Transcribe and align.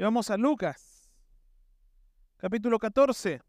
Y 0.00 0.02
vamos 0.02 0.30
a 0.30 0.38
Lucas, 0.38 1.12
capítulo 2.38 2.78
14. 2.78 3.42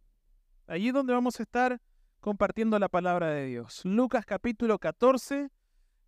Allí 0.67 0.89
es 0.89 0.93
donde 0.93 1.13
vamos 1.13 1.39
a 1.39 1.43
estar 1.43 1.79
compartiendo 2.19 2.77
la 2.77 2.89
palabra 2.89 3.29
de 3.29 3.45
Dios. 3.45 3.85
Lucas 3.85 4.25
capítulo 4.25 4.77
14. 4.77 5.49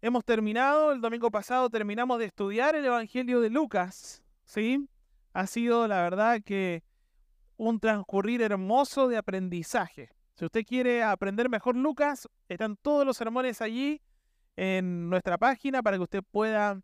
Hemos 0.01 0.25
terminado, 0.25 0.91
el 0.91 0.99
domingo 0.99 1.31
pasado 1.31 1.69
terminamos 1.69 2.19
de 2.19 2.25
estudiar 2.25 2.75
el 2.75 2.83
Evangelio 2.83 3.39
de 3.39 3.51
Lucas. 3.51 4.21
¿Sí? 4.43 4.85
Ha 5.31 5.47
sido 5.47 5.87
la 5.87 6.01
verdad 6.01 6.41
que 6.43 6.83
un 7.55 7.79
transcurrir 7.79 8.41
hermoso 8.41 9.07
de 9.07 9.15
aprendizaje. 9.15 10.09
Si 10.33 10.43
usted 10.43 10.65
quiere 10.65 11.03
aprender 11.03 11.47
mejor 11.47 11.77
Lucas, 11.77 12.27
están 12.49 12.75
todos 12.75 13.05
los 13.05 13.15
sermones 13.15 13.61
allí 13.61 14.01
en 14.57 15.09
nuestra 15.09 15.37
página 15.37 15.81
para 15.81 15.95
que 15.95 16.03
usted 16.03 16.21
pueda 16.21 16.81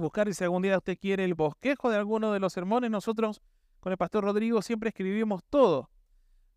buscar 0.00 0.28
y 0.28 0.34
si 0.34 0.44
algún 0.44 0.62
día 0.62 0.78
usted 0.78 0.98
quiere 0.98 1.24
el 1.24 1.34
bosquejo 1.34 1.90
de 1.90 1.96
alguno 1.96 2.32
de 2.32 2.40
los 2.40 2.52
sermones, 2.52 2.90
nosotros 2.90 3.42
con 3.80 3.92
el 3.92 3.98
pastor 3.98 4.24
Rodrigo 4.24 4.62
siempre 4.62 4.88
escribimos 4.88 5.42
todo. 5.50 5.90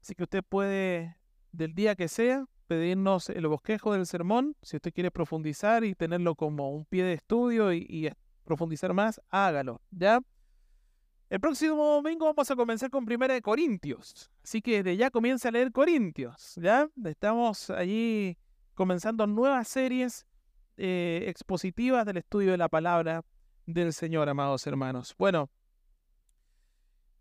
Así 0.01 0.15
que 0.15 0.23
usted 0.23 0.43
puede, 0.43 1.17
del 1.51 1.73
día 1.73 1.95
que 1.95 2.07
sea, 2.07 2.45
pedirnos 2.67 3.29
el 3.29 3.47
bosquejo 3.47 3.93
del 3.93 4.05
sermón. 4.05 4.55
Si 4.61 4.77
usted 4.77 4.93
quiere 4.93 5.11
profundizar 5.11 5.83
y 5.83 5.95
tenerlo 5.95 6.35
como 6.35 6.71
un 6.71 6.85
pie 6.85 7.03
de 7.03 7.13
estudio 7.13 7.73
y, 7.73 7.85
y 7.89 8.09
profundizar 8.43 8.93
más, 8.93 9.19
hágalo, 9.29 9.81
¿ya? 9.91 10.21
El 11.27 11.39
próximo 11.39 11.83
domingo 11.83 12.25
vamos 12.25 12.51
a 12.51 12.55
comenzar 12.55 12.91
con 12.91 13.03
Primera 13.03 13.33
de 13.33 13.41
Corintios. 13.41 14.29
Así 14.43 14.61
que 14.61 14.83
de 14.83 14.95
ya 14.95 15.09
comienza 15.09 15.49
a 15.49 15.51
leer 15.51 15.71
Corintios, 15.71 16.53
¿ya? 16.61 16.87
Estamos 17.03 17.71
allí 17.71 18.37
comenzando 18.75 19.25
nuevas 19.25 19.67
series 19.67 20.27
eh, 20.77 21.25
expositivas 21.27 22.05
del 22.05 22.17
estudio 22.17 22.51
de 22.51 22.57
la 22.57 22.69
palabra 22.69 23.23
del 23.65 23.93
Señor, 23.93 24.29
amados 24.29 24.65
hermanos. 24.67 25.15
Bueno, 25.17 25.49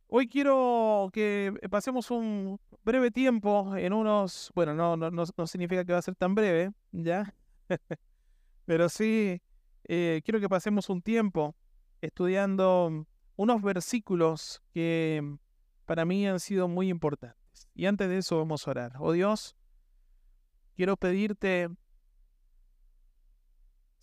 hoy 0.09 0.29
quiero 0.29 1.11
que 1.13 1.53
pasemos 1.71 2.11
un 2.11 2.59
breve 2.83 3.11
tiempo 3.11 3.77
en 3.77 3.93
unos, 3.93 4.51
bueno, 4.55 4.75
no, 4.75 4.97
no, 4.97 5.11
no, 5.11 5.47
significa 5.47 5.85
que 5.85 5.93
va 5.93 5.99
a 5.99 6.03
ser 6.03 6.17
tan 6.17 6.35
breve, 6.35 6.73
¿ya? 6.93 7.35
Pero 8.67 8.89
sí, 8.89 9.41
eh, 9.85 10.23
quiero 10.25 10.41
que 10.41 10.49
pasemos 10.49 10.89
un 10.89 11.03
tiempo 11.03 11.55
estudiando 12.01 13.07
unos 13.37 13.63
versículos 13.63 14.63
que 14.73 15.37
para 15.87 16.05
mí 16.05 16.27
han 16.27 16.41
sido 16.41 16.69
muy 16.69 16.89
importantes. 16.89 17.69
Y 17.75 17.87
antes 17.87 18.09
de 18.09 18.19
eso 18.19 18.39
vamos 18.39 18.67
a 18.67 18.71
orar. 18.71 18.93
Oh 18.99 19.13
Dios, 19.13 19.57
quiero 20.77 20.97
pedirte 20.97 21.69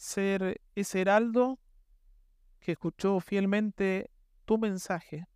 ser 0.02 0.59
ese 0.73 0.99
heraldo 0.99 1.59
que 2.59 2.71
escuchó 2.71 3.19
fielmente 3.19 4.09
tu 4.45 4.58
mensaje 4.58 5.27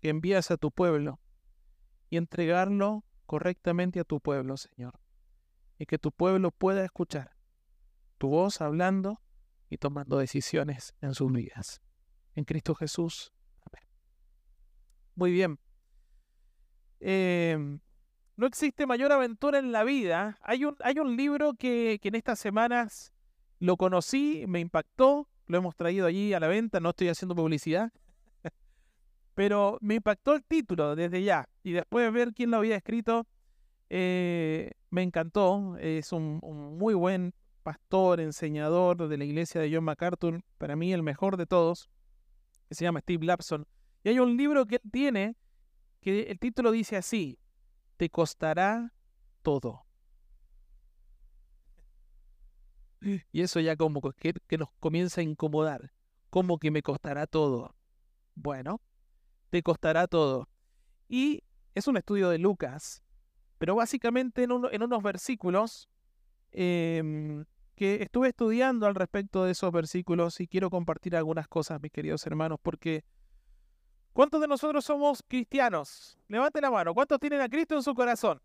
que 0.00 0.08
envías 0.08 0.50
a 0.50 0.56
tu 0.56 0.72
pueblo 0.72 1.20
y 2.10 2.16
entregarlo 2.16 3.04
correctamente 3.26 4.00
a 4.00 4.04
tu 4.04 4.20
pueblo, 4.20 4.56
Señor. 4.56 4.98
Y 5.78 5.86
que 5.86 5.98
tu 5.98 6.10
pueblo 6.10 6.50
pueda 6.50 6.84
escuchar 6.84 7.36
tu 8.18 8.28
voz 8.28 8.60
hablando 8.60 9.20
y 9.70 9.78
tomando 9.78 10.18
decisiones 10.18 10.94
en 11.00 11.14
sus 11.14 11.32
vidas. 11.32 11.80
En 12.34 12.42
Cristo 12.42 12.74
Jesús. 12.74 13.32
Amén. 13.60 13.88
Muy 15.14 15.30
bien. 15.30 15.60
Em, 16.98 17.78
no 18.36 18.46
existe 18.46 18.84
mayor 18.84 19.12
aventura 19.12 19.60
en 19.60 19.70
la 19.70 19.84
vida. 19.84 20.38
Hay 20.42 20.64
un, 20.64 20.76
hay 20.80 20.98
un 20.98 21.16
libro 21.16 21.54
que, 21.54 22.00
que 22.02 22.08
en 22.08 22.16
estas 22.16 22.40
semanas 22.40 23.11
lo 23.62 23.76
conocí, 23.76 24.44
me 24.48 24.58
impactó, 24.58 25.28
lo 25.46 25.56
hemos 25.56 25.76
traído 25.76 26.06
allí 26.06 26.34
a 26.34 26.40
la 26.40 26.48
venta, 26.48 26.80
no 26.80 26.90
estoy 26.90 27.06
haciendo 27.06 27.36
publicidad, 27.36 27.92
pero 29.34 29.78
me 29.80 29.94
impactó 29.94 30.34
el 30.34 30.42
título 30.42 30.96
desde 30.96 31.22
ya. 31.22 31.48
Y 31.62 31.70
después 31.70 32.04
de 32.04 32.10
ver 32.10 32.34
quién 32.34 32.50
lo 32.50 32.56
había 32.56 32.74
escrito, 32.74 33.24
eh, 33.88 34.72
me 34.90 35.04
encantó. 35.04 35.76
Es 35.78 36.10
un, 36.10 36.40
muy 36.76 36.94
buen 36.94 37.34
pastor, 37.62 38.18
enseñador 38.18 39.06
de 39.06 39.16
la 39.16 39.24
iglesia 39.24 39.60
de 39.60 39.72
John 39.72 39.84
MacArthur, 39.84 40.42
para 40.58 40.74
mí 40.74 40.92
el 40.92 41.04
mejor 41.04 41.36
de 41.36 41.46
todos, 41.46 41.88
que 42.68 42.74
se 42.74 42.84
llama 42.84 42.98
Steve 42.98 43.24
Lapson. 43.24 43.64
Y 44.02 44.08
hay 44.08 44.18
un 44.18 44.36
libro 44.36 44.66
que 44.66 44.80
él 44.82 44.90
tiene 44.90 45.36
que 46.00 46.22
el 46.22 46.40
título 46.40 46.72
dice 46.72 46.96
así, 46.96 47.38
te 47.96 48.10
costará 48.10 48.92
todo. 49.42 49.84
Y 53.32 53.42
eso 53.42 53.60
ya 53.60 53.76
como 53.76 54.00
que, 54.12 54.34
nos 54.58 54.70
comienza 54.80 55.20
a 55.20 55.24
incomodar. 55.24 55.92
Como 56.30 56.58
que 56.58 56.70
me 56.70 56.82
costará 56.82 57.26
todo. 57.26 57.74
Bueno, 58.34 58.80
te 59.50 59.62
costará 59.62 60.06
todo. 60.06 60.48
Y 61.08 61.42
es 61.74 61.86
un 61.86 61.96
estudio 61.96 62.30
de 62.30 62.38
Lucas, 62.38 63.02
pero 63.58 63.74
básicamente 63.74 64.44
en, 64.44 64.52
unos 64.52 65.02
versículos 65.02 65.88
em, 66.52 67.44
que 67.74 68.02
estuve 68.02 68.28
estudiando 68.28 68.86
al 68.86 68.94
respecto 68.94 69.44
de 69.44 69.52
esos 69.52 69.70
versículos 69.72 70.40
y 70.40 70.48
quiero 70.48 70.70
compartir 70.70 71.16
algunas 71.16 71.48
cosas, 71.48 71.80
mis 71.82 71.92
queridos 71.92 72.26
hermanos, 72.26 72.58
porque 72.62 73.04
¿cuántos 74.14 74.40
de 74.40 74.48
nosotros 74.48 74.84
somos 74.84 75.22
cristianos? 75.26 76.18
Levante 76.28 76.60
la 76.60 76.70
mano, 76.70 76.94
¿cuántos 76.94 77.20
tienen 77.20 77.40
a 77.42 77.48
Cristo 77.48 77.74
en 77.74 77.82
su 77.82 77.94
corazón? 77.94 78.40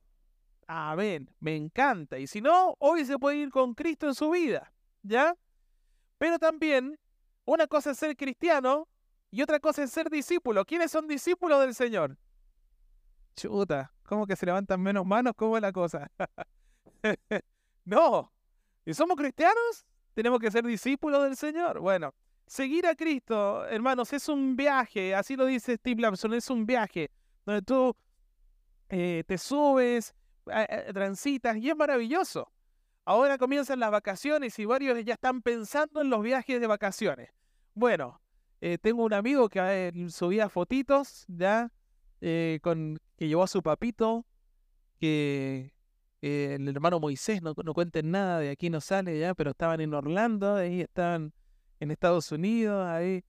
Amén, 0.67 1.33
me 1.39 1.55
encanta. 1.55 2.19
Y 2.19 2.27
si 2.27 2.41
no, 2.41 2.75
hoy 2.79 3.05
se 3.05 3.17
puede 3.17 3.37
ir 3.37 3.49
con 3.49 3.73
Cristo 3.73 4.07
en 4.07 4.13
su 4.13 4.29
vida, 4.29 4.73
¿ya? 5.01 5.33
Pero 6.17 6.37
también, 6.37 6.99
una 7.45 7.67
cosa 7.67 7.91
es 7.91 7.97
ser 7.97 8.17
cristiano 8.17 8.87
y 9.31 9.41
otra 9.41 9.61
cosa 9.61 9.83
es 9.83 9.91
ser 9.91 10.09
discípulo. 10.09 10.65
¿Quiénes 10.65 10.91
son 10.91 11.07
discípulos 11.07 11.61
del 11.61 11.73
Señor? 11.73 12.17
Chuta, 13.37 13.93
¿cómo 14.03 14.27
que 14.27 14.35
se 14.35 14.45
levantan 14.45 14.81
menos 14.81 15.05
manos? 15.05 15.33
¿Cómo 15.37 15.55
es 15.55 15.61
la 15.61 15.71
cosa? 15.71 16.11
no, 17.85 18.33
si 18.83 18.93
somos 18.93 19.15
cristianos, 19.15 19.85
tenemos 20.13 20.39
que 20.39 20.51
ser 20.51 20.65
discípulos 20.65 21.23
del 21.23 21.37
Señor. 21.37 21.79
Bueno, 21.79 22.13
seguir 22.45 22.87
a 22.87 22.95
Cristo, 22.95 23.65
hermanos, 23.67 24.11
es 24.11 24.27
un 24.27 24.57
viaje, 24.57 25.15
así 25.15 25.37
lo 25.37 25.45
dice 25.45 25.75
Steve 25.75 26.01
Lampson, 26.01 26.33
es 26.33 26.49
un 26.49 26.65
viaje 26.65 27.09
donde 27.45 27.61
tú 27.61 27.95
eh, 28.89 29.23
te 29.27 29.37
subes, 29.37 30.15
transitas 30.93 31.57
y 31.57 31.69
es 31.69 31.75
maravilloso. 31.75 32.51
Ahora 33.05 33.37
comienzan 33.37 33.79
las 33.79 33.89
vacaciones 33.89 34.59
y 34.59 34.65
varios 34.65 35.03
ya 35.05 35.13
están 35.13 35.41
pensando 35.41 36.01
en 36.01 36.09
los 36.09 36.21
viajes 36.21 36.59
de 36.59 36.67
vacaciones. 36.67 37.29
Bueno, 37.73 38.19
eh, 38.59 38.77
tengo 38.77 39.03
un 39.05 39.13
amigo 39.13 39.47
que 39.49 39.59
eh, 39.61 40.09
subía 40.09 40.49
fotitos 40.49 41.25
ya 41.27 41.71
eh, 42.21 42.59
con 42.61 42.99
que 43.15 43.27
llevó 43.27 43.43
a 43.43 43.47
su 43.47 43.61
papito, 43.61 44.25
que 44.99 45.73
el 46.21 46.67
hermano 46.67 46.99
Moisés, 46.99 47.41
no, 47.41 47.53
no 47.63 47.73
cuenten 47.73 48.11
nada, 48.11 48.39
de 48.39 48.49
aquí 48.49 48.69
no 48.69 48.81
sale 48.81 49.17
ya, 49.17 49.33
pero 49.35 49.51
estaban 49.51 49.79
en 49.79 49.93
Orlando, 49.93 50.55
ahí 50.55 50.81
estaban 50.81 51.31
en 51.79 51.91
Estados 51.91 52.31
Unidos, 52.31 52.85
ahí 52.87 53.23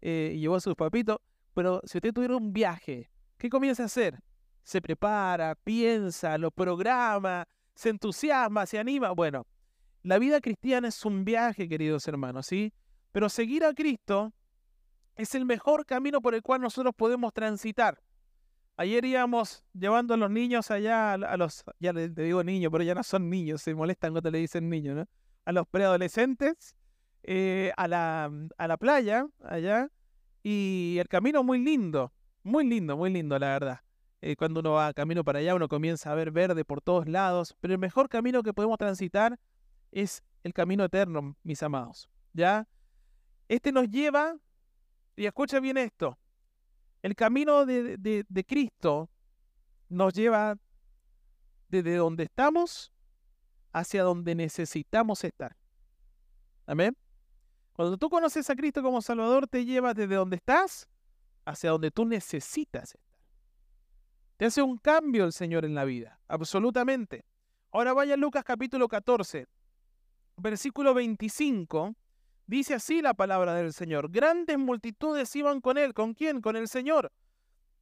llevó 0.00 0.56
a 0.56 0.60
sus 0.60 0.74
papitos. 0.74 1.18
Pero 1.52 1.82
si 1.84 1.98
usted 1.98 2.14
tuviera 2.14 2.36
un 2.36 2.52
viaje, 2.52 3.10
¿qué 3.36 3.50
comienza 3.50 3.82
a 3.82 3.86
hacer? 3.86 4.18
Se 4.68 4.82
prepara, 4.82 5.54
piensa, 5.54 6.36
lo 6.36 6.50
programa, 6.50 7.48
se 7.74 7.88
entusiasma, 7.88 8.66
se 8.66 8.78
anima. 8.78 9.12
Bueno, 9.12 9.46
la 10.02 10.18
vida 10.18 10.42
cristiana 10.42 10.88
es 10.88 11.06
un 11.06 11.24
viaje, 11.24 11.70
queridos 11.70 12.06
hermanos, 12.06 12.48
¿sí? 12.48 12.74
Pero 13.10 13.30
seguir 13.30 13.64
a 13.64 13.72
Cristo 13.72 14.30
es 15.16 15.34
el 15.34 15.46
mejor 15.46 15.86
camino 15.86 16.20
por 16.20 16.34
el 16.34 16.42
cual 16.42 16.60
nosotros 16.60 16.92
podemos 16.94 17.32
transitar. 17.32 17.98
Ayer 18.76 19.06
íbamos 19.06 19.64
llevando 19.72 20.12
a 20.12 20.18
los 20.18 20.30
niños 20.30 20.70
allá, 20.70 21.14
a 21.14 21.36
los, 21.38 21.64
ya 21.80 21.94
le, 21.94 22.10
digo 22.10 22.44
niños, 22.44 22.70
pero 22.70 22.84
ya 22.84 22.94
no 22.94 23.02
son 23.02 23.30
niños, 23.30 23.62
se 23.62 23.74
molestan 23.74 24.12
cuando 24.12 24.30
le 24.30 24.36
dicen 24.36 24.68
niños, 24.68 24.96
¿no? 24.96 25.06
A 25.46 25.52
los 25.52 25.66
preadolescentes, 25.66 26.76
eh, 27.22 27.72
a, 27.78 27.88
la, 27.88 28.30
a 28.58 28.68
la 28.68 28.76
playa, 28.76 29.26
allá, 29.42 29.88
y 30.42 30.98
el 31.00 31.08
camino 31.08 31.42
muy 31.42 31.58
lindo, 31.58 32.12
muy 32.42 32.68
lindo, 32.68 32.98
muy 32.98 33.10
lindo, 33.10 33.38
la 33.38 33.46
verdad. 33.46 33.87
Eh, 34.20 34.34
cuando 34.36 34.60
uno 34.60 34.72
va 34.72 34.92
camino 34.92 35.22
para 35.22 35.38
allá, 35.38 35.54
uno 35.54 35.68
comienza 35.68 36.10
a 36.10 36.14
ver 36.14 36.30
verde 36.30 36.64
por 36.64 36.80
todos 36.80 37.06
lados, 37.06 37.56
pero 37.60 37.72
el 37.74 37.78
mejor 37.78 38.08
camino 38.08 38.42
que 38.42 38.52
podemos 38.52 38.78
transitar 38.78 39.38
es 39.92 40.22
el 40.42 40.52
camino 40.52 40.84
eterno, 40.84 41.36
mis 41.42 41.62
amados. 41.62 42.08
¿Ya? 42.32 42.66
Este 43.48 43.72
nos 43.72 43.88
lleva, 43.88 44.36
y 45.16 45.26
escucha 45.26 45.60
bien 45.60 45.78
esto, 45.78 46.18
el 47.02 47.14
camino 47.14 47.64
de, 47.64 47.96
de 47.96 48.44
Cristo 48.44 49.08
nos 49.88 50.12
lleva 50.12 50.58
desde 51.68 51.96
donde 51.96 52.24
estamos 52.24 52.92
hacia 53.72 54.02
donde 54.02 54.34
necesitamos 54.34 55.22
estar. 55.22 55.56
Amén. 56.66 56.96
Cuando 57.72 57.96
tú 57.96 58.10
conoces 58.10 58.50
a 58.50 58.56
Cristo 58.56 58.82
como 58.82 59.00
Salvador, 59.00 59.46
te 59.46 59.64
lleva 59.64 59.94
desde 59.94 60.16
donde 60.16 60.36
estás 60.36 60.88
hacia 61.44 61.70
donde 61.70 61.90
tú 61.90 62.04
necesitas 62.04 62.94
estar. 62.94 63.07
Te 64.38 64.46
hace 64.46 64.62
un 64.62 64.78
cambio 64.78 65.24
el 65.26 65.32
Señor 65.32 65.66
en 65.66 65.74
la 65.74 65.84
vida, 65.84 66.18
absolutamente. 66.28 67.26
Ahora 67.72 67.92
vaya 67.92 68.16
Lucas 68.16 68.44
capítulo 68.44 68.88
14, 68.88 69.46
versículo 70.36 70.94
25, 70.94 71.94
Dice 72.48 72.72
así 72.72 73.02
la 73.02 73.12
palabra 73.12 73.52
del 73.52 73.74
Señor. 73.74 74.10
Grandes 74.10 74.56
multitudes 74.56 75.36
iban 75.36 75.60
con 75.60 75.76
él. 75.76 75.92
¿Con 75.92 76.14
quién? 76.14 76.40
Con 76.40 76.56
el 76.56 76.66
Señor. 76.66 77.12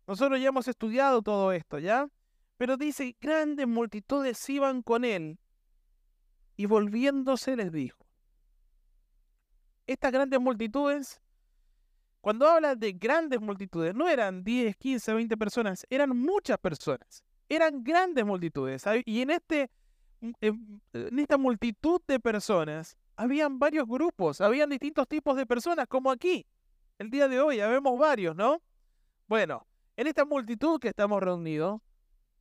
Nosotros 0.08 0.40
ya 0.40 0.48
hemos 0.48 0.66
estudiado 0.66 1.22
todo 1.22 1.52
esto, 1.52 1.78
¿ya? 1.78 2.08
Pero 2.56 2.76
dice, 2.76 3.14
grandes 3.20 3.68
multitudes 3.68 4.50
iban 4.50 4.82
con 4.82 5.04
él. 5.04 5.38
Y 6.56 6.66
volviéndose 6.66 7.54
les 7.54 7.70
dijo. 7.70 8.04
Estas 9.86 10.10
grandes 10.10 10.40
multitudes, 10.40 11.22
cuando 12.26 12.49
habla 12.49 12.75
de 12.75 12.90
grandes 12.90 13.40
multitudes, 13.40 13.94
no 13.94 14.08
eran 14.08 14.43
10, 14.43 14.75
15, 14.75 15.14
20 15.14 15.37
personas, 15.37 15.87
eran 15.88 16.11
muchas 16.11 16.58
personas. 16.58 17.23
Eran 17.49 17.84
grandes 17.84 18.26
multitudes. 18.26 18.82
Y 19.05 19.23
en, 19.23 19.31
este, 19.31 19.70
mm, 20.20 20.32
en 20.40 21.19
esta 21.20 21.38
multitud 21.38 22.00
de 22.05 22.19
personas, 22.19 22.96
habían 23.14 23.61
varios 23.61 23.87
grupos, 23.87 24.40
habían 24.40 24.70
distintos 24.70 25.06
tipos 25.06 25.37
de 25.37 25.46
personas, 25.46 25.87
como 25.87 26.11
aquí. 26.11 26.44
El 26.99 27.11
día 27.11 27.28
de 27.28 27.38
hoy, 27.40 27.58
ya 27.58 27.69
vemos 27.69 27.96
varios, 27.96 28.34
¿no? 28.34 28.61
Bueno, 29.28 29.64
en 29.96 30.08
esta 30.08 30.25
multitud 30.25 30.81
que 30.81 30.88
estamos 30.88 31.23
reunidos, 31.23 31.81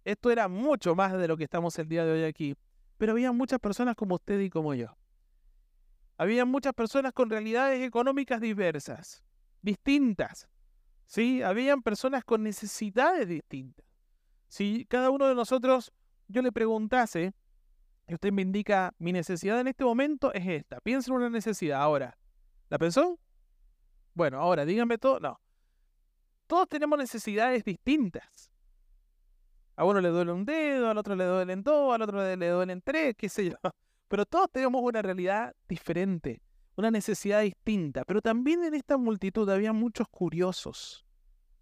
esto 0.03 0.31
era 0.31 0.47
mucho 0.47 0.95
más 0.95 1.13
de 1.15 1.27
lo 1.27 1.37
que 1.37 1.43
estamos 1.43 1.77
el 1.77 1.87
día 1.87 2.03
de 2.03 2.11
hoy 2.11 2.23
aquí, 2.23 2.55
pero 2.97 3.11
había 3.11 3.31
muchas 3.31 3.59
personas 3.59 3.95
como 3.95 4.15
usted 4.15 4.39
y 4.39 4.49
como 4.49 4.73
yo. 4.73 4.97
Había 6.17 6.43
muchas 6.43 6.73
personas 6.73 7.13
con 7.13 7.29
realidades 7.29 7.83
económicas 7.83 8.41
diversas, 8.41 9.23
distintas. 9.65 10.47
¿Sí? 11.05 11.41
Habían 11.43 11.81
personas 11.81 12.23
con 12.23 12.43
necesidades 12.43 13.27
distintas. 13.27 13.85
Si 14.47 14.85
cada 14.85 15.09
uno 15.09 15.27
de 15.27 15.35
nosotros, 15.35 15.91
yo 16.27 16.41
le 16.41 16.51
preguntase, 16.51 17.33
y 18.07 18.13
usted 18.13 18.31
me 18.31 18.41
indica, 18.41 18.93
mi 18.97 19.11
necesidad 19.11 19.59
en 19.59 19.67
este 19.67 19.83
momento 19.83 20.33
es 20.33 20.47
esta, 20.47 20.79
piensa 20.79 21.11
en 21.11 21.17
una 21.17 21.29
necesidad 21.29 21.81
ahora. 21.81 22.17
¿La 22.69 22.77
pensó? 22.77 23.19
Bueno, 24.13 24.39
ahora 24.39 24.65
dígame 24.65 24.97
todo. 24.97 25.19
No 25.19 25.39
todos 26.47 26.67
tenemos 26.69 26.97
necesidades 26.97 27.63
distintas. 27.63 28.51
A 29.75 29.83
uno 29.83 29.99
le 29.99 30.09
duele 30.09 30.31
un 30.31 30.45
dedo, 30.45 30.89
al 30.89 30.97
otro 30.97 31.15
le 31.15 31.25
duelen 31.25 31.63
dos, 31.63 31.93
al 31.93 32.01
otro 32.01 32.35
le 32.35 32.47
duelen 32.49 32.81
tres, 32.81 33.15
qué 33.17 33.27
sé 33.27 33.49
yo. 33.49 33.55
Pero 34.07 34.25
todos 34.25 34.49
tenemos 34.51 34.81
una 34.81 35.01
realidad 35.01 35.53
diferente, 35.67 36.41
una 36.75 36.91
necesidad 36.91 37.41
distinta. 37.41 38.03
Pero 38.05 38.21
también 38.21 38.63
en 38.63 38.73
esta 38.73 38.97
multitud 38.97 39.49
había 39.49 39.73
muchos 39.73 40.07
curiosos. 40.09 41.05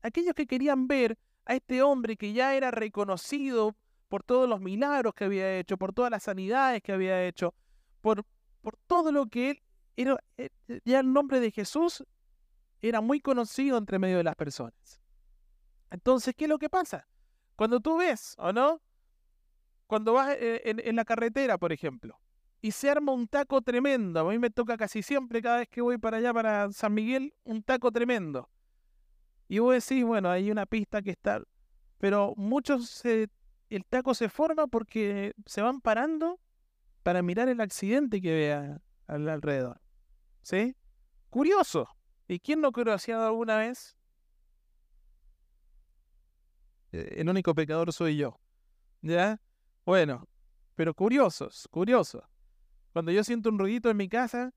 Aquellos 0.01 0.33
que 0.33 0.48
querían 0.48 0.88
ver 0.88 1.18
a 1.45 1.56
este 1.56 1.81
hombre 1.81 2.18
que 2.18 2.33
ya 2.33 2.56
era 2.56 2.71
reconocido 2.71 3.75
por 4.10 4.24
todos 4.24 4.48
los 4.48 4.62
milagros 4.62 5.13
que 5.13 5.24
había 5.25 5.57
hecho, 5.57 5.77
por 5.77 5.94
todas 5.94 6.12
las 6.12 6.24
sanidades 6.24 6.81
que 6.83 6.94
había 6.94 7.25
hecho, 7.25 7.54
por, 8.01 8.25
por 8.62 8.77
todo 8.88 9.12
lo 9.12 9.25
que 9.27 9.51
él 9.51 9.62
era, 9.95 10.18
eh, 10.38 10.50
ya 10.86 11.00
el 11.00 11.12
nombre 11.12 11.39
de 11.39 11.51
Jesús 11.51 12.04
era 12.81 13.01
muy 13.01 13.19
conocido 13.21 13.77
entre 13.77 14.00
medio 14.00 14.18
de 14.18 14.24
las 14.24 14.36
personas. 14.36 15.01
Entonces, 15.89 16.36
¿qué 16.36 16.45
es 16.45 16.50
lo 16.50 16.57
que 16.57 16.69
pasa? 16.69 17.07
Cuando 17.56 17.80
tú 17.80 17.98
ves, 17.98 18.36
¿o 18.39 18.51
no? 18.51 18.81
Cuando 19.88 20.13
vas 20.13 20.36
eh, 20.39 20.62
en, 20.63 20.95
la 20.95 21.06
carretera, 21.06 21.57
por 21.57 21.71
ejemplo, 21.71 22.19
y 22.63 22.71
se 22.71 22.89
arma 22.89 23.12
un 23.12 23.27
taco 23.27 23.62
tremendo, 23.62 24.21
a 24.21 24.24
mí 24.24 24.39
me 24.39 24.50
toca 24.50 24.77
casi 24.77 25.04
siempre 25.04 25.42
cada 25.42 25.57
vez 25.57 25.68
que 25.68 25.81
voy 25.81 25.98
para 25.98 26.15
allá, 26.15 26.33
para 26.33 26.71
San 26.71 26.94
Miguel, 26.94 27.33
un 27.44 27.62
taco 27.62 27.92
tremendo. 27.92 28.50
Y 29.50 29.60
vos 29.60 29.74
decís, 29.74 30.06
bueno, 30.06 30.30
hay 30.30 30.50
una 30.50 30.65
pista 30.65 31.01
que 31.01 31.12
está, 31.12 31.44
pero 31.98 32.33
muchos, 32.38 33.04
el 33.04 33.86
taco 33.89 34.13
se 34.13 34.30
forma 34.30 34.68
porque 34.68 35.33
se 35.45 35.62
van 35.62 35.81
parando 35.81 36.39
para 37.04 37.21
mirar 37.21 37.50
el 37.50 37.60
accidente 37.60 38.21
que 38.21 38.33
vea 38.33 38.81
al 39.07 39.27
alrededor. 39.27 39.81
¿Sí? 40.42 40.74
Curioso. 41.30 41.89
¿Y 42.30 42.39
quién 42.39 42.62
no 42.62 42.71
conocía 42.71 43.27
alguna 43.27 43.57
vez? 43.57 43.98
Eh, 46.94 47.15
el 47.18 47.27
único 47.27 47.54
pecador 47.54 47.92
soy 47.92 48.15
yo. 48.15 48.39
¿Ya? 49.01 49.42
Bueno, 49.86 50.30
pero 50.75 50.94
curiosos, 50.94 51.68
curiosos. 51.69 52.24
Cuando 52.94 53.12
yo 53.12 53.24
siento 53.24 53.50
un 53.50 53.60
ruidito 53.60 53.90
en 53.90 53.98
mi 53.98 54.07
casa, 54.07 54.54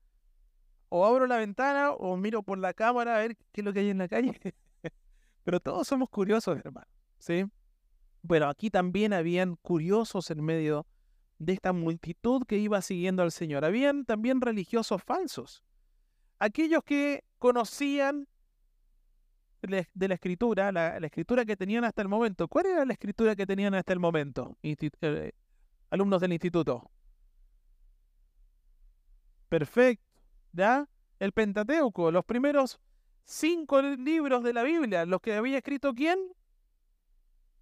o 0.89 1.05
abro 1.05 1.27
la 1.27 1.37
ventana 1.37 1.91
o 1.91 2.15
miro 2.15 2.43
por 2.43 2.57
la 2.57 2.73
cámara 2.73 3.15
a 3.15 3.19
ver 3.19 3.35
qué 3.51 3.61
es 3.61 3.65
lo 3.65 3.73
que 3.73 3.79
hay 3.79 3.89
en 3.89 3.97
la 3.97 4.07
calle. 4.07 4.39
pero 5.43 5.59
todos 5.59 5.87
somos 5.87 6.09
curiosos, 6.09 6.57
hermano. 6.63 6.87
¿Sí? 7.19 7.45
Bueno, 8.21 8.47
aquí 8.47 8.69
también 8.69 9.11
habían 9.11 9.55
curiosos 9.55 10.29
en 10.31 10.43
medio 10.43 10.85
de 11.39 11.53
esta 11.53 11.73
multitud 11.73 12.43
que 12.47 12.57
iba 12.57 12.81
siguiendo 12.81 13.23
al 13.23 13.31
Señor. 13.31 13.65
Habían 13.65 14.05
también 14.05 14.39
religiosos 14.39 15.03
falsos. 15.03 15.63
Aquellos 16.39 16.83
que 16.83 17.23
conocían 17.39 18.27
de 19.61 20.07
la 20.07 20.13
escritura, 20.13 20.71
la, 20.71 20.97
escritura 20.97 21.43
que 21.45 21.57
tenían 21.57 21.83
hasta 21.83 22.01
el 22.01 22.07
momento. 22.07 22.47
¿Cuál 22.47 22.67
era 22.67 22.85
la 22.85 22.93
escritura 22.93 23.35
que 23.35 23.45
tenían 23.45 23.73
hasta 23.73 23.91
el 23.93 23.99
momento, 23.99 24.57
eh, 24.61 25.31
alumnos 25.89 26.21
del 26.21 26.33
instituto? 26.33 26.89
Perfecto, 29.49 30.21
¿ya? 30.51 30.87
El 31.19 31.31
Pentateuco, 31.31 32.11
los 32.11 32.25
primeros 32.25 32.79
cinco 33.23 33.81
libros 33.81 34.43
de 34.43 34.53
la 34.53 34.63
Biblia, 34.63 35.05
los 35.05 35.21
que 35.21 35.33
había 35.33 35.57
escrito 35.57 35.93
quién? 35.93 36.19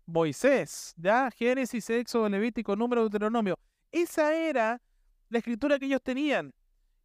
Moisés, 0.05 0.93
¿ya? 0.97 1.31
Génesis, 1.31 1.89
Éxodo, 1.89 2.29
Levítico, 2.29 2.75
Número, 2.75 3.01
Deuteronomio. 3.01 3.57
Esa 3.91 4.33
era 4.35 4.81
la 5.29 5.37
escritura 5.37 5.79
que 5.79 5.85
ellos 5.85 6.01
tenían. 6.01 6.53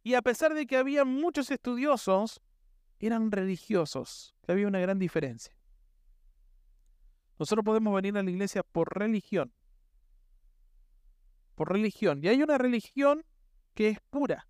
Y 0.03 0.13
a 0.13 0.21
pesar 0.21 0.53
de 0.53 0.65
que 0.65 0.77
había 0.77 1.05
muchos 1.05 1.49
estudiosos, 1.51 2.41
eran 2.99 3.31
religiosos, 3.31 4.35
había 4.47 4.67
una 4.67 4.79
gran 4.79 4.99
diferencia. 4.99 5.55
Nosotros 7.39 7.65
podemos 7.65 7.95
venir 7.95 8.15
a 8.17 8.23
la 8.23 8.29
iglesia 8.29 8.61
por 8.61 8.95
religión. 8.95 9.51
Por 11.55 11.71
religión. 11.71 12.23
Y 12.23 12.27
hay 12.27 12.43
una 12.43 12.57
religión 12.59 13.25
que 13.73 13.89
es 13.89 13.99
pura, 14.11 14.47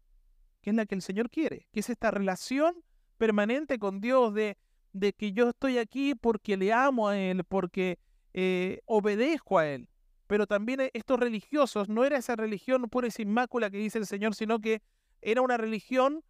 que 0.61 0.69
es 0.69 0.75
la 0.75 0.85
que 0.85 0.95
el 0.95 1.01
Señor 1.01 1.29
quiere, 1.29 1.67
que 1.71 1.79
es 1.79 1.89
esta 1.89 2.11
relación 2.11 2.75
permanente 3.17 3.79
con 3.79 4.01
Dios 4.01 4.33
de, 4.33 4.57
de 4.93 5.13
que 5.13 5.31
yo 5.31 5.49
estoy 5.49 5.77
aquí 5.77 6.15
porque 6.15 6.57
le 6.57 6.73
amo 6.73 7.09
a 7.09 7.17
Él, 7.17 7.43
porque 7.43 7.99
eh, 8.33 8.81
obedezco 8.85 9.59
a 9.59 9.67
Él. 9.67 9.89
Pero 10.27 10.47
también 10.47 10.89
estos 10.93 11.19
religiosos, 11.19 11.89
no 11.89 12.05
era 12.05 12.17
esa 12.17 12.35
religión 12.35 12.83
pura 12.89 13.07
y 13.07 13.11
sin 13.11 13.31
mácula 13.31 13.69
que 13.69 13.77
dice 13.77 13.97
el 13.97 14.05
Señor, 14.05 14.33
sino 14.33 14.59
que 14.59 14.81
era 15.21 15.41
una 15.41 15.57
religión 15.57 16.23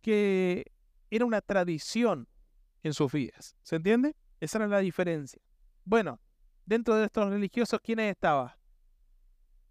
que 0.00 0.72
era 1.10 1.24
una 1.24 1.40
tradición 1.40 2.28
en 2.82 2.94
sus 2.94 3.12
vidas. 3.12 3.56
¿Se 3.62 3.76
entiende? 3.76 4.16
Esa 4.40 4.58
era 4.58 4.68
la 4.68 4.78
diferencia. 4.78 5.40
Bueno, 5.84 6.20
dentro 6.66 6.96
de 6.96 7.06
estos 7.06 7.28
religiosos, 7.28 7.80
¿quiénes 7.82 8.10
estaba? 8.10 8.58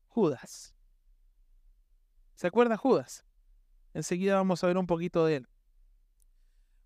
Judas. 0.07 0.75
¿Se 2.35 2.47
acuerda 2.47 2.77
Judas? 2.77 3.25
Enseguida 3.93 4.35
vamos 4.35 4.63
a 4.63 4.67
ver 4.67 4.77
un 4.77 4.88
poquito 4.88 5.25
de 5.25 5.38
él. 5.38 5.47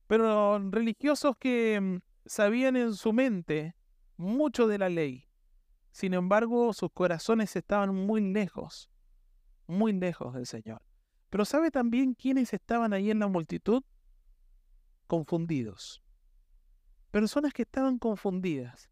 Pero 0.08 0.60
religiosos 0.72 1.36
que 1.38 1.80
mm, 1.80 1.98
sabían 2.26 2.76
en 2.76 2.94
su 2.94 3.14
mente 3.14 3.76
mucho 4.18 4.68
de 4.68 4.78
la 4.78 4.90
ley. 4.90 5.26
Sin 5.92 6.14
embargo, 6.14 6.74
sus 6.74 6.92
corazones 6.92 7.56
estaban 7.56 7.94
muy 7.94 8.22
lejos, 8.22 8.90
muy 9.68 9.94
lejos 9.94 10.34
del 10.34 10.46
Señor. 10.46 10.82
Pero 11.30 11.46
¿sabe 11.46 11.72
también 11.72 12.14
quiénes 12.14 12.54
estaban 12.54 12.94
ahí 12.94 13.12
en 13.12 13.20
la 13.20 13.28
multitud? 13.28 13.84
confundidos. 15.08 16.04
Personas 17.12 17.54
que 17.54 17.64
estaban 17.64 17.98
confundidas. 17.98 18.90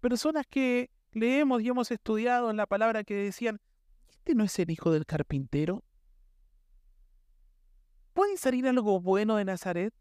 Personas 0.00 0.44
que 0.50 0.90
leemos 1.12 1.62
y 1.62 1.68
hemos 1.68 1.90
estudiado 1.90 2.50
en 2.50 2.56
la 2.56 2.66
palabra 2.66 3.04
que 3.04 3.14
decían, 3.14 3.60
¿este 4.10 4.34
no 4.34 4.44
es 4.44 4.58
el 4.58 4.70
hijo 4.70 4.90
del 4.90 5.06
carpintero? 5.06 5.84
¿Puede 8.12 8.36
salir 8.36 8.66
algo 8.66 9.00
bueno 9.00 9.36
de 9.36 9.44
Nazaret? 9.44 9.94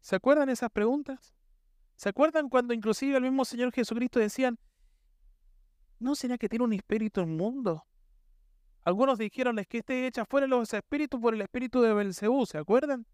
¿Se 0.00 0.16
acuerdan 0.16 0.48
esas 0.48 0.70
preguntas? 0.70 1.34
¿Se 1.96 2.08
acuerdan 2.08 2.48
cuando 2.48 2.74
inclusive 2.74 3.16
el 3.16 3.22
mismo 3.22 3.44
Señor 3.44 3.72
Jesucristo 3.72 4.20
decían, 4.20 4.58
¿no 5.98 6.14
será 6.14 6.36
que 6.36 6.48
tiene 6.48 6.64
un 6.64 6.72
espíritu 6.72 7.20
inmundo? 7.20 7.86
Algunos 8.82 9.18
dijeron 9.18 9.56
que 9.68 9.78
esté 9.78 10.06
hecha 10.06 10.26
fuera 10.26 10.46
los 10.46 10.72
espíritus 10.74 11.18
por 11.20 11.34
el 11.34 11.40
espíritu 11.40 11.80
de 11.80 11.94
Belcebú, 11.94 12.44
¿se 12.44 12.58
acuerdan? 12.58 13.06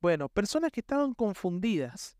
Bueno, 0.00 0.28
personas 0.28 0.72
que 0.72 0.80
estaban 0.80 1.14
confundidas. 1.14 2.16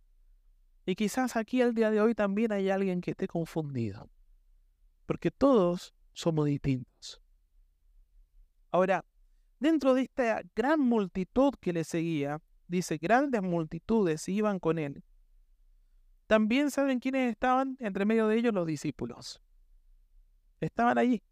Y 0.86 0.94
quizás 0.94 1.34
aquí 1.36 1.62
al 1.62 1.74
día 1.74 1.90
de 1.90 2.00
hoy 2.00 2.14
también 2.14 2.52
hay 2.52 2.70
alguien 2.70 3.00
que 3.00 3.10
esté 3.10 3.26
confundido. 3.26 4.08
Porque 5.04 5.32
todos 5.32 5.94
somos 6.12 6.46
distintos. 6.46 7.20
Ahora, 8.72 9.04
dentro 9.60 9.94
de 9.94 10.02
esta 10.02 10.42
gran 10.56 10.80
multitud 10.80 11.54
que 11.60 11.72
le 11.72 11.84
seguía, 11.84 12.40
dice, 12.66 12.98
grandes 12.98 13.42
multitudes 13.42 14.28
iban 14.28 14.58
con 14.58 14.78
él. 14.80 15.04
También 16.26 16.70
saben 16.70 16.98
quiénes 16.98 17.30
estaban 17.30 17.76
entre 17.78 18.04
medio 18.04 18.26
de 18.26 18.38
ellos 18.38 18.52
los 18.52 18.66
discípulos. 18.66 19.40
Estaban 20.60 20.98
allí 20.98 21.22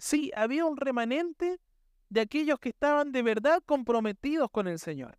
Sí, 0.00 0.32
había 0.34 0.64
un 0.64 0.78
remanente 0.78 1.60
de 2.08 2.22
aquellos 2.22 2.58
que 2.58 2.70
estaban 2.70 3.12
de 3.12 3.22
verdad 3.22 3.62
comprometidos 3.66 4.48
con 4.50 4.66
el 4.66 4.78
Señor. 4.78 5.18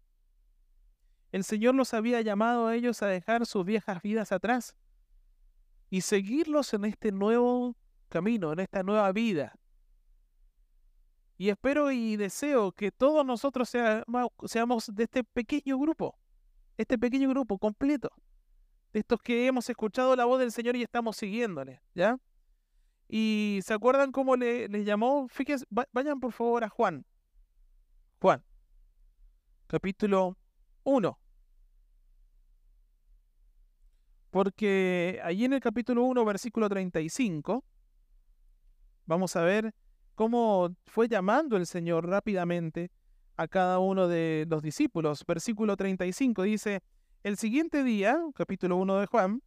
El 1.31 1.43
Señor 1.43 1.75
los 1.75 1.93
había 1.93 2.19
llamado 2.21 2.65
a 2.65 2.75
ellos 2.75 3.03
a 3.03 3.07
dejar 3.07 3.45
sus 3.45 3.63
viejas 3.63 4.01
vidas 4.01 4.31
atrás 4.31 4.75
y 5.91 6.01
seguirlos 6.01 6.73
en 6.73 6.85
este 6.85 7.11
nuevo 7.11 7.77
camino, 8.09 8.53
en 8.53 8.59
esta 8.59 8.81
nueva 8.81 9.11
vida. 9.11 9.53
Y 11.41 11.49
espero 11.49 11.91
y 11.91 12.17
deseo 12.17 12.71
que 12.71 12.91
todos 12.91 13.25
nosotros 13.25 13.67
seamos, 13.67 14.93
de 14.93 15.03
este 15.05 15.23
pequeño 15.23 15.79
grupo, 15.79 16.15
este 16.77 16.99
pequeño 16.99 17.27
grupo 17.29 17.57
completo, 17.57 18.11
de 18.93 18.99
estos 18.99 19.19
que 19.23 19.47
hemos 19.47 19.67
escuchado 19.67 20.15
la 20.15 20.25
voz 20.25 20.39
del 20.39 20.51
Señor 20.51 20.75
y 20.75 20.83
estamos 20.83 21.17
siguiéndole, 21.17 21.81
¿ya? 21.95 22.19
Y 23.09 23.59
¿se 23.63 23.73
acuerdan 23.73 24.11
cómo 24.11 24.35
le, 24.35 24.69
llamó? 24.85 25.27
Fíjense, 25.29 25.65
vayan 25.91 26.19
por 26.19 26.31
favor 26.31 26.63
a 26.63 26.69
Juan. 26.69 27.07
Juan, 28.21 28.43
capítulo 29.65 30.37
1. 30.83 31.19
Porque 34.29 35.19
allí 35.23 35.45
en 35.45 35.53
el 35.53 35.59
capítulo 35.59 36.03
1, 36.03 36.23
versículo 36.23 36.69
35, 36.69 37.65
vamos 39.07 39.35
a 39.35 39.41
ver 39.41 39.73
cómo 40.21 40.75
fue 40.85 41.07
llamando 41.07 41.57
el 41.57 41.65
Señor 41.65 42.07
rápidamente 42.07 42.91
a 43.37 43.47
cada 43.47 43.79
uno 43.79 44.07
de 44.07 44.45
los 44.47 44.61
discípulos. 44.61 45.25
Versículo 45.25 45.75
35 45.75 46.43
dice, 46.43 46.83
el 47.23 47.37
siguiente 47.37 47.83
día, 47.83 48.19
capítulo 48.35 48.75
1 48.75 48.99
de 48.99 49.07
Juan, 49.07 49.41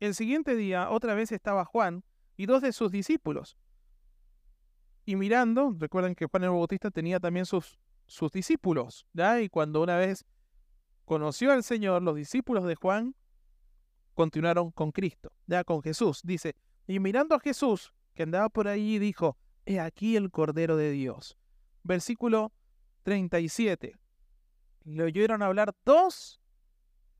el 0.00 0.14
siguiente 0.14 0.54
día 0.54 0.90
otra 0.90 1.14
vez 1.14 1.32
estaba 1.32 1.64
Juan 1.64 2.04
y 2.36 2.44
dos 2.44 2.60
de 2.60 2.74
sus 2.74 2.92
discípulos. 2.92 3.56
Y 5.06 5.16
mirando, 5.16 5.74
recuerden 5.78 6.14
que 6.14 6.26
Juan 6.26 6.44
el 6.44 6.50
Bautista 6.50 6.90
tenía 6.90 7.18
también 7.18 7.46
sus, 7.46 7.78
sus 8.04 8.30
discípulos, 8.32 9.06
¿ya? 9.14 9.40
Y 9.40 9.48
cuando 9.48 9.82
una 9.82 9.96
vez 9.96 10.26
conoció 11.06 11.52
al 11.52 11.62
Señor, 11.62 12.02
los 12.02 12.16
discípulos 12.16 12.64
de 12.64 12.74
Juan 12.74 13.14
continuaron 14.12 14.72
con 14.72 14.92
Cristo, 14.92 15.32
ya 15.46 15.64
con 15.64 15.80
Jesús. 15.80 16.20
Dice, 16.22 16.54
y 16.86 17.00
mirando 17.00 17.34
a 17.34 17.40
Jesús, 17.40 17.94
que 18.16 18.24
andaba 18.24 18.48
por 18.48 18.66
ahí, 18.66 18.98
dijo, 18.98 19.36
he 19.64 19.78
aquí 19.78 20.16
el 20.16 20.30
Cordero 20.32 20.76
de 20.76 20.90
Dios. 20.90 21.36
Versículo 21.84 22.52
37. 23.04 23.96
Le 24.84 25.02
oyeron 25.04 25.42
hablar 25.42 25.74
dos, 25.84 26.40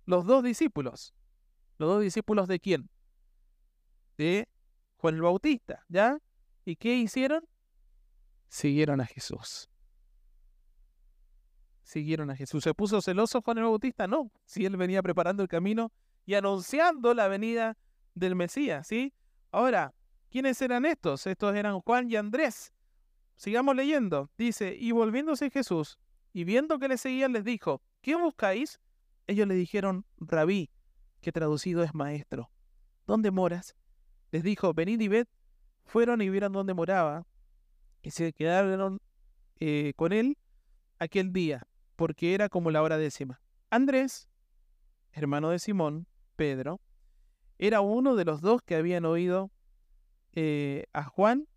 los 0.06 0.26
dos 0.26 0.42
discípulos. 0.42 1.14
¿Los 1.78 1.88
dos 1.88 2.02
discípulos 2.02 2.48
de 2.48 2.58
quién? 2.58 2.90
De 4.16 4.48
Juan 4.96 5.14
el 5.14 5.22
Bautista, 5.22 5.84
¿ya? 5.88 6.18
¿Y 6.64 6.76
qué 6.76 6.96
hicieron? 6.96 7.46
Siguieron 8.48 9.00
a 9.00 9.06
Jesús 9.06 9.68
siguieron 11.86 12.30
a 12.30 12.36
Jesús. 12.36 12.64
¿Se 12.64 12.74
puso 12.74 13.00
celoso 13.00 13.40
Juan 13.40 13.58
el 13.58 13.64
Bautista? 13.64 14.06
No, 14.06 14.30
si 14.44 14.66
él 14.66 14.76
venía 14.76 15.02
preparando 15.02 15.42
el 15.42 15.48
camino 15.48 15.92
y 16.26 16.34
anunciando 16.34 17.14
la 17.14 17.28
venida 17.28 17.78
del 18.14 18.34
Mesías, 18.34 18.88
¿sí? 18.88 19.14
Ahora, 19.52 19.94
¿quiénes 20.36 20.60
eran 20.60 20.84
estos? 20.84 21.26
Estos 21.26 21.56
eran 21.56 21.80
Juan 21.80 22.10
y 22.10 22.16
Andrés. 22.16 22.70
Sigamos 23.36 23.74
leyendo. 23.74 24.28
Dice, 24.36 24.76
y 24.78 24.92
volviéndose 24.92 25.48
Jesús, 25.48 25.98
y 26.34 26.44
viendo 26.44 26.78
que 26.78 26.88
le 26.88 26.98
seguían, 26.98 27.32
les 27.32 27.42
dijo, 27.42 27.80
¿qué 28.02 28.16
buscáis? 28.16 28.78
Ellos 29.26 29.48
le 29.48 29.54
dijeron, 29.54 30.04
rabí, 30.18 30.68
que 31.22 31.32
traducido 31.32 31.82
es 31.82 31.94
maestro. 31.94 32.50
¿Dónde 33.06 33.30
moras? 33.30 33.76
Les 34.30 34.42
dijo, 34.42 34.74
venid 34.74 35.00
y 35.00 35.08
ved. 35.08 35.26
Fueron 35.86 36.20
y 36.20 36.28
vieron 36.28 36.52
dónde 36.52 36.74
moraba, 36.74 37.26
y 38.02 38.10
se 38.10 38.34
quedaron 38.34 39.00
eh, 39.58 39.94
con 39.96 40.12
él 40.12 40.36
aquel 40.98 41.32
día 41.32 41.66
porque 41.94 42.34
era 42.34 42.50
como 42.50 42.70
la 42.70 42.82
hora 42.82 42.98
décima. 42.98 43.40
Andrés, 43.70 44.28
hermano 45.12 45.48
de 45.48 45.60
Simón, 45.60 46.06
Pedro, 46.36 46.78
era 47.56 47.80
uno 47.80 48.16
de 48.16 48.26
los 48.26 48.42
dos 48.42 48.60
que 48.60 48.74
habían 48.74 49.06
oído 49.06 49.50
eh, 50.36 50.84
a 50.92 51.02
Juan 51.04 51.48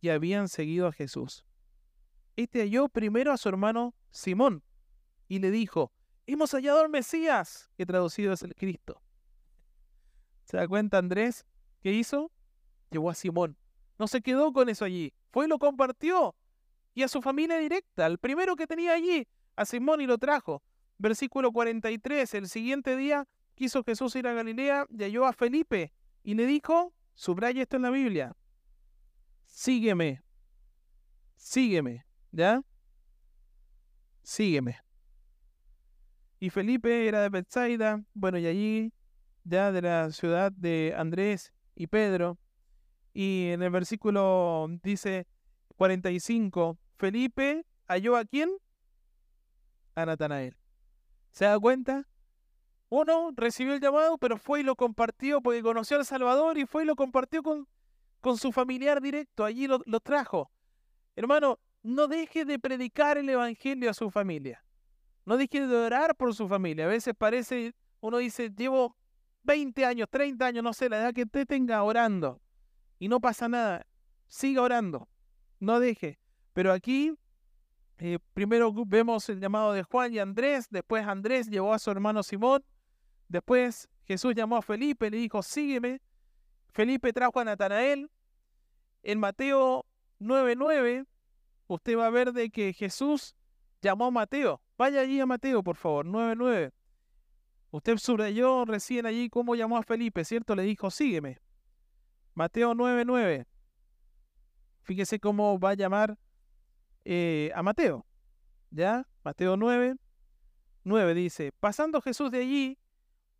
y 0.00 0.08
habían 0.08 0.48
seguido 0.48 0.88
a 0.88 0.92
Jesús. 0.92 1.44
Este 2.34 2.60
halló 2.60 2.88
primero 2.88 3.32
a 3.32 3.36
su 3.36 3.48
hermano 3.48 3.94
Simón 4.10 4.64
y 5.28 5.38
le 5.38 5.52
dijo, 5.52 5.92
hemos 6.26 6.50
hallado 6.50 6.80
al 6.80 6.88
Mesías, 6.88 7.70
que 7.76 7.86
traducido 7.86 8.32
es 8.32 8.42
el 8.42 8.56
Cristo. 8.56 9.00
¿Se 10.44 10.56
da 10.56 10.66
cuenta 10.66 10.98
Andrés? 10.98 11.46
¿Qué 11.80 11.92
hizo? 11.92 12.32
Llevó 12.90 13.10
a 13.10 13.14
Simón. 13.14 13.56
No 13.96 14.08
se 14.08 14.20
quedó 14.20 14.52
con 14.52 14.68
eso 14.68 14.84
allí, 14.84 15.14
fue 15.30 15.46
y 15.46 15.48
lo 15.48 15.60
compartió. 15.60 16.34
Y 16.94 17.04
a 17.04 17.08
su 17.08 17.22
familia 17.22 17.58
directa, 17.58 18.06
el 18.06 18.18
primero 18.18 18.56
que 18.56 18.66
tenía 18.66 18.92
allí, 18.92 19.28
a 19.54 19.64
Simón 19.64 20.00
y 20.00 20.06
lo 20.06 20.18
trajo. 20.18 20.64
Versículo 20.98 21.52
43, 21.52 22.34
el 22.34 22.48
siguiente 22.48 22.96
día 22.96 23.28
quiso 23.54 23.84
Jesús 23.84 24.16
ir 24.16 24.26
a 24.26 24.32
Galilea 24.32 24.86
y 24.90 25.04
halló 25.04 25.26
a 25.26 25.32
Felipe 25.32 25.92
y 26.24 26.34
le 26.34 26.44
dijo, 26.44 26.92
subraya 27.16 27.62
esto 27.62 27.74
en 27.74 27.82
la 27.82 27.90
Biblia, 27.90 28.36
sígueme, 29.44 30.22
sígueme, 31.34 32.06
¿ya? 32.30 32.62
Sígueme. 34.22 34.78
Y 36.38 36.50
Felipe 36.50 37.08
era 37.08 37.22
de 37.22 37.28
Bethsaida, 37.28 38.04
bueno, 38.14 38.38
y 38.38 38.46
allí, 38.46 38.92
ya 39.42 39.72
de 39.72 39.82
la 39.82 40.12
ciudad 40.12 40.52
de 40.52 40.94
Andrés 40.96 41.52
y 41.74 41.88
Pedro. 41.88 42.38
Y 43.12 43.48
en 43.48 43.62
el 43.62 43.70
versículo 43.70 44.68
dice 44.82 45.26
45, 45.76 46.78
Felipe 46.98 47.66
halló 47.88 48.16
a 48.16 48.24
quién? 48.24 48.50
a 49.96 50.04
Natanael. 50.04 50.54
¿Se 51.32 51.46
da 51.46 51.58
cuenta? 51.58 52.06
Uno 52.88 53.30
recibió 53.34 53.74
el 53.74 53.80
llamado, 53.80 54.16
pero 54.18 54.36
fue 54.36 54.60
y 54.60 54.62
lo 54.62 54.76
compartió 54.76 55.40
porque 55.40 55.62
conoció 55.62 55.96
al 55.96 56.06
Salvador 56.06 56.56
y 56.58 56.66
fue 56.66 56.84
y 56.84 56.86
lo 56.86 56.94
compartió 56.96 57.42
con, 57.42 57.66
con 58.20 58.38
su 58.38 58.52
familiar 58.52 59.00
directo. 59.00 59.44
Allí 59.44 59.66
lo, 59.66 59.82
lo 59.86 60.00
trajo. 60.00 60.50
Hermano, 61.16 61.58
no 61.82 62.06
deje 62.06 62.44
de 62.44 62.58
predicar 62.58 63.18
el 63.18 63.28
Evangelio 63.28 63.90
a 63.90 63.94
su 63.94 64.10
familia. 64.10 64.64
No 65.24 65.36
deje 65.36 65.66
de 65.66 65.76
orar 65.76 66.14
por 66.14 66.34
su 66.34 66.46
familia. 66.46 66.84
A 66.84 66.88
veces 66.88 67.14
parece, 67.16 67.74
uno 68.00 68.18
dice, 68.18 68.50
llevo 68.50 68.96
20 69.42 69.84
años, 69.84 70.08
30 70.10 70.46
años, 70.46 70.62
no 70.62 70.72
sé, 70.72 70.88
la 70.88 70.98
edad 70.98 71.14
que 71.14 71.22
usted 71.22 71.46
tenga 71.46 71.82
orando. 71.82 72.40
Y 72.98 73.08
no 73.08 73.20
pasa 73.20 73.48
nada. 73.48 73.86
Siga 74.28 74.62
orando. 74.62 75.08
No 75.58 75.80
deje. 75.80 76.18
Pero 76.52 76.72
aquí 76.72 77.16
eh, 77.98 78.18
primero 78.34 78.72
vemos 78.86 79.28
el 79.30 79.40
llamado 79.40 79.72
de 79.72 79.82
Juan 79.82 80.12
y 80.12 80.18
Andrés, 80.18 80.66
después 80.70 81.06
Andrés 81.06 81.48
llevó 81.48 81.72
a 81.72 81.78
su 81.78 81.90
hermano 81.90 82.22
Simón, 82.22 82.62
después 83.28 83.88
Jesús 84.04 84.34
llamó 84.34 84.56
a 84.56 84.62
Felipe, 84.62 85.10
le 85.10 85.18
dijo, 85.18 85.42
sígueme. 85.42 86.00
Felipe 86.72 87.12
trajo 87.12 87.40
a 87.40 87.44
Natanael. 87.44 88.10
En 89.02 89.18
Mateo 89.18 89.86
9:9, 90.20 91.06
usted 91.68 91.96
va 91.96 92.06
a 92.06 92.10
ver 92.10 92.32
de 92.32 92.50
que 92.50 92.72
Jesús 92.72 93.34
llamó 93.80 94.06
a 94.06 94.10
Mateo. 94.10 94.60
Vaya 94.76 95.00
allí 95.00 95.20
a 95.20 95.26
Mateo, 95.26 95.62
por 95.62 95.76
favor, 95.76 96.06
9:9. 96.06 96.72
Usted 97.70 97.98
subrayó 97.98 98.64
recién 98.64 99.06
allí 99.06 99.28
cómo 99.28 99.54
llamó 99.54 99.76
a 99.78 99.82
Felipe, 99.82 100.24
¿cierto? 100.24 100.54
Le 100.54 100.62
dijo, 100.62 100.90
sígueme. 100.90 101.38
Mateo 102.34 102.74
9:9. 102.74 103.46
Fíjese 104.82 105.18
cómo 105.18 105.58
va 105.58 105.70
a 105.70 105.74
llamar 105.74 106.16
eh, 107.04 107.50
a 107.54 107.62
Mateo. 107.62 108.06
¿Ya? 108.70 109.06
Mateo 109.24 109.56
9, 109.56 109.96
9 110.84 111.14
dice, 111.14 111.52
pasando 111.58 112.00
Jesús 112.00 112.30
de 112.30 112.40
allí, 112.40 112.78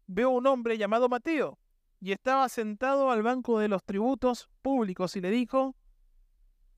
veo 0.06 0.30
un 0.30 0.46
hombre 0.46 0.78
llamado 0.78 1.08
Mateo, 1.08 1.58
y 2.00 2.12
estaba 2.12 2.48
sentado 2.48 3.10
al 3.10 3.22
banco 3.22 3.58
de 3.58 3.68
los 3.68 3.82
tributos 3.84 4.48
públicos 4.62 5.16
y 5.16 5.20
le 5.20 5.30
dijo, 5.30 5.74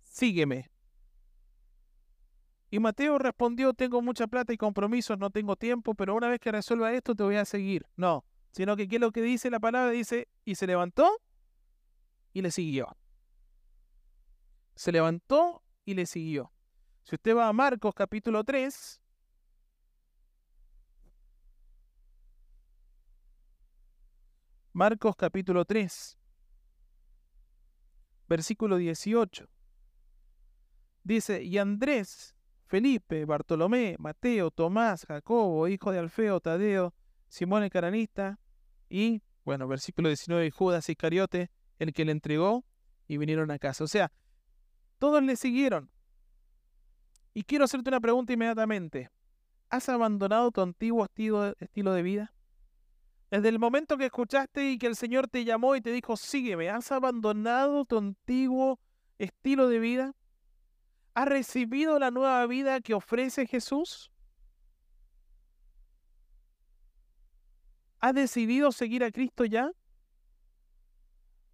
sígueme. 0.02 0.70
Y 2.70 2.78
Mateo 2.80 3.18
respondió, 3.18 3.72
tengo 3.72 4.02
mucha 4.02 4.26
plata 4.26 4.52
y 4.52 4.58
compromisos, 4.58 5.18
no 5.18 5.30
tengo 5.30 5.56
tiempo, 5.56 5.94
pero 5.94 6.14
una 6.14 6.28
vez 6.28 6.38
que 6.38 6.52
resuelva 6.52 6.92
esto 6.92 7.14
te 7.14 7.22
voy 7.22 7.36
a 7.36 7.44
seguir. 7.44 7.86
No, 7.96 8.24
sino 8.52 8.76
que 8.76 8.88
¿qué 8.88 8.96
es 8.96 9.00
lo 9.00 9.10
que 9.10 9.22
dice 9.22 9.50
la 9.50 9.58
palabra? 9.58 9.90
Dice, 9.90 10.28
y 10.44 10.54
se 10.54 10.66
levantó 10.66 11.10
y 12.32 12.42
le 12.42 12.50
siguió. 12.50 12.96
Se 14.74 14.92
levantó 14.92 15.62
y 15.84 15.94
le 15.94 16.06
siguió. 16.06 16.52
Si 17.04 17.14
usted 17.14 17.34
va 17.34 17.48
a 17.48 17.52
Marcos 17.52 17.94
capítulo 17.94 18.44
3, 18.44 19.00
Marcos 24.78 25.16
capítulo 25.16 25.64
3, 25.64 26.16
versículo 28.28 28.76
18. 28.76 29.48
Dice, 31.02 31.42
y 31.42 31.58
Andrés, 31.58 32.36
Felipe, 32.64 33.24
Bartolomé, 33.24 33.96
Mateo, 33.98 34.52
Tomás, 34.52 35.04
Jacobo, 35.04 35.66
hijo 35.66 35.90
de 35.90 35.98
Alfeo, 35.98 36.38
Tadeo, 36.38 36.94
Simón 37.26 37.64
el 37.64 37.70
Caranista, 37.70 38.38
y, 38.88 39.20
bueno, 39.44 39.66
versículo 39.66 40.10
19, 40.10 40.48
Judas 40.52 40.88
Iscariote, 40.88 41.50
el 41.80 41.92
que 41.92 42.04
le 42.04 42.12
entregó, 42.12 42.64
y 43.08 43.16
vinieron 43.16 43.50
a 43.50 43.58
casa. 43.58 43.82
O 43.82 43.88
sea, 43.88 44.12
todos 45.00 45.20
le 45.24 45.34
siguieron. 45.34 45.90
Y 47.34 47.42
quiero 47.42 47.64
hacerte 47.64 47.90
una 47.90 47.98
pregunta 47.98 48.32
inmediatamente. 48.32 49.10
¿Has 49.70 49.88
abandonado 49.88 50.52
tu 50.52 50.60
antiguo 50.60 51.04
estilo, 51.04 51.56
estilo 51.58 51.92
de 51.94 52.02
vida? 52.02 52.32
Desde 53.30 53.48
el 53.50 53.58
momento 53.58 53.98
que 53.98 54.06
escuchaste 54.06 54.70
y 54.70 54.78
que 54.78 54.86
el 54.86 54.96
Señor 54.96 55.28
te 55.28 55.44
llamó 55.44 55.76
y 55.76 55.82
te 55.82 55.92
dijo, 55.92 56.16
sígueme, 56.16 56.70
¿has 56.70 56.90
abandonado 56.92 57.84
tu 57.84 57.98
antiguo 57.98 58.80
estilo 59.18 59.68
de 59.68 59.78
vida? 59.78 60.14
¿Has 61.14 61.28
recibido 61.28 61.98
la 61.98 62.10
nueva 62.10 62.46
vida 62.46 62.80
que 62.80 62.94
ofrece 62.94 63.46
Jesús? 63.46 64.10
¿Has 68.00 68.14
decidido 68.14 68.72
seguir 68.72 69.04
a 69.04 69.10
Cristo 69.10 69.44
ya? 69.44 69.72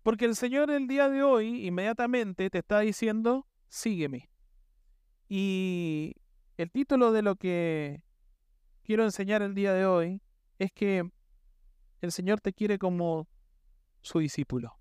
Porque 0.03 0.27
el 0.27 0.37
Señor 0.37 0.71
el 0.71 0.87
día 0.87 1.09
de 1.09 1.23
hoy 1.23 1.67
inmediatamente 1.67 2.51
te 2.51 2.59
está 2.59 2.81
diciendo, 2.81 3.47
sígueme. 3.69 4.29
Y 5.29 6.15
el 6.59 6.71
título 6.71 7.11
de 7.11 7.23
lo 7.23 7.37
que 7.37 8.05
quiero 8.83 9.05
enseñar 9.05 9.41
el 9.41 9.55
día 9.55 9.73
de 9.73 9.87
hoy 9.87 10.21
es 10.59 10.71
que 10.73 11.11
el 12.01 12.13
Señor 12.13 12.41
te 12.41 12.53
quiere 12.53 12.79
como 12.79 13.29
su 14.03 14.19
discípulo. 14.19 14.79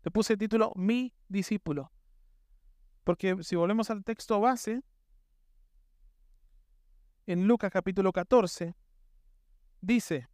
Te 0.00 0.10
puse 0.10 0.34
el 0.34 0.38
título 0.38 0.72
Mi 0.76 1.14
discípulo. 1.28 1.90
Porque 3.04 3.42
si 3.42 3.56
volvemos 3.56 3.90
al 3.90 4.02
texto 4.02 4.40
base, 4.40 4.82
en 7.26 7.46
Lucas 7.46 7.70
capítulo 7.70 8.12
14, 8.12 8.74
dice, 9.80 10.28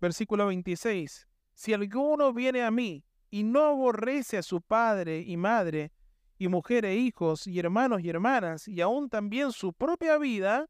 versículo 0.00 0.46
26, 0.46 1.26
si 1.54 1.72
alguno 1.72 2.32
viene 2.32 2.62
a 2.62 2.70
mí 2.70 3.04
y 3.30 3.42
no 3.42 3.64
aborrece 3.64 4.38
a 4.38 4.42
su 4.42 4.60
padre 4.60 5.20
y 5.20 5.36
madre, 5.36 5.92
y 6.36 6.48
mujer 6.48 6.84
e 6.84 6.96
hijos, 6.96 7.46
y 7.46 7.58
hermanos 7.58 8.02
y 8.02 8.10
hermanas, 8.10 8.68
y 8.68 8.80
aún 8.80 9.08
también 9.08 9.52
su 9.52 9.72
propia 9.72 10.18
vida, 10.18 10.68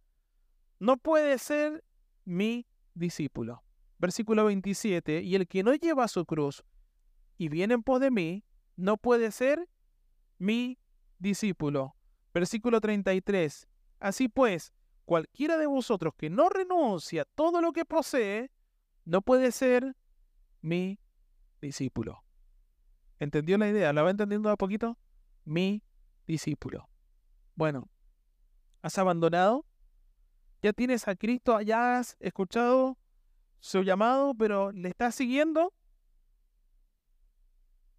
no 0.78 0.96
puede 0.96 1.38
ser 1.38 1.82
mi 2.24 2.66
discípulo. 2.94 3.63
Versículo 3.98 4.44
27, 4.46 5.22
y 5.22 5.34
el 5.34 5.46
que 5.46 5.62
no 5.62 5.74
lleva 5.74 6.08
su 6.08 6.24
cruz 6.26 6.64
y 7.38 7.48
viene 7.48 7.74
en 7.74 7.82
pos 7.82 8.00
de 8.00 8.10
mí, 8.10 8.44
no 8.76 8.96
puede 8.96 9.30
ser 9.30 9.68
mi 10.38 10.78
discípulo. 11.18 11.96
Versículo 12.32 12.80
33, 12.80 13.68
así 14.00 14.28
pues, 14.28 14.72
cualquiera 15.04 15.56
de 15.56 15.66
vosotros 15.66 16.14
que 16.16 16.30
no 16.30 16.48
renuncia 16.48 17.22
a 17.22 17.24
todo 17.24 17.60
lo 17.60 17.72
que 17.72 17.84
posee, 17.84 18.50
no 19.04 19.22
puede 19.22 19.52
ser 19.52 19.96
mi 20.60 20.98
discípulo. 21.60 22.24
¿Entendió 23.18 23.56
la 23.58 23.68
idea? 23.68 23.92
¿La 23.92 24.02
va 24.02 24.10
entendiendo 24.10 24.50
a 24.50 24.56
poquito? 24.56 24.98
Mi 25.44 25.82
discípulo. 26.26 26.88
Bueno, 27.54 27.88
¿has 28.82 28.98
abandonado? 28.98 29.64
¿Ya 30.62 30.72
tienes 30.72 31.06
a 31.06 31.14
Cristo? 31.14 31.60
¿Ya 31.60 31.98
has 31.98 32.16
escuchado 32.18 32.98
su 33.64 33.82
llamado, 33.82 34.34
pero 34.34 34.72
le 34.72 34.90
estás 34.90 35.14
siguiendo? 35.14 35.72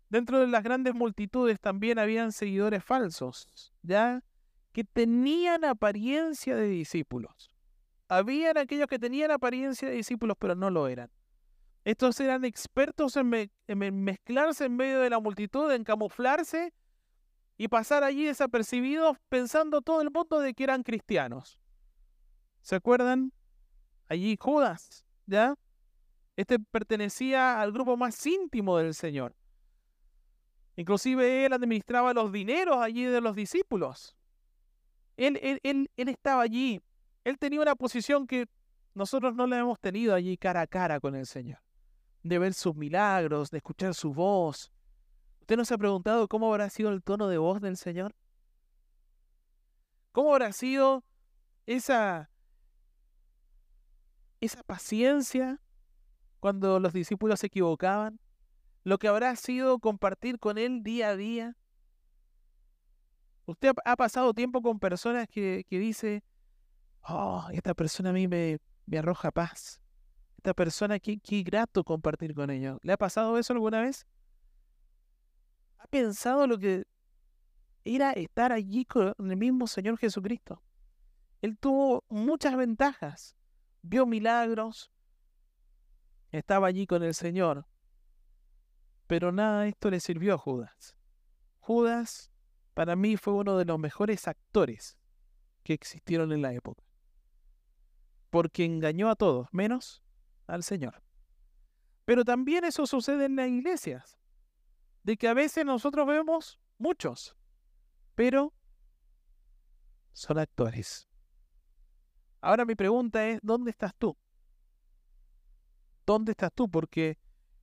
Dentro 0.10 0.40
de 0.40 0.46
las 0.46 0.62
grandes 0.64 0.94
multitudes 0.94 1.60
también 1.60 1.98
habían 1.98 2.32
seguidores 2.32 2.84
falsos, 2.84 3.74
¿ya? 3.82 4.24
Que 4.74 4.84
tenían 4.84 5.66
apariencia 5.66 6.56
de 6.56 6.68
discípulos. 6.68 7.52
Habían 8.08 8.60
aquellos 8.60 8.88
que 8.88 9.00
tenían 9.00 9.32
apariencia 9.32 9.90
de 9.90 9.96
discípulos, 9.96 10.38
pero 10.40 10.54
no 10.54 10.70
lo 10.70 10.88
eran. 10.88 11.10
Estos 11.84 12.20
eran 12.20 12.46
expertos 12.46 13.18
en, 13.18 13.50
mezclarse 14.04 14.66
en 14.66 14.76
medio 14.76 15.00
de 15.00 15.10
la 15.10 15.20
multitud, 15.20 15.72
en 15.72 15.84
camuflarse 15.84 16.76
y 17.58 17.70
pasar 17.70 18.04
allí 18.04 18.26
desapercibidos 18.26 19.18
pensando 19.30 19.82
todo 19.82 20.02
el 20.02 20.12
mundo 20.12 20.40
de 20.40 20.54
que 20.54 20.64
eran 20.64 20.84
cristianos. 20.84 21.60
¿Se 22.62 22.76
acuerdan? 22.76 23.34
Allí 24.08 24.38
Judas, 24.40 25.05
¿ya? 25.26 25.56
Este 26.36 26.60
pertenecía 26.60 27.62
al 27.62 27.72
grupo 27.72 27.96
más 27.96 28.26
íntimo 28.26 28.78
del 28.78 28.94
Señor. 28.94 29.36
Inclusive 30.76 31.46
él 31.46 31.54
administraba 31.54 32.14
los 32.14 32.32
dineros 32.32 32.78
allí 32.78 33.06
de 33.06 33.22
los 33.22 33.36
discípulos. 33.36 34.16
Él, 35.16 35.40
él, 35.42 35.90
él, 35.96 36.10
estaba 36.10 36.42
allí. 36.42 36.82
Él 37.24 37.38
tenía 37.38 37.62
una 37.62 37.76
posición 37.76 38.28
que 38.28 38.48
nosotros 38.94 39.34
no 39.36 39.48
la 39.48 39.60
hemos 39.60 39.80
tenido 39.80 40.14
allí 40.14 40.38
cara 40.38 40.62
a 40.62 40.68
cara 40.68 41.00
con 41.00 41.16
el 41.16 41.26
Señor. 41.26 41.60
De 42.24 42.38
ver 42.40 42.54
sus 42.54 42.76
milagros, 42.76 43.50
de 43.52 43.58
escuchar 43.58 43.94
su 43.94 44.14
voz. 44.14 44.72
¿Usted 45.40 45.56
no 45.56 45.64
se 45.64 45.74
ha 45.74 45.78
preguntado 45.78 46.28
cómo 46.28 46.50
habrá 46.52 46.70
sido 46.70 46.90
el 46.90 47.02
tono 47.02 47.30
de 47.30 47.38
voz 47.38 47.62
del 47.62 47.78
Señor? 47.78 48.14
¿Cómo 50.12 50.34
habrá 50.34 50.52
sido 50.52 51.06
esa, 51.66 52.30
esa 54.46 54.64
paciencia 54.64 55.62
cuando 56.40 56.80
los 56.80 56.94
discípulos 56.94 57.40
se 57.40 57.48
equivocaban? 57.48 58.20
lo 58.86 59.00
que 59.00 59.08
habrá 59.08 59.36
sido 59.36 59.80
compartir 59.80 60.40
con 60.40 60.58
Él 60.58 60.84
día 60.84 61.10
a 61.10 61.16
día. 61.18 61.58
Usted 63.48 63.74
ha 63.84 63.96
pasado 63.96 64.34
tiempo 64.34 64.62
con 64.62 64.80
personas 64.80 65.28
que, 65.28 65.66
que 65.68 65.80
dice, 65.80 66.24
oh, 67.02 67.48
esta 67.52 67.74
persona 67.74 68.12
a 68.12 68.14
mí 68.14 68.28
me, 68.28 68.60
me 68.86 69.00
arroja 69.00 69.32
paz. 69.32 69.82
Esta 70.38 70.54
persona, 70.54 71.00
qué, 71.00 71.18
qué 71.20 71.42
grato 71.42 71.84
compartir 71.84 72.36
con 72.36 72.52
ellos. 72.52 72.78
¿Le 72.84 72.94
ha 72.94 72.98
pasado 72.98 73.38
eso 73.40 73.54
alguna 73.54 73.82
vez? 73.82 74.06
¿Ha 75.80 75.88
pensado 75.88 76.46
lo 76.46 76.60
que 76.60 76.86
era 77.84 78.12
estar 78.12 78.52
allí 78.52 78.86
con 78.86 79.16
el 79.18 79.38
mismo 79.38 79.66
Señor 79.66 79.98
Jesucristo? 79.98 80.62
Él 81.42 81.58
tuvo 81.58 82.04
muchas 82.08 82.56
ventajas. 82.56 83.36
Vio 83.88 84.08
milagros. 84.08 84.92
Estaba 86.32 86.68
allí 86.68 86.88
con 86.88 87.04
el 87.04 87.14
Señor. 87.14 87.68
Pero 89.06 89.32
nada 89.32 89.62
de 89.62 89.70
esto 89.70 89.92
le 89.92 90.00
sirvió 90.00 90.34
a 90.34 90.38
Judas. 90.40 90.98
Judas 91.60 92.32
para 92.74 92.96
mí 92.96 93.16
fue 93.16 93.34
uno 93.34 93.58
de 93.58 93.66
los 93.66 93.78
mejores 93.78 94.28
actores 94.28 94.98
que 95.64 95.74
existieron 95.74 96.32
en 96.32 96.42
la 96.42 96.54
época. 96.54 96.84
Porque 98.32 98.66
engañó 98.66 99.08
a 99.10 99.16
todos, 99.16 99.48
menos 99.52 100.04
al 100.48 100.64
Señor. 100.64 101.04
Pero 102.06 102.26
también 102.26 102.66
eso 102.66 102.88
sucede 102.88 103.26
en 103.26 103.36
las 103.36 103.50
iglesias. 103.50 104.18
De 105.04 105.16
que 105.16 105.28
a 105.28 105.36
veces 105.36 105.64
nosotros 105.64 106.08
vemos 106.08 106.60
muchos, 106.80 107.38
pero 108.16 108.52
son 110.12 110.40
actores. 110.40 111.08
Ahora 112.46 112.64
mi 112.64 112.76
pregunta 112.76 113.28
es, 113.28 113.40
¿dónde 113.42 113.72
estás 113.72 113.96
tú? 113.96 114.16
¿Dónde 116.06 116.34
estás 116.34 116.54
tú? 116.54 116.70
Porque 116.70 117.18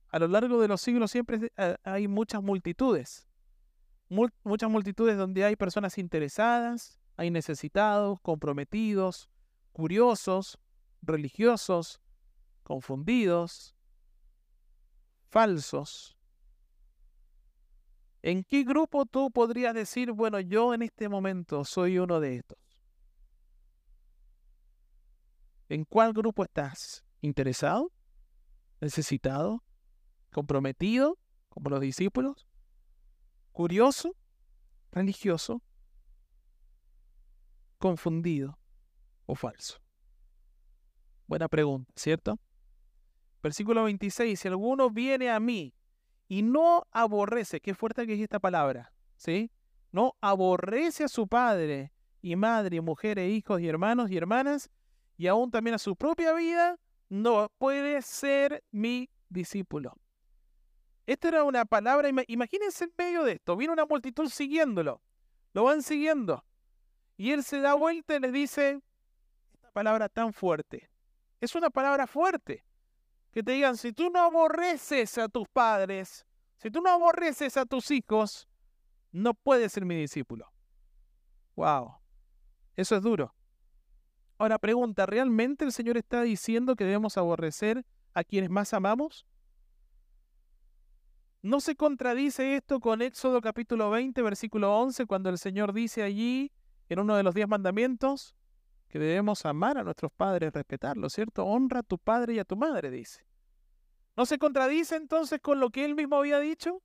a 0.09 0.19
lo 0.19 0.27
largo 0.27 0.59
de 0.59 0.67
los 0.67 0.81
siglos 0.81 1.09
siempre 1.09 1.53
eh, 1.55 1.77
hay 1.85 2.09
muchas 2.09 2.43
multitudes. 2.43 3.25
muchas 4.09 4.69
multitudes 4.69 5.17
donde 5.17 5.45
hay 5.45 5.55
personas 5.55 5.97
interesadas, 5.97 6.99
hay 7.15 7.31
necesitados, 7.31 8.19
comprometidos, 8.21 9.29
curiosos, 9.71 10.59
religiosos, 11.01 12.01
confundidos, 12.63 13.77
falsos. 15.29 16.17
¿En 18.21 18.43
qué 18.43 18.65
grupo 18.65 19.05
tú 19.05 19.31
podrías 19.31 19.73
decir, 19.73 20.11
bueno, 20.11 20.41
yo 20.41 20.73
en 20.73 20.81
este 20.81 21.07
momento 21.07 21.63
soy 21.63 21.99
uno 21.99 22.19
de 22.19 22.35
estos? 22.35 22.62
¿En 25.73 25.85
cuál 25.85 26.13
grupo 26.13 26.43
estás? 26.43 27.03
¿Interesado? 27.21 27.91
¿Necesitado? 28.79 29.63
comprometido, 30.31 31.17
como 31.49 31.71
los 31.71 31.81
discípulos, 31.81 32.47
curioso, 33.51 34.15
religioso, 34.91 35.63
confundido 37.79 38.59
o 39.25 39.33
falso. 39.33 39.79
Buena 41.25 41.47
pregunta, 41.47 41.91
¿cierto? 41.95 42.39
Versículo 43.41 43.85
26, 43.85 44.39
si 44.39 44.47
alguno 44.47 44.91
viene 44.91 45.31
a 45.31 45.39
mí 45.39 45.73
y 46.27 46.43
no 46.43 46.85
aborrece, 46.91 47.61
qué 47.61 47.73
fuerte 47.73 48.05
que 48.05 48.13
es 48.13 48.19
esta 48.19 48.39
palabra, 48.39 48.93
¿sí? 49.15 49.51
No 49.91 50.15
aborrece 50.21 51.05
a 51.05 51.07
su 51.07 51.27
padre 51.27 51.93
y 52.21 52.35
madre, 52.35 52.79
mujeres, 52.81 53.31
hijos 53.31 53.59
y 53.59 53.67
hermanos 53.67 54.11
y 54.11 54.17
hermanas, 54.17 54.69
y 55.23 55.27
aún 55.27 55.49
también 55.49 55.73
a 55.73 55.79
su 55.79 55.95
propia 55.95 56.33
vida, 56.33 56.77
no 57.07 57.49
puede 57.57 58.01
ser 58.01 58.61
mi 58.71 59.09
discípulo. 59.29 59.97
Esta 61.05 61.29
era 61.29 61.45
una 61.45 61.63
palabra, 61.63 62.09
imagínense 62.27 62.83
en 62.83 62.93
medio 62.97 63.23
de 63.23 63.31
esto, 63.31 63.55
viene 63.55 63.71
una 63.71 63.85
multitud 63.85 64.27
siguiéndolo, 64.27 65.01
lo 65.53 65.63
van 65.63 65.81
siguiendo, 65.81 66.43
y 67.15 67.31
él 67.31 67.41
se 67.45 67.61
da 67.61 67.73
vuelta 67.73 68.17
y 68.17 68.19
les 68.19 68.33
dice, 68.33 68.81
esta 69.53 69.71
palabra 69.71 70.09
tan 70.09 70.33
fuerte, 70.33 70.89
es 71.39 71.55
una 71.55 71.69
palabra 71.69 72.05
fuerte, 72.05 72.65
que 73.31 73.43
te 73.43 73.53
digan, 73.53 73.77
si 73.77 73.93
tú 73.93 74.09
no 74.09 74.19
aborreces 74.19 75.17
a 75.17 75.29
tus 75.29 75.47
padres, 75.47 76.25
si 76.57 76.69
tú 76.69 76.81
no 76.81 76.89
aborreces 76.89 77.55
a 77.55 77.65
tus 77.65 77.91
hijos, 77.91 78.49
no 79.13 79.33
puedes 79.33 79.71
ser 79.71 79.85
mi 79.85 79.95
discípulo. 79.95 80.51
Wow, 81.55 81.95
eso 82.75 82.97
es 82.97 83.01
duro. 83.01 83.33
Ahora 84.37 84.57
pregunta, 84.57 85.05
¿realmente 85.05 85.63
el 85.65 85.71
Señor 85.71 85.97
está 85.97 86.23
diciendo 86.23 86.75
que 86.75 86.83
debemos 86.83 87.17
aborrecer 87.17 87.85
a 88.13 88.23
quienes 88.23 88.49
más 88.49 88.73
amamos? 88.73 89.25
¿No 91.41 91.59
se 91.59 91.75
contradice 91.75 92.55
esto 92.55 92.79
con 92.79 93.01
Éxodo 93.01 93.41
capítulo 93.41 93.89
20, 93.89 94.21
versículo 94.21 94.79
11, 94.79 95.05
cuando 95.05 95.29
el 95.29 95.37
Señor 95.37 95.73
dice 95.73 96.01
allí, 96.01 96.51
en 96.89 96.99
uno 96.99 97.15
de 97.15 97.23
los 97.23 97.35
diez 97.35 97.47
mandamientos, 97.47 98.35
que 98.87 98.99
debemos 98.99 99.45
amar 99.45 99.77
a 99.77 99.83
nuestros 99.83 100.11
padres, 100.11 100.53
respetarlos, 100.53 101.13
¿cierto? 101.13 101.43
Honra 101.45 101.79
a 101.79 101.83
tu 101.83 101.97
padre 101.97 102.35
y 102.35 102.39
a 102.39 102.45
tu 102.45 102.55
madre, 102.55 102.91
dice. 102.91 103.25
¿No 104.15 104.25
se 104.25 104.37
contradice 104.37 104.95
entonces 104.95 105.41
con 105.41 105.59
lo 105.59 105.69
que 105.69 105.83
él 105.83 105.95
mismo 105.95 106.17
había 106.17 106.39
dicho? 106.39 106.81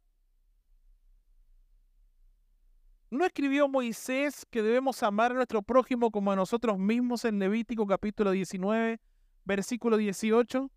¿No 3.11 3.25
escribió 3.25 3.69
Moisés 3.69 4.45
que 4.51 4.63
debemos 4.63 5.03
amar 5.03 5.31
a 5.31 5.35
nuestro 5.35 5.63
prójimo 5.63 6.11
como 6.11 6.31
a 6.31 6.37
nosotros 6.37 6.79
mismos 6.79 7.25
en 7.25 7.39
Levítico 7.39 7.87
capítulo 7.87 8.33
19, 8.33 9.01
versículo 9.47 9.97
18? 9.97 10.71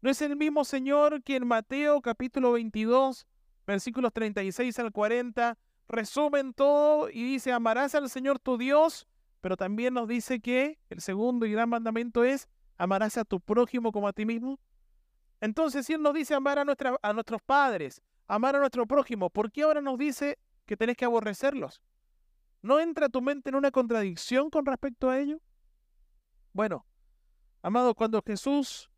¿No 0.00 0.10
es 0.10 0.22
el 0.22 0.36
mismo 0.36 0.64
Señor 0.64 1.22
que 1.22 1.36
en 1.36 1.46
Mateo 1.46 2.00
capítulo 2.00 2.52
22, 2.52 3.26
versículos 3.66 4.10
36 4.14 4.78
al 4.78 4.90
40, 4.90 5.58
resumen 5.86 6.54
todo 6.54 7.10
y 7.10 7.22
dice, 7.24 7.52
amarás 7.52 7.94
al 7.94 8.08
Señor 8.08 8.38
tu 8.38 8.56
Dios, 8.56 9.06
pero 9.42 9.58
también 9.58 9.92
nos 9.92 10.08
dice 10.08 10.40
que 10.40 10.78
el 10.88 11.02
segundo 11.02 11.44
y 11.44 11.52
gran 11.52 11.68
mandamiento 11.68 12.24
es, 12.24 12.48
amarás 12.78 13.18
a 13.18 13.26
tu 13.26 13.38
prójimo 13.38 13.92
como 13.92 14.08
a 14.08 14.14
ti 14.14 14.24
mismo? 14.24 14.58
Entonces, 15.42 15.84
si 15.84 15.92
Él 15.92 16.00
nos 16.00 16.14
dice 16.14 16.34
amar 16.34 16.58
a, 16.58 16.64
a 17.02 17.12
nuestros 17.12 17.42
padres, 17.42 18.00
amar 18.26 18.56
a 18.56 18.60
nuestro 18.60 18.86
prójimo, 18.86 19.28
¿por 19.28 19.52
qué 19.52 19.64
ahora 19.64 19.82
nos 19.82 19.98
dice 19.98 20.38
que 20.68 20.76
tenés 20.76 20.96
que 20.96 21.06
aborrecerlos? 21.06 21.82
¿No 22.62 22.78
entra 22.78 23.08
tu 23.08 23.22
mente 23.22 23.48
en 23.48 23.56
una 23.56 23.70
contradicción 23.70 24.50
con 24.50 24.66
respecto 24.66 25.08
a 25.10 25.18
ello? 25.18 25.40
Bueno, 26.52 26.84
amado, 27.62 27.94
cuando 27.94 28.22
Jesús 28.22 28.90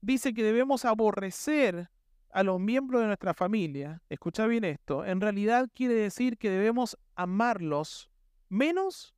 dice 0.00 0.34
que 0.34 0.42
debemos 0.42 0.84
aborrecer 0.84 1.90
a 2.30 2.42
los 2.42 2.60
miembros 2.60 3.00
de 3.00 3.06
nuestra 3.06 3.34
familia, 3.34 4.02
escucha 4.08 4.46
bien 4.46 4.64
esto, 4.64 5.04
en 5.04 5.20
realidad 5.20 5.70
quiere 5.72 5.94
decir 5.94 6.36
que 6.36 6.50
debemos 6.50 6.98
amarlos 7.14 8.10
menos 8.48 9.14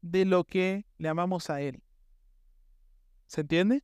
de 0.00 0.24
lo 0.24 0.44
que 0.44 0.86
le 0.98 1.08
amamos 1.08 1.50
a 1.50 1.60
Él. 1.60 1.82
¿Se 3.26 3.40
entiende? 3.40 3.82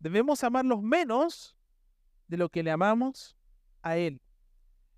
Debemos 0.00 0.44
amarlos 0.44 0.82
menos 0.82 1.56
de 2.28 2.36
lo 2.36 2.50
que 2.50 2.62
le 2.62 2.70
amamos 2.70 3.36
a 3.82 3.96
Él. 3.96 4.20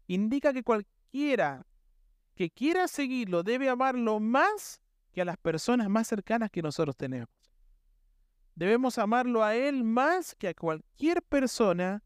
Indica 0.09 0.53
que 0.53 0.65
cualquiera 0.65 1.65
que 2.35 2.51
quiera 2.51 2.87
seguirlo 2.87 3.43
debe 3.43 3.69
amarlo 3.69 4.21
más 4.21 4.81
que 5.11 5.21
a 5.21 5.25
las 5.25 5.37
personas 5.37 5.89
más 5.89 6.07
cercanas 6.07 6.51
que 6.51 6.63
nosotros 6.63 6.97
tenemos. 6.97 7.29
Debemos 8.55 8.97
amarlo 8.99 9.43
a 9.43 9.57
Él 9.57 9.83
más 9.83 10.37
que 10.37 10.47
a 10.47 10.55
cualquier 10.55 11.21
persona, 11.23 12.03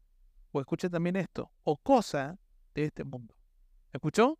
o 0.51 0.59
escuche 0.59 0.89
también 0.89 1.17
esto, 1.17 1.51
o 1.63 1.77
cosa 1.77 2.39
de 2.73 2.85
este 2.85 3.03
mundo. 3.03 3.35
¿Escuchó? 3.91 4.39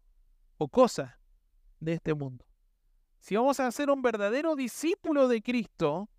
O 0.57 0.67
cosa 0.67 1.19
de 1.79 1.93
este 1.93 2.15
mundo. 2.15 2.43
Si 3.19 3.35
vamos 3.35 3.59
a 3.59 3.71
ser 3.71 3.91
un 3.91 4.01
verdadero 4.01 4.55
discípulo 4.55 5.27
de 5.27 5.43
Cristo, 5.43 6.09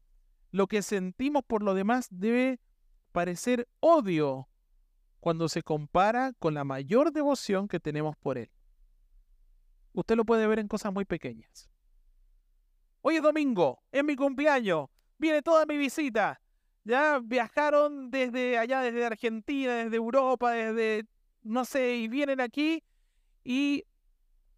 lo 0.53 0.69
que 0.69 0.83
sentimos 0.83 1.43
por 1.45 1.65
lo 1.65 1.75
demás 1.75 2.07
debe 2.11 2.61
parecer 3.11 3.69
odio 3.81 4.49
cuando 5.25 5.49
se 5.49 5.63
compara 5.63 6.35
con 6.39 6.53
la 6.53 6.65
mayor 6.65 7.11
devoción 7.11 7.67
que 7.67 7.81
tenemos 7.81 8.15
por 8.15 8.37
Él. 8.37 8.51
Usted 9.95 10.17
lo 10.17 10.27
puede 10.27 10.47
ver 10.47 10.59
en 10.59 10.69
cosas 10.69 10.93
muy 10.93 11.07
pequeñas. 11.07 11.71
Hoy 13.01 13.17
es 13.17 13.23
domingo, 13.23 13.83
es 13.91 14.05
mi 14.05 14.17
cumpleaños 14.17 14.91
viene 15.17 15.41
toda 15.41 15.65
mi 15.65 15.79
visita. 15.79 16.43
Ya 16.85 17.21
viajaron 17.25 18.11
desde 18.11 18.59
allá, 18.59 18.83
desde 18.83 19.07
Argentina, 19.07 19.77
desde 19.77 19.97
Europa, 19.97 20.51
desde, 20.51 21.07
no 21.43 21.65
sé, 21.65 21.97
y 21.97 22.09
vienen 22.09 22.43
aquí 22.43 22.85
y 23.45 23.87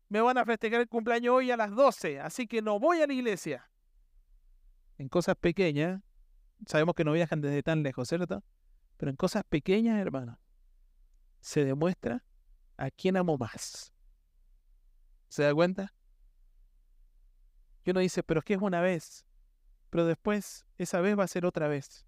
me 0.09 0.21
van 0.21 0.37
a 0.37 0.45
festejar 0.45 0.81
el 0.81 0.89
cumpleaños 0.89 1.33
hoy 1.33 1.53
a 1.53 1.57
las 1.57 1.71
12, 1.71 2.19
así 2.19 2.49
que 2.49 2.61
no 2.61 2.81
voy 2.81 3.03
a 3.03 3.07
la 3.07 3.13
iglesia. 3.13 3.71
En 4.99 5.09
cosas 5.09 5.37
pequeñas, 5.37 6.03
sabemos 6.67 6.97
que 6.97 7.05
no 7.05 7.13
viajan 7.13 7.41
desde 7.41 7.63
tan 7.63 7.85
lejos, 7.85 8.09
¿cierto? 8.09 8.43
Pero 8.97 9.11
en 9.11 9.17
cosas 9.17 9.45
pequeñas, 9.45 10.01
hermano, 10.01 10.41
se 11.41 11.65
demuestra 11.65 12.25
a 12.77 12.91
quién 12.91 13.17
amo 13.17 13.39
más. 13.39 13.93
¿Se 15.29 15.43
da 15.43 15.55
cuenta? 15.55 15.95
Y 17.85 17.91
uno 17.91 18.01
dice, 18.01 18.23
pero 18.23 18.41
es 18.41 18.45
que 18.45 18.55
es 18.55 18.61
una 18.61 18.81
vez 18.81 19.27
pero 19.91 20.05
después 20.05 20.67
esa 20.77 21.01
vez 21.01 21.19
va 21.19 21.25
a 21.25 21.29
ser 21.29 21.47
otra 21.47 21.69
vez. 21.69 22.07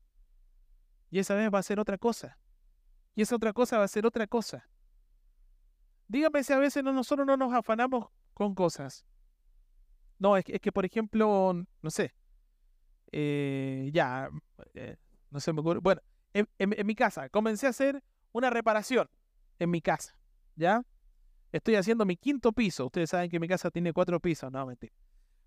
Y 1.10 1.18
esa 1.20 1.34
vez 1.34 1.52
va 1.52 1.58
a 1.58 1.62
ser 1.62 1.80
otra 1.80 1.98
cosa. 1.98 2.38
Y 3.14 3.22
esa 3.22 3.36
otra 3.36 3.52
cosa 3.52 3.78
va 3.78 3.84
a 3.84 3.88
ser 3.88 4.06
otra 4.06 4.26
cosa. 4.26 4.68
Dígame 6.06 6.44
si 6.44 6.52
a 6.52 6.58
veces 6.58 6.84
nosotros 6.84 7.26
no 7.26 7.36
nos 7.36 7.52
afanamos 7.52 8.08
con 8.34 8.54
cosas. 8.54 9.06
No, 10.18 10.36
es 10.36 10.44
que, 10.44 10.72
por 10.72 10.84
ejemplo, 10.84 11.64
no 11.80 11.90
sé, 11.90 12.14
eh, 13.12 13.90
ya, 13.92 14.28
eh, 14.74 14.96
no 15.30 15.40
sé, 15.40 15.52
me 15.52 15.60
ocurre. 15.60 15.80
Bueno, 15.80 16.02
en, 16.34 16.46
en, 16.58 16.86
mi 16.86 16.94
casa, 16.94 17.28
comencé 17.28 17.66
a 17.66 17.70
hacer 17.70 18.02
una 18.32 18.50
reparación 18.50 19.08
en 19.59 19.71
mi 19.71 19.81
casa, 19.81 20.18
¿ya? 20.57 20.83
Estoy 21.53 21.77
haciendo 21.77 22.05
mi 22.05 22.16
quinto 22.16 22.53
piso. 22.53 22.87
Ustedes 22.87 23.11
saben 23.11 23.31
que 23.31 23.40
mi 23.40 23.49
casa 23.49 23.71
tiene 23.71 23.92
cuatro 23.92 24.21
pisos, 24.21 24.53
no, 24.53 24.66
mentira. 24.66 24.92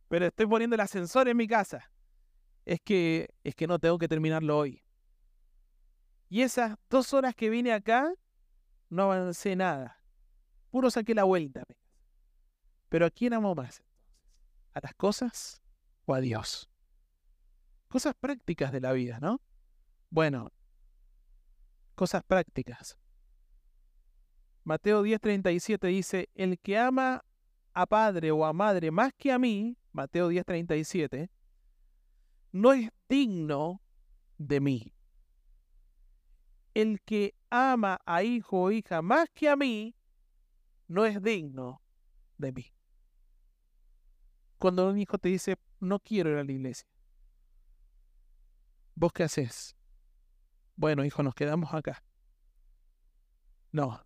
Pero 0.08 0.26
estoy 0.26 0.48
poniendo 0.48 0.76
el 0.76 0.80
ascensor 0.80 1.28
en 1.28 1.38
mi 1.38 1.48
casa 1.48 1.92
es 2.66 2.80
que, 2.82 3.34
es 3.44 3.56
que 3.56 3.68
no 3.68 3.80
tengo 3.80 3.98
que 3.98 4.08
terminarlo 4.08 4.58
hoy. 4.58 4.84
Y 6.30 6.42
esas 6.42 6.78
dos 6.90 7.14
horas 7.14 7.36
que 7.36 7.50
vine 7.50 7.74
acá, 7.74 8.14
no 8.90 9.12
avancé 9.12 9.56
nada. 9.56 10.02
Puro 10.70 10.90
saqué 10.90 11.14
la 11.14 11.24
vuelta. 11.24 11.64
Pero 12.90 13.06
¿a 13.06 13.10
quién 13.10 13.34
amo 13.34 13.56
más 13.56 13.82
¿A 14.74 14.80
las 14.82 14.94
cosas 14.96 15.62
o 16.06 16.14
a 16.14 16.22
Dios? 16.22 16.70
Cosas 17.90 18.14
prácticas 18.18 18.72
de 18.72 18.80
la 18.80 18.94
vida, 18.94 19.20
¿no? 19.20 19.42
Bueno, 20.10 20.52
cosas 21.96 22.24
prácticas. 22.24 22.98
Mateo 24.64 25.04
10:37 25.04 25.88
dice, 25.88 26.30
el 26.36 26.60
que 26.60 26.78
ama 26.78 27.24
a 27.74 27.86
padre 27.86 28.32
o 28.32 28.46
a 28.46 28.54
madre 28.54 28.92
más 28.92 29.14
que 29.18 29.32
a 29.32 29.40
mí, 29.40 29.78
Mateo 29.92 30.30
10:37, 30.30 31.30
no 32.52 32.74
es 32.74 32.90
digno 33.10 33.82
de 34.38 34.60
mí. 34.60 34.94
El 36.74 37.02
que 37.02 37.36
ama 37.50 38.00
a 38.06 38.24
hijo 38.24 38.62
o 38.62 38.72
hija 38.72 39.02
más 39.02 39.30
que 39.34 39.50
a 39.50 39.56
mí, 39.56 39.96
no 40.88 41.06
es 41.06 41.22
digno 41.22 41.82
de 42.38 42.52
mí. 42.52 42.74
Cuando 44.58 44.90
un 44.90 44.98
hijo 45.00 45.18
te 45.18 45.30
dice, 45.30 45.58
no 45.80 46.00
quiero 46.00 46.32
ir 46.32 46.38
a 46.38 46.44
la 46.44 46.52
iglesia, 46.52 46.88
¿vos 48.96 49.12
qué 49.12 49.24
haces? 49.24 49.76
Bueno, 50.76 51.04
hijo, 51.04 51.24
nos 51.24 51.34
quedamos 51.34 51.74
acá. 51.74 52.04
No, 53.72 54.02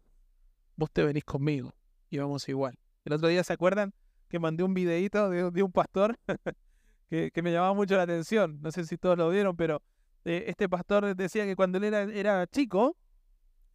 vos 0.76 0.92
te 0.92 1.04
venís 1.04 1.24
conmigo 1.24 1.74
y 2.10 2.18
vamos 2.18 2.48
igual. 2.50 2.78
El 3.04 3.14
otro 3.14 3.28
día, 3.28 3.44
¿se 3.44 3.54
acuerdan 3.54 3.94
que 4.28 4.40
mandé 4.40 4.64
un 4.64 4.74
videito 4.74 5.30
de, 5.30 5.64
un 5.64 5.72
pastor 5.72 6.18
que, 7.10 7.32
me 7.42 7.52
llamaba 7.52 7.74
mucho 7.74 7.96
la 7.96 8.04
atención. 8.04 8.60
No 8.62 8.72
sé 8.72 8.86
si 8.86 8.98
todos 8.98 9.18
lo 9.18 9.30
vieron, 9.30 9.56
pero 9.56 9.82
eh, 10.26 10.46
este 10.48 10.68
pastor 10.68 11.16
decía 11.16 11.46
que 11.46 11.56
cuando 11.56 11.78
él 11.78 11.86
era, 11.86 12.02
era 12.04 12.48
chico, 12.48 12.98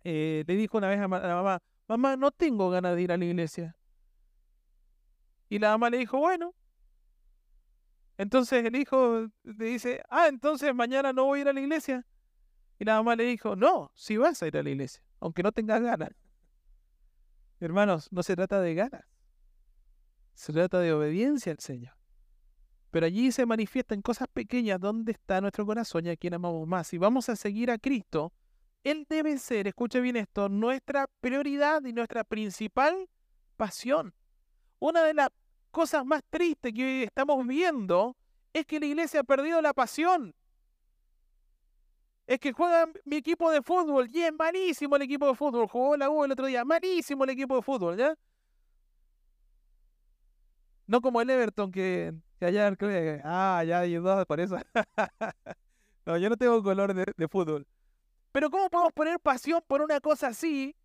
eh, 0.04 0.44
le 0.46 0.56
dijo 0.56 0.78
una 0.78 0.88
vez 0.88 0.98
a, 0.98 1.08
la 1.08 1.34
mamá, 1.34 1.62
mamá, 1.88 2.16
no 2.16 2.30
tengo 2.30 2.70
ganas 2.70 2.96
de 2.96 3.02
ir 3.02 3.12
a 3.12 3.16
la 3.16 3.24
iglesia. 3.24 3.76
Y 5.48 5.58
la 5.58 5.70
mamá 5.70 5.90
le 5.90 5.98
dijo, 5.98 6.18
bueno. 6.18 6.54
Entonces 8.18 8.64
el 8.64 8.76
hijo 8.76 9.28
le 9.44 9.64
dice, 9.64 10.02
ah, 10.10 10.28
entonces 10.28 10.74
mañana 10.74 11.12
no 11.12 11.24
voy 11.24 11.38
a 11.38 11.42
ir 11.42 11.48
a 11.48 11.52
la 11.52 11.60
iglesia. 11.60 12.06
Y 12.78 12.84
la 12.84 12.96
mamá 12.96 13.16
le 13.16 13.24
dijo, 13.24 13.56
no, 13.56 13.90
si 13.94 14.16
vas 14.16 14.42
a 14.42 14.46
ir 14.46 14.56
a 14.56 14.62
la 14.62 14.70
iglesia, 14.70 15.02
aunque 15.20 15.42
no 15.42 15.52
tengas 15.52 15.80
ganas. 15.80 16.10
Hermanos, 17.60 18.08
no 18.10 18.22
se 18.22 18.34
trata 18.34 18.60
de 18.60 18.74
ganas. 18.74 19.04
Se 20.34 20.52
trata 20.52 20.80
de 20.80 20.92
obediencia 20.92 21.52
al 21.52 21.58
Señor. 21.58 21.94
Pero 22.90 23.06
allí 23.06 23.30
se 23.30 23.44
manifiesta 23.46 23.94
en 23.94 24.02
cosas 24.02 24.26
pequeñas 24.32 24.80
dónde 24.80 25.12
está 25.12 25.40
nuestro 25.40 25.66
corazón 25.66 26.06
y 26.06 26.08
a 26.08 26.16
quién 26.16 26.34
amamos 26.34 26.66
más. 26.66 26.88
Si 26.88 26.98
vamos 26.98 27.28
a 27.28 27.36
seguir 27.36 27.70
a 27.70 27.78
Cristo, 27.78 28.32
Él 28.82 29.06
debe 29.08 29.38
ser, 29.38 29.68
escuche 29.68 30.00
bien 30.00 30.16
esto, 30.16 30.48
nuestra 30.48 31.06
prioridad 31.20 31.84
y 31.84 31.92
nuestra 31.92 32.24
principal 32.24 33.08
pasión. 33.56 34.14
Una 34.78 35.04
de 35.04 35.14
las 35.14 35.28
cosas 35.70 36.04
más 36.04 36.22
tristes 36.30 36.72
que 36.72 37.04
estamos 37.04 37.46
viendo 37.46 38.16
es 38.52 38.66
que 38.66 38.80
la 38.80 38.86
iglesia 38.86 39.20
ha 39.20 39.24
perdido 39.24 39.60
la 39.60 39.74
pasión. 39.74 40.34
Es 42.30 42.38
que 42.38 42.52
juega 42.52 42.88
mi 43.04 43.16
equipo 43.16 43.50
de 43.50 43.60
fútbol 43.60 44.08
y 44.12 44.22
es 44.22 44.32
malísimo 44.32 44.94
el 44.94 45.02
equipo 45.02 45.26
de 45.26 45.34
fútbol. 45.34 45.66
Jugó 45.66 45.96
la 45.96 46.08
U 46.08 46.24
el 46.24 46.30
otro 46.30 46.46
día, 46.46 46.64
malísimo 46.64 47.24
el 47.24 47.30
equipo 47.30 47.56
de 47.56 47.62
fútbol, 47.62 47.96
¿ya? 47.96 48.16
No 50.86 51.00
como 51.00 51.20
el 51.20 51.28
Everton 51.28 51.72
que, 51.72 52.14
que 52.38 52.44
ayer 52.44 52.76
creo 52.76 53.20
ah, 53.24 53.64
ya 53.66 53.80
ayudó 53.80 54.24
por 54.26 54.38
eso. 54.38 54.56
no, 56.06 56.18
yo 56.18 56.30
no 56.30 56.36
tengo 56.36 56.62
color 56.62 56.94
de, 56.94 57.04
de 57.16 57.26
fútbol. 57.26 57.66
Pero 58.30 58.48
¿cómo 58.48 58.70
podemos 58.70 58.92
poner 58.92 59.18
pasión 59.18 59.60
por 59.66 59.82
una 59.82 59.98
cosa 59.98 60.28
así 60.28 60.76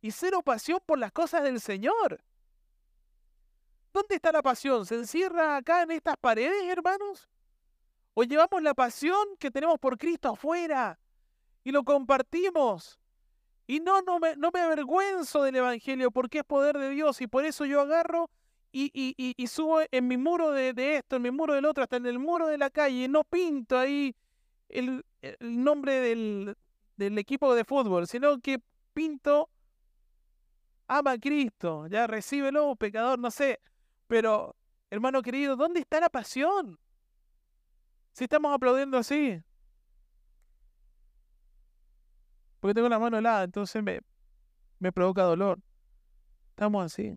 y 0.00 0.10
cero 0.10 0.42
pasión 0.42 0.80
por 0.84 0.98
las 0.98 1.12
cosas 1.12 1.44
del 1.44 1.60
Señor? 1.60 2.20
¿Dónde 3.92 4.16
está 4.16 4.32
la 4.32 4.42
pasión? 4.42 4.84
¿Se 4.84 4.96
encierra 4.96 5.58
acá 5.58 5.82
en 5.82 5.92
estas 5.92 6.16
paredes, 6.16 6.64
hermanos? 6.68 7.28
¿O 8.20 8.24
llevamos 8.24 8.60
la 8.64 8.74
pasión 8.74 9.36
que 9.38 9.48
tenemos 9.48 9.78
por 9.78 9.96
Cristo 9.96 10.30
afuera 10.30 10.98
y 11.62 11.70
lo 11.70 11.84
compartimos? 11.84 12.98
Y 13.64 13.78
no, 13.78 14.02
no 14.02 14.18
me, 14.18 14.34
no 14.34 14.50
me 14.52 14.58
avergüenzo 14.58 15.44
del 15.44 15.54
Evangelio 15.54 16.10
porque 16.10 16.38
es 16.38 16.44
poder 16.44 16.76
de 16.78 16.90
Dios 16.90 17.20
y 17.20 17.28
por 17.28 17.44
eso 17.44 17.64
yo 17.64 17.80
agarro 17.80 18.28
y, 18.72 18.90
y, 18.92 19.14
y, 19.36 19.46
subo 19.46 19.82
en 19.88 20.08
mi 20.08 20.16
muro 20.16 20.50
de, 20.50 20.72
de, 20.72 20.96
esto, 20.96 21.14
en 21.14 21.22
mi 21.22 21.30
muro 21.30 21.54
del 21.54 21.64
otro, 21.64 21.84
hasta 21.84 21.98
en 21.98 22.06
el 22.06 22.18
muro 22.18 22.48
de 22.48 22.58
la 22.58 22.70
calle. 22.70 23.06
No 23.06 23.22
pinto 23.22 23.78
ahí 23.78 24.16
el, 24.68 25.04
el 25.22 25.62
nombre 25.62 26.00
del, 26.00 26.56
del 26.96 27.18
equipo 27.18 27.54
de 27.54 27.64
fútbol, 27.64 28.08
sino 28.08 28.40
que 28.40 28.60
pinto 28.94 29.48
ama 30.88 31.12
a 31.12 31.18
Cristo, 31.18 31.86
ya 31.86 32.08
recíbelo, 32.08 32.74
pecador, 32.74 33.20
no 33.20 33.30
sé. 33.30 33.60
Pero, 34.08 34.56
hermano 34.90 35.22
querido, 35.22 35.54
¿dónde 35.54 35.78
está 35.78 36.00
la 36.00 36.10
pasión? 36.10 36.80
Si 38.18 38.24
estamos 38.24 38.52
aplaudiendo 38.52 38.98
así. 38.98 39.40
Porque 42.58 42.74
tengo 42.74 42.88
la 42.88 42.98
mano 42.98 43.16
helada, 43.16 43.44
entonces 43.44 43.80
me, 43.80 44.00
me 44.80 44.90
provoca 44.90 45.22
dolor. 45.22 45.60
Estamos 46.48 46.84
así. 46.84 47.16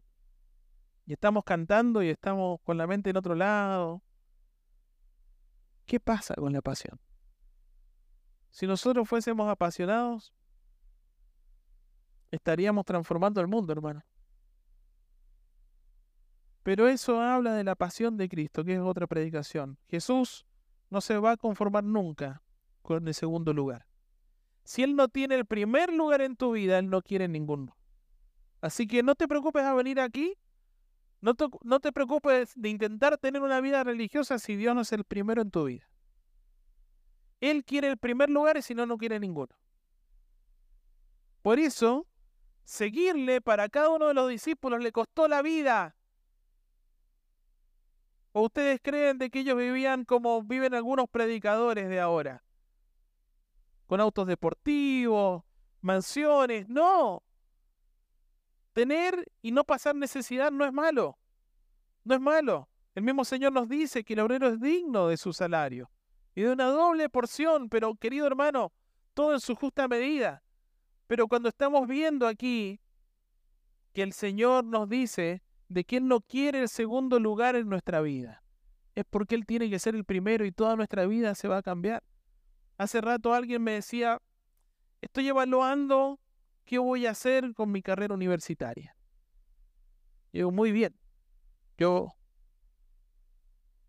Y 1.07 1.13
estamos 1.13 1.43
cantando 1.43 2.03
y 2.03 2.09
estamos 2.09 2.59
con 2.61 2.77
la 2.77 2.85
mente 2.85 3.09
en 3.09 3.17
otro 3.17 3.33
lado. 3.33 4.03
¿Qué 5.87 5.99
pasa 5.99 6.35
con 6.35 6.53
la 6.53 6.61
pasión? 6.61 6.99
Si 8.51 8.67
nosotros 8.67 9.09
fuésemos 9.09 9.49
apasionados, 9.49 10.31
estaríamos 12.29 12.85
transformando 12.85 13.41
el 13.41 13.47
mundo, 13.47 13.73
hermano. 13.73 14.03
Pero 16.61 16.87
eso 16.87 17.19
habla 17.19 17.55
de 17.55 17.63
la 17.63 17.73
pasión 17.73 18.17
de 18.17 18.29
Cristo, 18.29 18.63
que 18.63 18.75
es 18.75 18.79
otra 18.81 19.07
predicación. 19.07 19.79
Jesús 19.87 20.45
no 20.91 21.01
se 21.01 21.17
va 21.17 21.32
a 21.32 21.38
conformar 21.38 21.84
nunca 21.84 22.43
con 22.82 23.08
el 23.08 23.13
segundo 23.13 23.54
lugar. 23.54 23.88
Si 24.63 24.84
Él 24.84 24.95
no 24.95 25.08
tiene 25.08 25.36
el 25.36 25.45
primer 25.45 25.91
lugar 25.91 26.21
en 26.21 26.36
tu 26.36 26.51
vida, 26.51 26.77
Él 26.77 26.89
no 26.89 27.01
quiere 27.01 27.27
ninguno. 27.27 27.75
Así 28.62 28.86
que 28.86 29.01
no 29.01 29.15
te 29.15 29.27
preocupes 29.27 29.63
a 29.63 29.73
venir 29.73 29.99
aquí. 29.99 30.38
No 31.21 31.34
te, 31.34 31.47
no 31.63 31.80
te 31.80 31.91
preocupes 31.91 32.54
de 32.56 32.69
intentar 32.69 33.17
tener 33.17 33.41
una 33.41 33.62
vida 33.62 33.84
religiosa 33.84 34.38
si 34.38 34.56
Dios 34.56 34.75
no 34.75 34.82
es 34.82 34.91
el 34.91 35.04
primero 35.04 35.41
en 35.41 35.49
tu 35.49 35.65
vida. 35.65 35.88
Él 37.39 37.63
quiere 37.63 37.88
el 37.88 37.97
primer 37.97 38.30
lugar 38.30 38.58
y 38.58 38.62
si 38.62 38.75
no, 38.75 38.86
no 38.86 38.97
quiere 38.97 39.19
ninguno. 39.19 39.56
Por 41.41 41.58
eso, 41.58 42.08
seguirle 42.63 43.41
para 43.41 43.69
cada 43.69 43.89
uno 43.89 44.08
de 44.08 44.13
los 44.13 44.30
discípulos 44.30 44.82
le 44.82 44.91
costó 44.91 45.27
la 45.27 45.41
vida. 45.41 45.95
¿O 48.34 48.44
ustedes 48.44 48.80
creen 48.82 49.17
de 49.17 49.30
que 49.30 49.39
ellos 49.39 49.58
vivían 49.58 50.06
como 50.06 50.41
viven 50.44 50.74
algunos 50.74 51.10
predicadores 51.10 51.89
de 51.89 52.00
ahora? 52.00 52.44
Con 53.88 54.00
autos 54.00 54.28
deportivos, 54.28 55.44
mansiones. 55.82 56.70
No. 56.70 57.24
Tener 58.74 59.30
y 59.41 59.52
no 59.52 59.65
pasar 59.65 59.96
necesidad 59.96 60.52
no 60.52 60.65
es 60.65 60.72
malo. 60.72 61.17
No 62.06 62.15
es 62.15 62.22
malo. 62.22 62.70
El 62.96 63.04
mismo 63.04 63.26
Señor 63.26 63.52
nos 63.52 63.67
dice 63.67 64.04
que 64.04 64.13
el 64.13 64.20
obrero 64.22 64.48
es 64.48 64.60
digno 64.60 65.08
de 65.08 65.17
su 65.17 65.34
salario 65.34 65.91
y 66.36 66.41
de 66.41 66.52
una 66.52 66.65
doble 66.65 67.10
porción, 67.10 67.70
pero 67.70 67.96
querido 67.96 68.28
hermano, 68.28 68.72
todo 69.13 69.34
en 69.34 69.39
su 69.41 69.56
justa 69.56 69.88
medida. 69.88 70.41
Pero 71.08 71.28
cuando 71.28 71.50
estamos 71.50 71.88
viendo 71.88 72.28
aquí 72.28 72.80
que 73.94 74.04
el 74.04 74.13
Señor 74.13 74.63
nos 74.63 74.88
dice 74.88 75.44
de 75.71 75.86
que 75.86 75.97
Él 75.97 76.07
no 76.07 76.19
quiere 76.19 76.62
el 76.62 76.69
segundo 76.69 77.17
lugar 77.17 77.55
en 77.55 77.69
nuestra 77.69 78.01
vida, 78.01 78.43
es 78.93 79.05
porque 79.10 79.36
Él 79.36 79.45
tiene 79.45 79.69
que 79.69 79.79
ser 79.79 79.95
el 79.95 80.03
primero 80.03 80.45
y 80.45 80.51
toda 80.51 80.75
nuestra 80.75 81.05
vida 81.05 81.34
se 81.34 81.47
va 81.47 81.57
a 81.57 81.62
cambiar. 81.62 82.03
Hace 82.77 82.99
rato 82.99 83.34
alguien 83.34 83.63
me 83.63 83.71
decía, 83.71 84.21
estoy 84.99 85.29
evaluando 85.29 86.19
qué 86.65 86.77
voy 86.77 87.05
a 87.05 87.12
hacer 87.12 87.53
con 87.53 87.71
mi 87.71 87.81
carrera 87.81 88.13
universitaria. 88.13 88.95
Y 90.34 90.39
digo, 90.39 90.51
muy 90.51 90.73
bien, 90.73 90.93
yo 91.77 92.10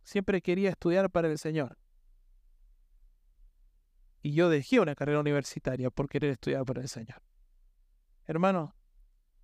siempre 0.05 0.41
quería 0.41 0.71
estudiar 0.71 1.11
para 1.11 1.29
el 1.29 1.39
Señor. 1.39 1.79
Y 4.23 4.35
yo 4.35 4.49
dejé 4.49 4.79
una 4.79 4.95
carrera 4.95 5.19
universitaria 5.19 5.91
por 5.91 6.09
querer 6.09 6.31
estudiar 6.31 6.65
para 6.65 6.81
el 6.81 6.89
Señor. 6.89 7.21
Hermano, 8.27 8.73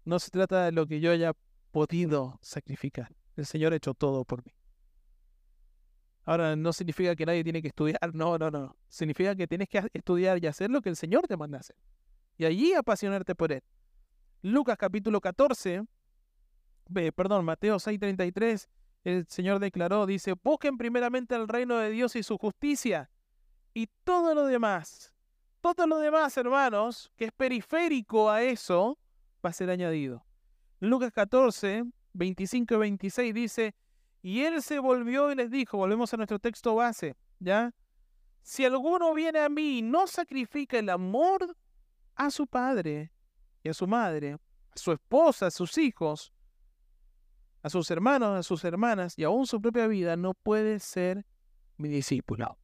no 0.05 0.21
se 0.21 0.31
trata 0.31 0.67
de 0.67 0.73
lo 0.73 0.87
que 0.87 1.01
yo 1.01 1.11
haya 1.11 1.35
podido 1.79 2.39
sacrificar. 2.43 3.15
El 3.37 3.47
Señor 3.47 3.73
ha 3.73 3.77
hecho 3.77 3.95
todo 3.95 4.25
por 4.25 4.45
mí. 4.45 4.53
Ahora, 6.25 6.57
no 6.57 6.73
significa 6.73 7.15
que 7.15 7.25
nadie 7.25 7.45
tiene 7.45 7.63
que 7.63 7.69
estudiar, 7.69 8.13
no, 8.15 8.37
no, 8.37 8.51
no. 8.51 8.77
Significa 8.89 9.37
que 9.37 9.47
tienes 9.47 9.69
que 9.69 9.89
estudiar 9.93 10.43
y 10.43 10.47
hacer 10.49 10.71
lo 10.71 10.83
que 10.83 10.89
el 10.89 10.97
Señor 10.97 11.29
te 11.29 11.37
manda 11.37 11.59
hacer. 11.59 11.77
Y 12.37 12.45
allí 12.47 12.75
apasionarte 12.75 13.35
por 13.37 13.53
Él. 13.53 13.63
Lucas 14.43 14.77
capítulo 14.77 15.21
14, 15.21 15.85
perdón, 17.15 17.45
Mateo 17.45 17.77
6:33, 17.77 18.69
el 19.05 19.27
Señor 19.29 19.61
declaró, 19.61 20.05
dice, 20.05 20.35
busquen 20.43 20.77
primeramente 20.77 21.37
el 21.37 21.47
reino 21.47 21.79
de 21.79 21.91
Dios 21.91 22.17
y 22.17 22.25
su 22.25 22.39
justicia 22.39 23.09
y 23.73 23.87
todo 24.03 24.35
lo 24.35 24.47
demás, 24.47 25.15
todo 25.61 25.87
lo 25.87 25.99
demás, 25.99 26.37
hermanos, 26.37 27.11
que 27.17 27.27
es 27.27 27.33
periférico 27.33 28.31
a 28.31 28.43
eso, 28.43 28.99
va 29.45 29.51
a 29.51 29.53
ser 29.53 29.71
añadido. 29.71 30.28
Lucas 30.81 31.13
14, 31.13 31.85
25 32.13 32.75
y 32.75 32.77
26 32.79 33.35
dice, 33.35 33.75
y 34.23 34.43
él 34.43 34.63
se 34.63 34.79
volvió 34.79 35.31
y 35.31 35.35
les 35.35 35.51
dijo, 35.51 35.79
volvemos 35.79 36.13
a 36.13 36.17
nuestro 36.17 36.39
texto 36.39 36.75
base, 36.75 37.17
¿ya? 37.39 37.75
Si 38.43 38.65
alguno 38.65 39.13
viene 39.15 39.41
a 39.41 39.49
mí 39.49 39.79
y 39.79 39.83
no 39.83 40.07
sacrifica 40.07 40.79
el 40.79 40.89
amor 40.89 41.57
a 42.15 42.31
su 42.31 42.47
padre 42.47 43.13
y 43.63 43.69
a 43.69 43.75
su 43.75 43.87
madre, 43.87 44.35
a 44.35 44.77
su 44.77 44.93
esposa, 44.93 45.47
a 45.47 45.51
sus 45.51 45.77
hijos, 45.79 46.33
a 47.63 47.71
sus 47.71 47.91
hermanos, 47.91 48.39
a 48.39 48.43
sus 48.43 48.65
hermanas 48.65 49.19
y 49.19 49.25
aún 49.25 49.47
su 49.47 49.61
propia 49.61 49.87
vida, 49.87 50.17
no 50.17 50.35
puede 50.35 50.79
ser 50.81 51.27
mi 51.77 51.89
discípulo. 51.89 52.59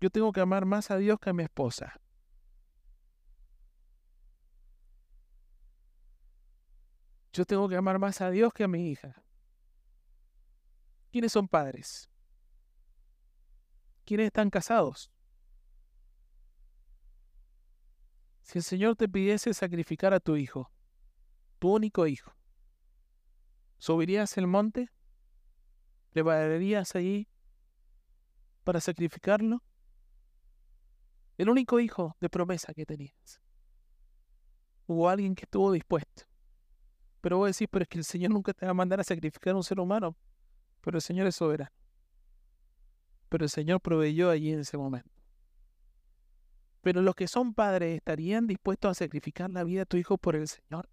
Yo 0.00 0.10
tengo 0.10 0.32
que 0.32 0.40
amar 0.40 0.64
más 0.64 0.90
a 0.90 0.96
Dios 0.96 1.18
que 1.20 1.30
a 1.30 1.32
mi 1.32 1.44
esposa. 1.44 2.01
Yo 7.32 7.44
tengo 7.44 7.68
que 7.68 7.76
amar 7.76 7.98
más 7.98 8.20
a 8.20 8.30
Dios 8.30 8.52
que 8.52 8.64
a 8.64 8.68
mi 8.68 8.90
hija. 8.90 9.22
¿Quiénes 11.10 11.32
son 11.32 11.48
padres? 11.48 12.10
¿Quiénes 14.04 14.26
están 14.26 14.50
casados? 14.50 15.10
Si 18.42 18.58
el 18.58 18.64
Señor 18.64 18.96
te 18.96 19.08
pidiese 19.08 19.54
sacrificar 19.54 20.12
a 20.12 20.20
tu 20.20 20.36
hijo, 20.36 20.70
tu 21.58 21.72
único 21.72 22.06
hijo, 22.06 22.34
¿subirías 23.78 24.36
el 24.36 24.46
monte? 24.46 24.90
¿Le 26.12 26.24
pararías 26.24 26.94
allí 26.94 27.28
para 28.64 28.80
sacrificarlo? 28.80 29.62
el 31.38 31.48
único 31.48 31.80
hijo 31.80 32.16
de 32.20 32.28
promesa 32.28 32.72
que 32.72 32.86
tenías. 32.86 33.40
Hubo 34.86 35.08
alguien 35.08 35.34
que 35.34 35.44
estuvo 35.44 35.72
dispuesto. 35.72 36.24
Pero 37.22 37.38
vos 37.38 37.48
decís, 37.48 37.68
pero 37.70 37.84
es 37.84 37.88
que 37.88 37.98
el 37.98 38.04
Señor 38.04 38.32
nunca 38.32 38.52
te 38.52 38.66
va 38.66 38.72
a 38.72 38.74
mandar 38.74 39.00
a 39.00 39.04
sacrificar 39.04 39.54
a 39.54 39.56
un 39.56 39.64
ser 39.64 39.80
humano. 39.80 40.14
Pero 40.82 40.98
el 40.98 41.02
Señor 41.02 41.26
es 41.28 41.36
soberano. 41.36 41.70
Pero 43.30 43.44
el 43.44 43.50
Señor 43.50 43.80
proveyó 43.80 44.28
allí 44.28 44.52
en 44.52 44.60
ese 44.60 44.76
momento. 44.76 45.08
Pero 46.82 47.00
los 47.00 47.14
que 47.14 47.28
son 47.28 47.54
padres 47.54 47.96
estarían 47.96 48.46
dispuestos 48.46 48.90
a 48.90 48.94
sacrificar 48.94 49.48
la 49.50 49.62
vida 49.62 49.80
de 49.80 49.86
tu 49.86 49.96
hijo 49.96 50.18
por 50.18 50.34
el 50.34 50.48
Señor. 50.48 50.90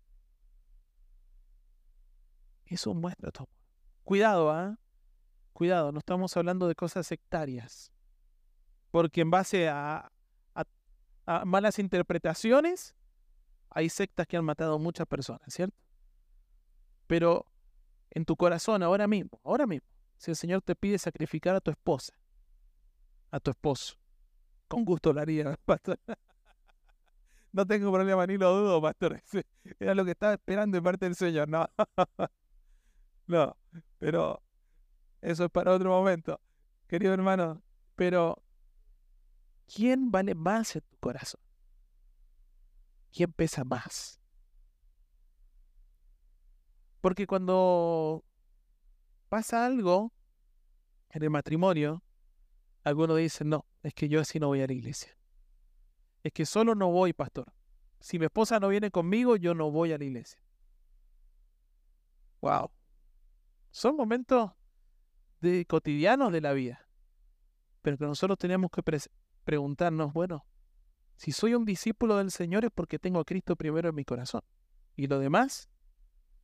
Eso 2.67 2.93
muestra 2.93 3.31
tu 3.31 3.39
amor. 3.39 3.53
Cuidado, 4.03 4.51
¿ah? 4.51 4.79
Cuidado, 5.53 5.91
no 5.91 5.99
estamos 5.99 6.37
hablando 6.37 6.67
de 6.67 6.75
cosas 6.75 7.07
sectarias. 7.07 7.91
Porque 8.91 9.21
en 9.21 9.31
base 9.31 9.67
a, 9.67 10.11
malas 11.45 11.79
interpretaciones, 11.79 12.95
hay 13.71 13.89
sectas 13.89 14.27
que 14.27 14.37
han 14.37 14.45
matado 14.45 14.75
a 14.75 14.77
muchas 14.77 15.07
personas, 15.07 15.41
¿cierto? 15.47 15.75
Pero 17.09 17.47
en 18.11 18.23
tu 18.23 18.35
corazón, 18.35 18.83
ahora 18.83 19.07
mismo, 19.07 19.41
ahora 19.43 19.65
mismo, 19.65 19.87
si 20.19 20.29
el 20.29 20.37
Señor 20.37 20.61
te 20.61 20.75
pide 20.75 20.99
sacrificar 20.99 21.55
a 21.55 21.59
tu 21.59 21.71
esposa, 21.71 22.13
a 23.31 23.39
tu 23.39 23.49
esposo. 23.49 23.95
Con 24.67 24.85
gusto 24.85 25.11
lo 25.11 25.19
haría, 25.19 25.57
pastor. 25.65 25.99
No 27.51 27.65
tengo 27.65 27.91
problema 27.91 28.27
ni 28.27 28.37
lo 28.37 28.55
dudo, 28.55 28.79
pastor. 28.79 29.23
Era 29.79 29.95
lo 29.95 30.05
que 30.05 30.11
estaba 30.11 30.33
esperando 30.33 30.77
de 30.77 30.83
parte 30.83 31.05
del 31.07 31.15
Señor. 31.15 31.49
No, 31.49 31.67
no, 33.25 33.57
pero 33.97 34.43
eso 35.19 35.45
es 35.45 35.49
para 35.49 35.73
otro 35.73 35.89
momento, 35.89 36.39
querido 36.87 37.11
hermano. 37.11 37.63
Pero, 37.95 38.43
¿quién 39.65 40.11
vale 40.11 40.35
más 40.35 40.75
en 40.75 40.83
tu 40.83 40.97
corazón? 40.97 41.41
¿Quién 43.11 43.33
pesa 43.33 43.63
más? 43.63 44.18
Porque 47.01 47.27
cuando 47.27 48.23
pasa 49.29 49.65
algo 49.65 50.11
en 51.09 51.23
el 51.23 51.29
matrimonio, 51.29 52.03
algunos 52.83 53.17
dicen, 53.17 53.49
no, 53.49 53.65
es 53.83 53.93
que 53.93 54.09
yo 54.09 54.21
así 54.21 54.39
no 54.39 54.47
voy 54.47 54.61
a 54.61 54.67
la 54.67 54.73
iglesia. 54.73 55.15
Es 56.23 56.33
que 56.33 56.45
solo 56.45 56.75
no 56.75 56.91
voy, 56.91 57.13
pastor. 57.13 57.53
Si 57.99 58.19
mi 58.19 58.25
esposa 58.25 58.59
no 58.59 58.69
viene 58.69 58.91
conmigo, 58.91 59.35
yo 59.35 59.53
no 59.53 59.71
voy 59.71 59.91
a 59.93 59.97
la 59.97 60.03
iglesia. 60.03 60.41
Wow. 62.41 62.71
Son 63.71 63.95
momentos 63.95 64.51
de 65.41 65.65
cotidianos 65.65 66.31
de 66.31 66.41
la 66.41 66.53
vida. 66.53 66.87
Pero 67.81 67.97
que 67.97 68.05
nosotros 68.05 68.37
tenemos 68.37 68.71
que 68.71 68.83
preguntarnos, 69.43 70.13
bueno, 70.13 70.45
si 71.15 71.31
soy 71.31 71.53
un 71.53 71.65
discípulo 71.65 72.17
del 72.17 72.31
Señor 72.31 72.65
es 72.65 72.71
porque 72.71 72.99
tengo 72.99 73.19
a 73.19 73.25
Cristo 73.25 73.55
primero 73.55 73.89
en 73.89 73.95
mi 73.95 74.05
corazón. 74.05 74.41
Y 74.95 75.07
lo 75.07 75.19
demás 75.19 75.69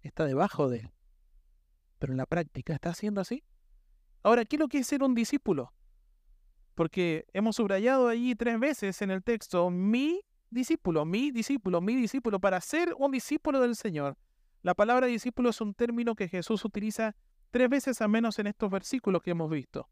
está 0.08 0.26
debajo 0.26 0.70
de 0.70 0.80
él. 0.80 0.92
Pero 2.00 2.14
en 2.14 2.18
la 2.18 2.26
práctica, 2.26 2.74
¿está 2.74 2.90
haciendo 2.90 3.22
así? 3.22 3.44
Ahora, 4.24 4.46
¿qué 4.46 4.56
es 4.56 4.60
lo 4.60 4.68
que 4.68 4.80
es 4.80 4.88
ser 4.88 5.04
un 5.04 5.16
discípulo? 5.16 5.74
Porque 6.74 7.26
hemos 7.34 7.56
subrayado 7.56 8.08
allí 8.08 8.36
tres 8.36 8.60
veces 8.60 9.02
en 9.02 9.12
el 9.12 9.24
texto, 9.24 9.70
mi 9.70 10.22
discípulo, 10.50 11.06
mi 11.06 11.32
discípulo, 11.32 11.82
mi 11.82 11.96
discípulo. 11.96 12.40
Para 12.40 12.60
ser 12.62 12.94
un 12.98 13.12
discípulo 13.12 13.62
del 13.62 13.76
Señor, 13.76 14.18
la 14.62 14.74
palabra 14.74 15.08
discípulo 15.08 15.50
es 15.50 15.62
un 15.62 15.74
término 15.74 16.16
que 16.16 16.28
Jesús 16.28 16.66
utiliza 16.66 17.16
tres 17.52 17.70
veces 17.70 18.02
a 18.02 18.08
menos 18.08 18.40
en 18.40 18.48
estos 18.48 18.70
versículos 18.70 19.22
que 19.22 19.32
hemos 19.32 19.50
visto. 19.50 19.88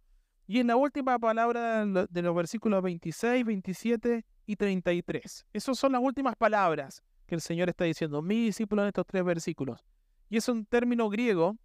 Y 0.48 0.60
en 0.60 0.68
la 0.68 0.76
última 0.76 1.18
palabra 1.20 1.86
de 1.86 2.22
los 2.22 2.36
versículos 2.36 2.84
26, 2.84 3.46
27 3.46 4.26
y 4.46 4.56
33. 4.56 5.46
Esas 5.54 5.80
son 5.80 5.94
las 5.94 6.02
últimas 6.02 6.36
palabras 6.36 7.02
que 7.26 7.36
el 7.36 7.42
Señor 7.42 7.70
está 7.70 7.86
diciendo, 7.86 8.22
mi 8.22 8.46
discípulo 8.46 8.82
en 8.82 8.90
estos 8.90 9.06
tres 9.06 9.24
versículos. 9.24 9.86
Y 10.34 10.38
es 10.38 10.50
un 10.50 10.66
término 10.66 11.10
griego, 11.10 11.60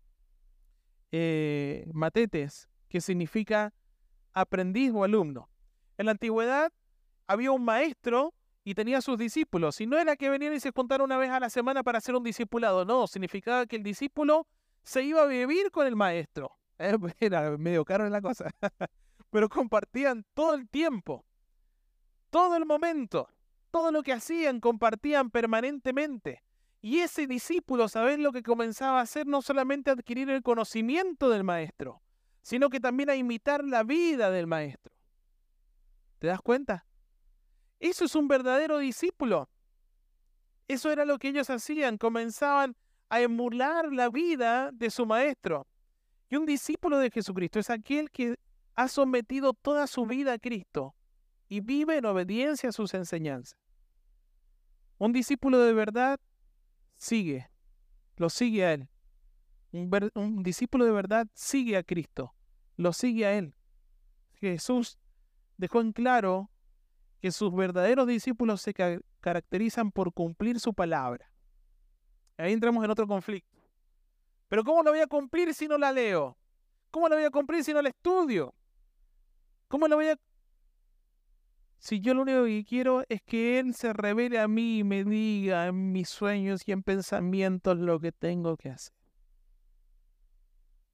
eh, 1.11 1.89
matetes, 1.95 2.69
que 2.91 3.01
significa 3.01 3.73
aprendiz 4.35 4.93
o 4.95 5.05
alumno. 5.05 5.49
En 5.97 6.05
la 6.05 6.13
antigüedad 6.13 6.71
había 7.27 7.51
un 7.51 7.65
maestro 7.65 8.35
y 8.65 8.75
tenía 8.75 9.01
sus 9.01 9.17
discípulos. 9.17 9.81
Y 9.81 9.87
no 9.87 9.97
era 9.97 10.17
que 10.17 10.29
venían 10.29 10.53
y 10.53 10.61
se 10.61 10.71
juntaran 10.71 11.07
una 11.07 11.17
vez 11.17 11.31
a 11.31 11.41
la 11.41 11.49
semana 11.49 11.83
para 11.83 11.97
hacer 11.97 12.15
un 12.15 12.23
discipulado, 12.23 12.85
no, 12.85 13.07
significaba 13.07 13.65
que 13.65 13.77
el 13.77 13.83
discípulo 13.83 14.47
se 14.83 15.03
iba 15.03 15.23
a 15.23 15.27
vivir 15.27 15.71
con 15.71 15.87
el 15.87 15.97
maestro. 15.97 16.51
Era 17.21 17.57
medio 17.57 17.87
caro 17.87 18.07
la 18.11 18.21
cosa, 18.21 18.51
pero 19.31 19.49
compartían 19.49 20.27
todo 20.35 20.53
el 20.53 20.69
tiempo, 20.69 21.25
todo 22.29 22.55
el 22.55 22.67
momento, 22.67 23.31
todo 23.71 23.93
lo 23.93 24.03
que 24.03 24.13
hacían, 24.13 24.61
compartían 24.61 25.31
permanentemente. 25.31 26.43
Y 26.81 27.01
ese 27.01 27.27
discípulo, 27.27 27.89
¿sabes 27.89 28.19
lo 28.19 28.33
que 28.33 28.43
comenzaba 28.43 29.01
a 29.01 29.03
hacer? 29.03 29.27
No 29.27 29.43
solamente 29.43 29.91
adquirir 29.91 30.31
el 30.31 30.43
conocimiento 30.43 31.29
del 31.29 31.43
maestro, 31.43 32.03
sino 32.43 32.71
que 32.71 32.81
también 32.81 33.11
a 33.11 33.17
imitar 33.17 33.65
la 33.65 33.83
vida 33.83 34.31
del 34.31 34.47
maestro. 34.47 34.95
¿Te 36.19 36.29
das 36.29 36.41
cuenta? 36.41 36.87
Eso 37.81 38.05
es 38.05 38.15
un 38.15 38.29
verdadero 38.29 38.79
discípulo. 38.79 39.49
Eso 40.69 40.91
era 40.91 41.05
lo 41.05 41.19
que 41.19 41.29
ellos 41.29 41.51
hacían, 41.51 41.97
comenzaban 41.97 42.77
a 43.09 43.21
emular 43.21 43.93
la 43.93 44.09
vida 44.09 44.71
de 44.73 44.91
su 44.91 45.07
maestro. 45.07 45.67
Y 46.29 46.37
un 46.37 46.47
discípulo 46.47 46.99
de 46.99 47.11
Jesucristo 47.11 47.59
es 47.59 47.71
aquel 47.71 48.11
que 48.11 48.39
ha 48.75 48.89
sometido 48.89 49.55
toda 49.55 49.87
su 49.87 50.07
vida 50.07 50.35
a 50.35 50.39
Cristo 50.39 50.95
y 51.49 51.61
vive 51.61 51.97
en 51.97 52.05
obediencia 52.05 52.69
a 52.69 52.73
sus 52.73 52.95
enseñanzas. 52.95 53.59
Un 54.99 55.13
discípulo 55.13 55.59
de 55.59 55.73
verdad 55.73 56.21
sigue, 56.99 57.51
lo 58.17 58.29
sigue 58.29 58.65
a 58.67 58.75
Él. 58.75 58.89
Un, 59.73 60.43
discípulo 60.43 60.85
de 60.85 60.93
verdad 60.93 61.27
sigue 61.35 61.77
a 61.77 61.83
Cristo 61.83 62.35
lo 62.79 62.93
sigue 62.95 63.27
a 63.27 63.35
él. 63.35 63.55
Jesús 64.37 64.99
dejó 65.59 65.81
en 65.83 65.93
claro 65.93 66.51
que 67.21 67.31
sus 67.33 67.55
verdaderos 67.55 68.07
discípulos 68.07 68.63
se 68.63 68.73
caracterizan 69.21 69.91
por 69.91 70.15
cumplir 70.15 70.61
su 70.61 70.73
palabra. 70.73 71.31
Ahí 72.39 72.53
entramos 72.53 72.83
en 72.85 72.91
otro 72.91 73.07
conflicto. 73.07 73.59
Pero 74.47 74.65
¿cómo 74.65 74.83
lo 74.83 74.93
voy 74.93 75.01
a 75.01 75.09
cumplir 75.09 75.53
si 75.53 75.67
no 75.67 75.77
la 75.77 75.93
leo? 75.93 76.39
¿Cómo 76.91 77.09
lo 77.09 77.17
voy 77.17 77.25
a 77.25 77.31
cumplir 77.31 77.65
si 77.65 77.75
no 77.75 77.83
la 77.83 77.89
estudio? 77.89 78.55
¿Cómo 79.67 79.89
lo 79.89 79.97
voy 79.97 80.09
a... 80.09 80.19
Si 81.79 82.01
yo 82.01 82.13
lo 82.13 82.23
único 82.23 82.45
que 82.45 82.65
quiero 82.65 83.05
es 83.09 83.23
que 83.23 83.61
Él 83.61 83.73
se 83.73 83.93
revele 83.93 84.41
a 84.41 84.49
mí 84.49 84.79
y 84.79 84.85
me 84.85 85.05
diga 85.05 85.67
en 85.67 85.93
mis 85.93 86.09
sueños 86.09 86.63
y 86.67 86.73
en 86.73 86.83
pensamientos 86.83 87.79
lo 87.79 88.01
que 88.01 88.11
tengo 88.11 88.57
que 88.57 88.71
hacer. 88.71 88.95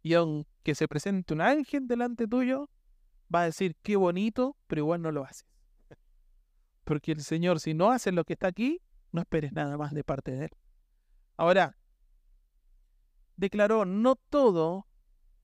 Y 0.03 0.13
aunque 0.13 0.75
se 0.75 0.87
presente 0.87 1.33
un 1.33 1.41
ángel 1.41 1.87
delante 1.87 2.29
tuyo, 2.29 2.69
va 3.35 3.43
a 3.43 3.45
decir 3.47 3.75
qué 3.83 3.97
bonito, 3.97 4.57
pero 4.67 4.81
igual 4.81 5.01
no 5.01 5.11
lo 5.11 5.25
haces. 5.25 5.47
Porque 6.85 7.13
el 7.13 7.23
Señor, 7.23 7.61
si 7.61 7.73
no 7.73 7.91
hace 7.91 8.13
lo 8.13 8.25
que 8.25 8.35
está 8.35 8.49
aquí, 8.49 8.83
no 9.11 9.23
esperes 9.23 9.53
nada 9.55 9.79
más 9.79 9.95
de 9.95 10.05
parte 10.05 10.33
de 10.33 10.45
Él. 10.47 10.51
Ahora, 11.39 11.79
declaró, 13.37 13.87
no 13.87 14.17
todo 14.17 14.87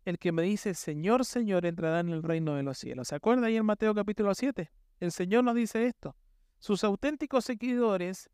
el 0.04 0.18
que 0.18 0.32
me 0.32 0.42
dice 0.42 0.74
Señor, 0.74 1.24
Señor 1.24 1.64
entrará 1.64 2.00
en 2.00 2.10
el 2.10 2.22
reino 2.22 2.54
de 2.54 2.62
los 2.62 2.76
cielos. 2.76 3.08
¿Se 3.08 3.14
acuerda 3.14 3.46
ahí 3.46 3.56
en 3.56 3.64
Mateo 3.64 3.94
capítulo 3.94 4.34
7? 4.34 4.70
El 5.00 5.12
Señor 5.12 5.44
nos 5.44 5.54
dice 5.54 5.86
esto. 5.86 6.14
Sus 6.58 6.84
auténticos 6.84 7.44
seguidores 7.44 8.30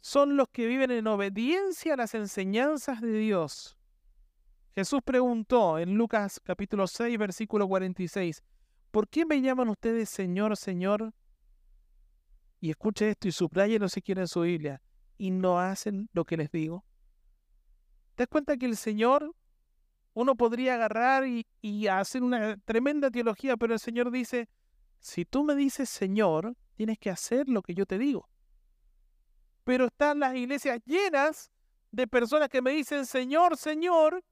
son 0.00 0.36
los 0.36 0.48
que 0.48 0.66
viven 0.66 0.90
en 0.90 1.06
obediencia 1.06 1.94
a 1.94 1.96
las 1.96 2.14
enseñanzas 2.14 3.00
de 3.00 3.12
Dios 3.12 3.76
Jesús 4.74 5.00
preguntó 5.04 5.78
en 5.78 5.96
Lucas 5.96 6.40
capítulo 6.42 6.86
6, 6.86 7.18
versículo 7.18 7.68
46, 7.68 8.42
¿por 8.90 9.06
qué 9.06 9.26
me 9.26 9.42
llaman 9.42 9.68
ustedes 9.68 10.08
Señor, 10.08 10.56
Señor? 10.56 11.12
Y 12.58 12.70
escuche 12.70 13.10
esto 13.10 13.28
y 13.28 13.78
lo 13.78 13.88
si 13.90 14.00
quiere 14.00 14.22
en 14.22 14.28
su 14.28 14.40
Biblia, 14.40 14.80
y 15.18 15.30
no 15.30 15.60
hacen 15.60 16.08
lo 16.14 16.24
que 16.24 16.38
les 16.38 16.50
digo. 16.50 16.86
¿Te 18.14 18.22
das 18.22 18.28
cuenta 18.28 18.56
que 18.56 18.64
el 18.64 18.78
Señor, 18.78 19.34
uno 20.14 20.36
podría 20.36 20.74
agarrar 20.76 21.24
y 21.26 21.86
hacer 21.88 22.22
una 22.22 22.56
tremenda 22.56 23.10
teología, 23.10 23.58
pero 23.58 23.74
el 23.74 23.80
Señor 23.80 24.10
dice, 24.10 24.48
si 25.02 25.24
tú 25.24 25.42
me 25.42 25.56
dices 25.56 25.90
Señor, 25.90 26.56
tienes 26.74 26.96
que 26.98 27.10
hacer 27.10 27.48
lo 27.48 27.60
que 27.60 27.74
yo 27.74 27.84
te 27.84 27.98
digo. 27.98 28.28
Pero 29.64 29.86
están 29.86 30.20
las 30.20 30.34
iglesias 30.34 30.80
llenas 30.86 31.50
de 31.90 32.06
personas 32.06 32.48
que 32.48 32.62
me 32.62 32.70
dicen 32.70 33.04
Señor, 33.04 33.56
Señor, 33.56 34.24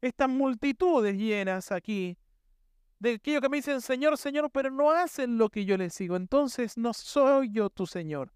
estas 0.00 0.28
multitudes 0.28 1.16
llenas 1.16 1.72
aquí 1.72 2.16
de 3.00 3.14
aquellos 3.14 3.40
que 3.40 3.48
me 3.48 3.56
dicen 3.56 3.80
Señor, 3.80 4.16
Señor, 4.16 4.50
pero 4.52 4.70
no 4.70 4.92
hacen 4.92 5.36
lo 5.36 5.48
que 5.48 5.64
yo 5.64 5.76
les 5.76 5.98
digo. 5.98 6.14
Entonces 6.14 6.78
no 6.78 6.94
soy 6.94 7.50
yo 7.50 7.70
tu 7.70 7.86
Señor. 7.86 8.32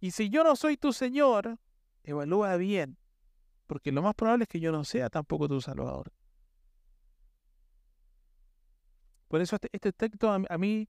Y 0.00 0.10
si 0.10 0.28
yo 0.28 0.42
no 0.42 0.56
soy 0.56 0.76
tu 0.76 0.92
Señor, 0.92 1.56
evalúa 2.02 2.56
bien, 2.56 2.98
porque 3.68 3.92
lo 3.92 4.02
más 4.02 4.14
probable 4.16 4.44
es 4.44 4.48
que 4.48 4.58
yo 4.58 4.72
no 4.72 4.82
sea 4.82 5.08
tampoco 5.08 5.46
tu 5.46 5.60
Salvador. 5.60 6.12
Por 9.30 9.40
eso 9.40 9.54
este, 9.54 9.68
este 9.70 9.92
texto 9.92 10.28
a, 10.28 10.58
mí 10.58 10.88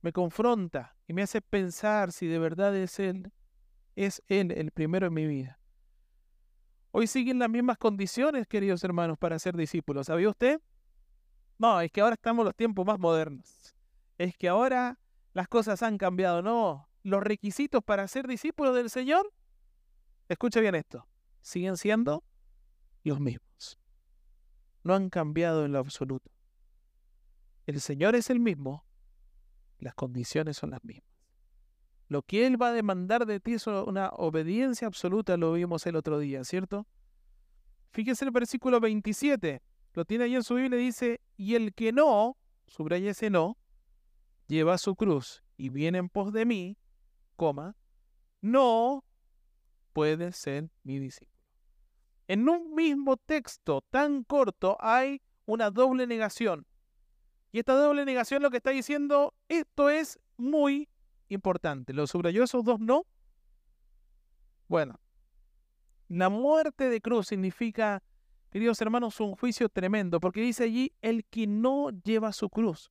me 0.00 0.12
confronta 0.12 0.96
y 1.08 1.12
me 1.12 1.22
hace 1.22 1.42
pensar 1.42 2.12
si 2.12 2.28
de 2.28 2.38
verdad 2.38 2.76
es 2.76 3.00
Él, 3.00 3.32
es 3.96 4.22
Él 4.28 4.52
el 4.52 4.70
primero 4.70 5.08
en 5.08 5.14
mi 5.14 5.26
vida. 5.26 5.58
Hoy 6.92 7.08
siguen 7.08 7.40
las 7.40 7.50
mismas 7.50 7.76
condiciones, 7.76 8.46
queridos 8.46 8.84
hermanos, 8.84 9.18
para 9.18 9.40
ser 9.40 9.56
discípulos. 9.56 10.06
¿Sabía 10.06 10.28
usted? 10.28 10.60
No, 11.58 11.80
es 11.80 11.90
que 11.90 12.00
ahora 12.00 12.14
estamos 12.14 12.44
en 12.44 12.46
los 12.46 12.54
tiempos 12.54 12.86
más 12.86 13.00
modernos. 13.00 13.74
Es 14.18 14.36
que 14.36 14.48
ahora 14.48 15.00
las 15.32 15.48
cosas 15.48 15.82
han 15.82 15.98
cambiado. 15.98 16.42
No, 16.42 16.88
los 17.02 17.24
requisitos 17.24 17.82
para 17.82 18.06
ser 18.06 18.28
discípulos 18.28 18.76
del 18.76 18.88
Señor, 18.88 19.32
escucha 20.28 20.60
bien 20.60 20.76
esto, 20.76 21.08
siguen 21.40 21.76
siendo 21.76 22.22
los 23.02 23.18
mismos. 23.18 23.80
No 24.84 24.94
han 24.94 25.10
cambiado 25.10 25.64
en 25.64 25.72
lo 25.72 25.80
absoluto. 25.80 26.33
El 27.66 27.80
Señor 27.80 28.14
es 28.14 28.30
el 28.30 28.40
mismo, 28.40 28.84
las 29.78 29.94
condiciones 29.94 30.56
son 30.56 30.70
las 30.70 30.84
mismas. 30.84 31.08
Lo 32.08 32.22
que 32.22 32.46
Él 32.46 32.60
va 32.60 32.68
a 32.68 32.72
demandar 32.72 33.26
de 33.26 33.40
ti 33.40 33.54
es 33.54 33.66
una 33.66 34.10
obediencia 34.10 34.86
absoluta, 34.86 35.36
lo 35.36 35.52
vimos 35.52 35.86
el 35.86 35.96
otro 35.96 36.18
día, 36.18 36.44
¿cierto? 36.44 36.86
Fíjese 37.92 38.24
el 38.24 38.30
versículo 38.30 38.80
27, 38.80 39.62
lo 39.94 40.04
tiene 40.04 40.24
ahí 40.24 40.34
en 40.34 40.42
su 40.42 40.56
Biblia, 40.56 40.78
dice, 40.78 41.20
y 41.36 41.54
el 41.54 41.72
que 41.72 41.92
no 41.92 42.36
subraya 42.66 43.10
ese 43.10 43.30
no, 43.30 43.56
lleva 44.46 44.76
su 44.78 44.94
cruz 44.96 45.42
y 45.56 45.70
viene 45.70 45.98
en 45.98 46.08
pos 46.08 46.32
de 46.32 46.44
mí, 46.44 46.76
coma, 47.36 47.76
no 48.40 49.04
puede 49.92 50.32
ser 50.32 50.70
mi 50.82 50.98
discípulo. 50.98 51.34
En 52.26 52.48
un 52.48 52.74
mismo 52.74 53.16
texto 53.16 53.82
tan 53.90 54.24
corto 54.24 54.76
hay 54.80 55.22
una 55.46 55.70
doble 55.70 56.06
negación. 56.06 56.66
Y 57.54 57.60
esta 57.60 57.74
doble 57.74 58.04
negación 58.04 58.42
lo 58.42 58.50
que 58.50 58.56
está 58.56 58.70
diciendo, 58.70 59.32
esto 59.48 59.88
es 59.88 60.18
muy 60.36 60.88
importante. 61.28 61.92
¿Lo 61.92 62.08
subrayó 62.08 62.42
esos 62.42 62.64
dos 62.64 62.80
no? 62.80 63.06
Bueno, 64.66 64.98
la 66.08 66.30
muerte 66.30 66.88
de 66.90 67.00
cruz 67.00 67.28
significa, 67.28 68.02
queridos 68.50 68.80
hermanos, 68.80 69.20
un 69.20 69.36
juicio 69.36 69.68
tremendo, 69.68 70.18
porque 70.18 70.40
dice 70.40 70.64
allí 70.64 70.92
el 71.00 71.24
que 71.26 71.46
no 71.46 71.90
lleva 71.90 72.32
su 72.32 72.50
cruz. 72.50 72.90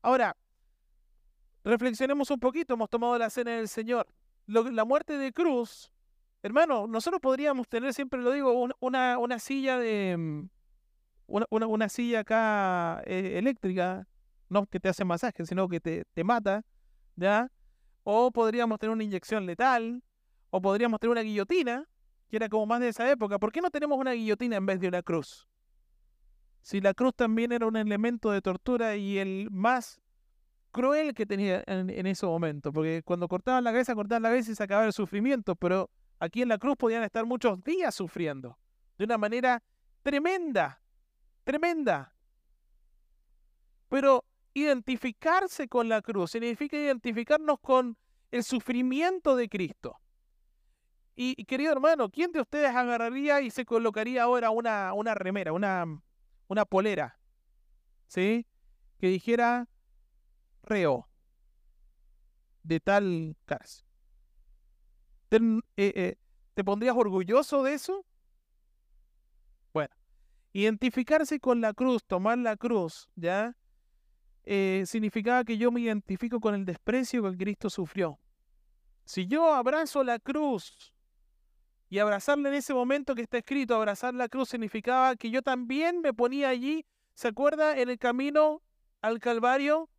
Ahora, 0.00 0.36
reflexionemos 1.64 2.30
un 2.30 2.38
poquito, 2.38 2.74
hemos 2.74 2.90
tomado 2.90 3.18
la 3.18 3.30
cena 3.30 3.56
del 3.56 3.66
Señor. 3.66 4.06
la 4.46 4.84
muerte 4.84 5.18
de 5.18 5.32
cruz, 5.32 5.90
hermano, 6.44 6.86
nosotros 6.86 7.20
podríamos 7.20 7.66
tener, 7.66 7.92
siempre 7.92 8.22
lo 8.22 8.30
digo, 8.30 8.68
una, 8.78 9.18
una 9.18 9.40
silla 9.40 9.76
de... 9.76 10.46
Mm, 11.28 11.42
una, 11.50 11.66
una, 11.66 11.88
silla 11.88 12.20
acá 12.20 13.02
eh, 13.06 13.38
eléctrica, 13.38 14.06
no 14.48 14.66
que 14.66 14.80
te 14.80 14.88
hace 14.88 15.04
masaje, 15.04 15.44
sino 15.46 15.68
que 15.68 15.80
te, 15.80 16.04
te 16.14 16.24
mata, 16.24 16.64
¿ya? 17.16 17.50
O 18.04 18.30
podríamos 18.30 18.78
tener 18.78 18.92
una 18.92 19.04
inyección 19.04 19.46
letal, 19.46 20.02
o 20.50 20.60
podríamos 20.60 20.98
tener 21.00 21.12
una 21.12 21.22
guillotina, 21.22 21.86
que 22.30 22.36
era 22.36 22.48
como 22.48 22.66
más 22.66 22.80
de 22.80 22.88
esa 22.88 23.10
época. 23.10 23.38
¿Por 23.38 23.52
qué 23.52 23.60
no 23.60 23.70
tenemos 23.70 23.98
una 23.98 24.12
guillotina 24.12 24.56
en 24.56 24.66
vez 24.66 24.80
de 24.80 24.88
una 24.88 25.02
cruz? 25.02 25.48
Si 26.62 26.80
la 26.80 26.94
cruz 26.94 27.14
también 27.14 27.52
era 27.52 27.66
un 27.66 27.76
elemento 27.76 28.30
de 28.30 28.42
tortura 28.42 28.96
y 28.96 29.18
el 29.18 29.48
más 29.50 30.00
cruel 30.70 31.14
que 31.14 31.26
tenía 31.26 31.62
en, 31.66 31.90
en 31.90 32.06
ese 32.06 32.26
momento, 32.26 32.72
porque 32.72 33.02
cuando 33.04 33.28
cortaban 33.28 33.64
la 33.64 33.70
cabeza, 33.70 33.94
cortaban 33.94 34.22
la 34.22 34.30
cabeza 34.30 34.52
y 34.52 34.54
se 34.54 34.62
acababa 34.62 34.86
el 34.86 34.92
sufrimiento, 34.92 35.56
pero 35.56 35.90
aquí 36.18 36.42
en 36.42 36.48
la 36.48 36.58
cruz 36.58 36.76
podían 36.76 37.02
estar 37.02 37.24
muchos 37.24 37.62
días 37.62 37.94
sufriendo, 37.94 38.58
de 38.98 39.04
una 39.04 39.18
manera 39.18 39.62
tremenda, 40.02 40.80
tremenda. 41.48 42.12
Pero 43.88 44.26
identificarse 44.52 45.66
con 45.66 45.88
la 45.88 46.02
cruz 46.02 46.32
significa 46.32 46.76
identificarnos 46.76 47.58
con 47.60 47.96
el 48.30 48.44
sufrimiento 48.44 49.34
de 49.34 49.48
Cristo. 49.48 49.96
Y, 51.16 51.42
querido 51.46 51.72
hermano, 51.72 52.10
¿quién 52.10 52.32
de 52.32 52.42
ustedes 52.42 52.68
agarraría 52.76 53.40
y 53.40 53.50
se 53.50 53.64
colocaría 53.64 54.24
ahora 54.24 54.50
una, 54.50 54.92
una 54.92 55.14
remera, 55.14 55.54
una, 55.54 55.86
una 56.48 56.64
polera? 56.66 57.18
¿Sí? 58.08 58.46
Que 59.00 59.08
dijera 59.08 59.66
reo 60.62 61.08
de 62.62 62.78
tal 62.78 63.36
caso. 63.46 63.84
¿Te, 65.30 65.38
eh, 65.38 65.62
eh, 65.96 66.16
¿Te 66.52 66.62
pondrías 66.62 66.94
orgulloso 66.94 67.62
de 67.62 67.72
eso? 67.72 68.04
Identificarse 70.52 71.38
con 71.40 71.60
la 71.60 71.74
cruz, 71.74 72.04
tomar 72.04 72.38
la 72.38 72.56
cruz, 72.56 73.08
¿ya? 73.16 73.54
Eh, 74.44 74.84
significaba 74.86 75.44
que 75.44 75.58
yo 75.58 75.70
me 75.70 75.80
identifico 75.80 76.40
con 76.40 76.54
el 76.54 76.64
desprecio 76.64 77.22
que 77.22 77.36
Cristo 77.36 77.68
sufrió. 77.68 78.18
Si 79.04 79.26
yo 79.26 79.52
abrazo 79.52 80.02
la 80.04 80.18
cruz 80.18 80.94
y 81.90 81.98
abrazarla 81.98 82.48
en 82.48 82.54
ese 82.54 82.72
momento 82.72 83.14
que 83.14 83.22
está 83.22 83.38
escrito, 83.38 83.74
abrazar 83.74 84.14
la 84.14 84.28
cruz 84.28 84.48
significaba 84.48 85.16
que 85.16 85.30
yo 85.30 85.42
también 85.42 86.00
me 86.00 86.14
ponía 86.14 86.48
allí, 86.48 86.86
¿se 87.14 87.28
acuerda? 87.28 87.78
En 87.78 87.90
el 87.90 87.98
camino 87.98 88.62
al 89.02 89.18
Calvario. 89.18 89.90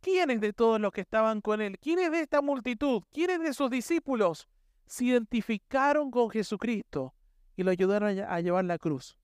¿Quiénes 0.00 0.40
de 0.40 0.52
todos 0.52 0.80
los 0.80 0.92
que 0.92 1.00
estaban 1.00 1.40
con 1.40 1.60
él? 1.60 1.78
¿Quiénes 1.78 2.10
de 2.12 2.20
esta 2.20 2.42
multitud? 2.42 3.02
¿Quiénes 3.12 3.40
de 3.40 3.54
sus 3.54 3.70
discípulos 3.70 4.48
se 4.86 5.06
identificaron 5.06 6.10
con 6.10 6.30
Jesucristo 6.30 7.14
y 7.56 7.62
lo 7.62 7.70
ayudaron 7.70 8.18
a 8.18 8.40
llevar 8.40 8.64
la 8.64 8.78
cruz? 8.78 9.16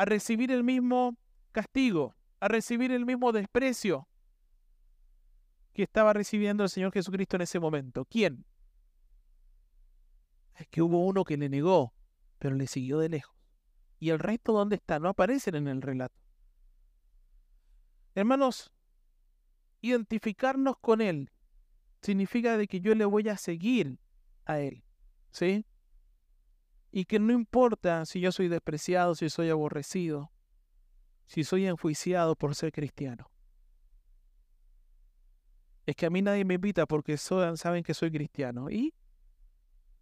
A 0.00 0.06
recibir 0.06 0.50
el 0.50 0.64
mismo 0.64 1.18
castigo, 1.52 2.16
a 2.40 2.48
recibir 2.48 2.90
el 2.90 3.04
mismo 3.04 3.32
desprecio 3.32 4.08
que 5.74 5.82
estaba 5.82 6.14
recibiendo 6.14 6.64
el 6.64 6.70
Señor 6.70 6.90
Jesucristo 6.90 7.36
en 7.36 7.42
ese 7.42 7.60
momento. 7.60 8.06
¿Quién? 8.06 8.46
es 10.56 10.68
que 10.68 10.80
hubo 10.80 11.04
uno 11.04 11.24
que 11.24 11.36
le 11.36 11.50
negó, 11.50 11.92
pero 12.38 12.54
le 12.54 12.66
siguió 12.66 12.98
de 12.98 13.10
lejos. 13.10 13.36
¿Y 13.98 14.08
el 14.08 14.18
resto 14.18 14.52
dónde 14.52 14.76
está? 14.76 14.98
No 14.98 15.10
aparecen 15.10 15.54
en 15.54 15.68
el 15.68 15.82
relato. 15.82 16.14
Hermanos, 18.14 18.72
identificarnos 19.82 20.76
con 20.80 21.02
Él 21.02 21.30
significa 22.00 22.56
de 22.56 22.66
que 22.66 22.80
yo 22.80 22.94
le 22.94 23.04
voy 23.04 23.28
a 23.28 23.36
seguir 23.36 23.98
a 24.46 24.60
Él. 24.60 24.82
¿Sí? 25.30 25.66
Y 26.90 27.04
que 27.04 27.18
no 27.18 27.32
importa 27.32 28.04
si 28.04 28.20
yo 28.20 28.32
soy 28.32 28.48
despreciado, 28.48 29.14
si 29.14 29.30
soy 29.30 29.50
aborrecido, 29.50 30.32
si 31.26 31.44
soy 31.44 31.66
enjuiciado 31.66 32.34
por 32.36 32.54
ser 32.54 32.72
cristiano. 32.72 33.30
Es 35.86 35.96
que 35.96 36.06
a 36.06 36.10
mí 36.10 36.22
nadie 36.22 36.44
me 36.44 36.54
invita 36.54 36.86
porque 36.86 37.16
saben 37.16 37.82
que 37.84 37.94
soy 37.94 38.10
cristiano. 38.10 38.70
¿Y 38.70 38.94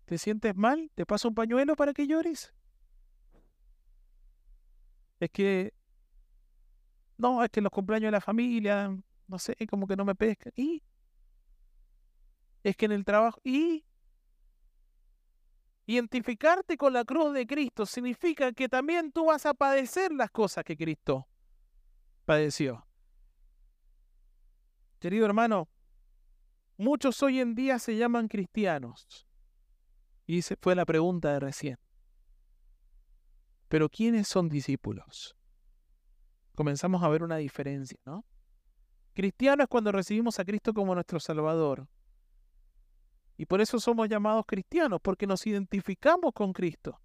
¿Te 0.09 0.17
sientes 0.17 0.57
mal? 0.57 0.91
¿Te 0.95 1.05
paso 1.05 1.29
un 1.29 1.35
pañuelo 1.35 1.77
para 1.77 1.93
que 1.93 2.07
llores? 2.07 2.55
Es 5.21 5.29
que... 5.31 5.75
No, 7.19 7.45
es 7.45 7.51
que 7.51 7.61
los 7.61 7.71
cumpleaños 7.71 8.09
de 8.09 8.13
la 8.13 8.23
familia, 8.23 8.97
no 9.27 9.39
sé, 9.39 9.55
como 9.69 9.87
que 9.87 9.97
no 9.97 10.07
me 10.07 10.15
pescan. 10.15 10.51
¿Y? 10.57 10.83
Es 12.63 12.75
que 12.75 12.87
en 12.87 12.93
el 12.93 13.05
trabajo... 13.05 13.39
¿Y? 13.45 13.85
Identificarte 15.91 16.77
con 16.77 16.93
la 16.93 17.03
cruz 17.03 17.33
de 17.33 17.47
Cristo 17.47 17.87
significa 17.87 18.53
que 18.53 18.69
también 18.69 19.11
tú 19.11 19.25
vas 19.25 19.47
a 19.47 19.55
padecer 19.55 20.13
las 20.13 20.31
cosas 20.31 20.63
que 20.63 20.77
Cristo 20.77 21.27
padeció. 22.27 22.87
Querido 24.99 25.25
hermano, 25.25 25.67
muchos 26.77 27.23
hoy 27.23 27.41
en 27.41 27.55
día 27.55 27.79
se 27.79 27.97
llaman 27.97 28.29
cristianos 28.29 29.27
y 30.27 30.41
esa 30.41 30.57
fue 30.61 30.75
la 30.75 30.85
pregunta 30.85 31.33
de 31.33 31.41
recién. 31.41 31.79
Pero 33.69 33.89
¿quiénes 33.89 34.29
son 34.29 34.51
discípulos? 34.51 35.39
Comenzamos 36.55 37.03
a 37.03 37.09
ver 37.09 37.23
una 37.23 37.39
diferencia, 37.39 37.99
¿no? 38.05 38.27
Cristiano 39.15 39.63
es 39.63 39.71
cuando 39.71 39.91
recibimos 39.91 40.39
a 40.39 40.45
Cristo 40.45 40.75
como 40.75 40.95
nuestro 40.95 41.19
Salvador. 41.19 41.89
Y 43.39 43.47
por 43.47 43.61
eso 43.61 43.79
somos 43.79 44.09
llamados 44.09 44.45
cristianos, 44.47 45.01
porque 45.01 45.27
nos 45.27 45.47
identificamos 45.47 46.33
con 46.35 46.53
Cristo. 46.53 47.01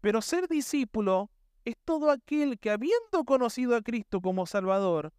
Pero 0.00 0.22
ser 0.22 0.46
discípulo 0.48 1.28
es 1.64 1.76
todo 1.84 2.10
aquel 2.10 2.58
que 2.58 2.70
habiendo 2.70 3.24
conocido 3.26 3.74
a 3.74 3.82
Cristo 3.82 4.20
como 4.20 4.46
Salvador, 4.46 5.12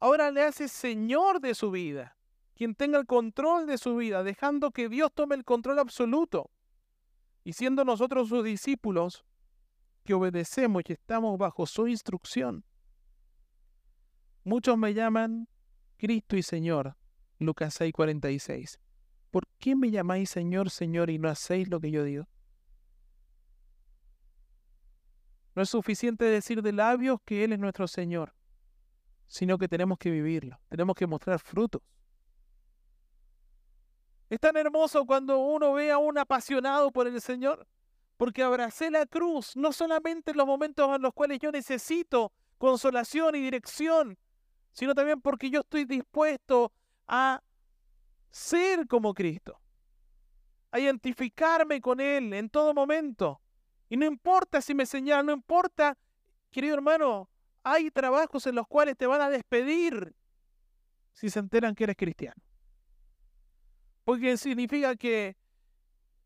ahora 0.00 0.30
le 0.30 0.42
hace 0.42 0.68
Señor 0.68 1.40
de 1.40 1.54
su 1.54 1.70
vida, 1.70 2.16
quien 2.54 2.74
tenga 2.74 2.98
el 2.98 3.06
control 3.06 3.66
de 3.66 3.76
su 3.76 3.96
vida, 3.96 4.22
dejando 4.22 4.70
que 4.70 4.88
Dios 4.88 5.12
tome 5.14 5.34
el 5.34 5.44
control 5.44 5.78
absoluto. 5.78 6.50
Y 7.44 7.52
siendo 7.52 7.84
nosotros 7.84 8.30
sus 8.30 8.42
discípulos, 8.42 9.26
que 10.04 10.14
obedecemos 10.14 10.84
y 10.88 10.94
estamos 10.94 11.36
bajo 11.36 11.66
su 11.66 11.86
instrucción. 11.86 12.64
Muchos 14.42 14.78
me 14.78 14.94
llaman 14.94 15.48
Cristo 15.98 16.36
y 16.36 16.42
Señor. 16.42 16.96
Lucas 17.38 17.78
6:46. 17.78 18.78
¿Por 19.30 19.46
qué 19.58 19.76
me 19.76 19.90
llamáis 19.90 20.30
Señor, 20.30 20.70
Señor 20.70 21.10
y 21.10 21.18
no 21.18 21.28
hacéis 21.28 21.68
lo 21.68 21.80
que 21.80 21.90
yo 21.90 22.04
digo? 22.04 22.26
No 25.54 25.62
es 25.62 25.70
suficiente 25.70 26.24
decir 26.24 26.62
de 26.62 26.72
labios 26.72 27.18
que 27.24 27.42
Él 27.42 27.52
es 27.52 27.58
nuestro 27.58 27.88
Señor, 27.88 28.34
sino 29.26 29.58
que 29.58 29.68
tenemos 29.68 29.98
que 29.98 30.10
vivirlo, 30.10 30.60
tenemos 30.68 30.94
que 30.94 31.06
mostrar 31.06 31.38
frutos. 31.40 31.82
Es 34.28 34.40
tan 34.40 34.56
hermoso 34.56 35.06
cuando 35.06 35.38
uno 35.38 35.72
ve 35.72 35.90
a 35.90 35.98
un 35.98 36.18
apasionado 36.18 36.90
por 36.90 37.06
el 37.06 37.20
Señor, 37.20 37.66
porque 38.16 38.42
abracé 38.42 38.90
la 38.90 39.06
cruz, 39.06 39.56
no 39.56 39.72
solamente 39.72 40.32
en 40.32 40.36
los 40.36 40.46
momentos 40.46 40.94
en 40.94 41.02
los 41.02 41.12
cuales 41.12 41.38
yo 41.38 41.52
necesito 41.52 42.32
consolación 42.58 43.34
y 43.36 43.40
dirección, 43.40 44.18
sino 44.72 44.94
también 44.94 45.20
porque 45.20 45.50
yo 45.50 45.60
estoy 45.60 45.84
dispuesto 45.84 46.72
a 47.06 47.42
ser 48.30 48.86
como 48.86 49.14
Cristo, 49.14 49.60
a 50.70 50.80
identificarme 50.80 51.80
con 51.80 52.00
Él 52.00 52.32
en 52.32 52.50
todo 52.50 52.74
momento. 52.74 53.40
Y 53.88 53.96
no 53.96 54.04
importa 54.04 54.60
si 54.60 54.74
me 54.74 54.86
señalan, 54.86 55.26
no 55.26 55.32
importa, 55.32 55.96
querido 56.50 56.74
hermano, 56.74 57.30
hay 57.62 57.90
trabajos 57.90 58.46
en 58.46 58.54
los 58.54 58.66
cuales 58.66 58.96
te 58.96 59.06
van 59.06 59.20
a 59.20 59.30
despedir 59.30 60.14
si 61.12 61.30
se 61.30 61.38
enteran 61.38 61.74
que 61.74 61.84
eres 61.84 61.96
cristiano. 61.96 62.40
Porque 64.04 64.36
significa 64.36 64.94
que 64.96 65.36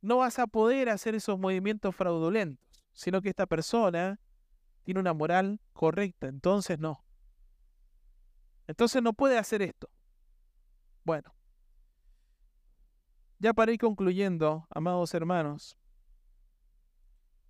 no 0.03 0.19
vas 0.19 0.39
a 0.39 0.47
poder 0.47 0.89
hacer 0.89 1.15
esos 1.15 1.39
movimientos 1.39 1.95
fraudulentos, 1.95 2.85
sino 2.93 3.23
que 3.23 3.31
esta 3.31 3.47
persona 3.47 4.21
tiene 4.83 5.01
una 5.01 5.15
moral 5.15 5.61
correcta. 5.73 6.27
Entonces 6.27 6.79
no. 6.79 7.05
Entonces 8.67 9.03
no 9.03 9.13
puede 9.13 9.39
hacer 9.39 9.63
esto. 9.63 9.89
Bueno, 11.05 11.35
ya 13.41 13.55
para 13.55 13.73
ir 13.73 13.79
concluyendo, 13.79 14.67
amados 14.71 15.13
hermanos, 15.15 15.77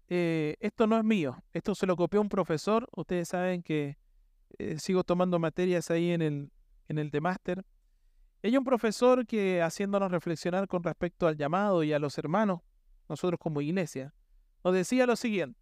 eh, 0.08 0.56
esto 0.60 0.86
no 0.86 0.96
es 0.96 1.04
mío, 1.04 1.36
esto 1.52 1.74
se 1.74 1.86
lo 1.86 1.96
copió 1.96 2.20
un 2.20 2.28
profesor, 2.28 2.88
ustedes 2.92 3.28
saben 3.28 3.62
que 3.62 3.98
eh, 4.58 4.78
sigo 4.78 5.04
tomando 5.04 5.38
materias 5.38 5.90
ahí 5.90 6.12
en 6.12 6.22
el, 6.22 6.52
en 6.88 6.98
el 6.98 7.10
de 7.10 7.20
máster. 7.20 7.64
Hay 8.42 8.56
un 8.56 8.64
profesor 8.64 9.26
que 9.26 9.62
haciéndonos 9.62 10.10
reflexionar 10.10 10.66
con 10.68 10.82
respecto 10.82 11.26
al 11.26 11.36
llamado 11.36 11.82
y 11.82 11.92
a 11.92 11.98
los 11.98 12.16
hermanos, 12.18 12.60
nosotros 13.08 13.38
como 13.40 13.60
iglesia, 13.60 14.14
nos 14.64 14.72
decía 14.74 15.06
lo 15.06 15.16
siguiente, 15.16 15.60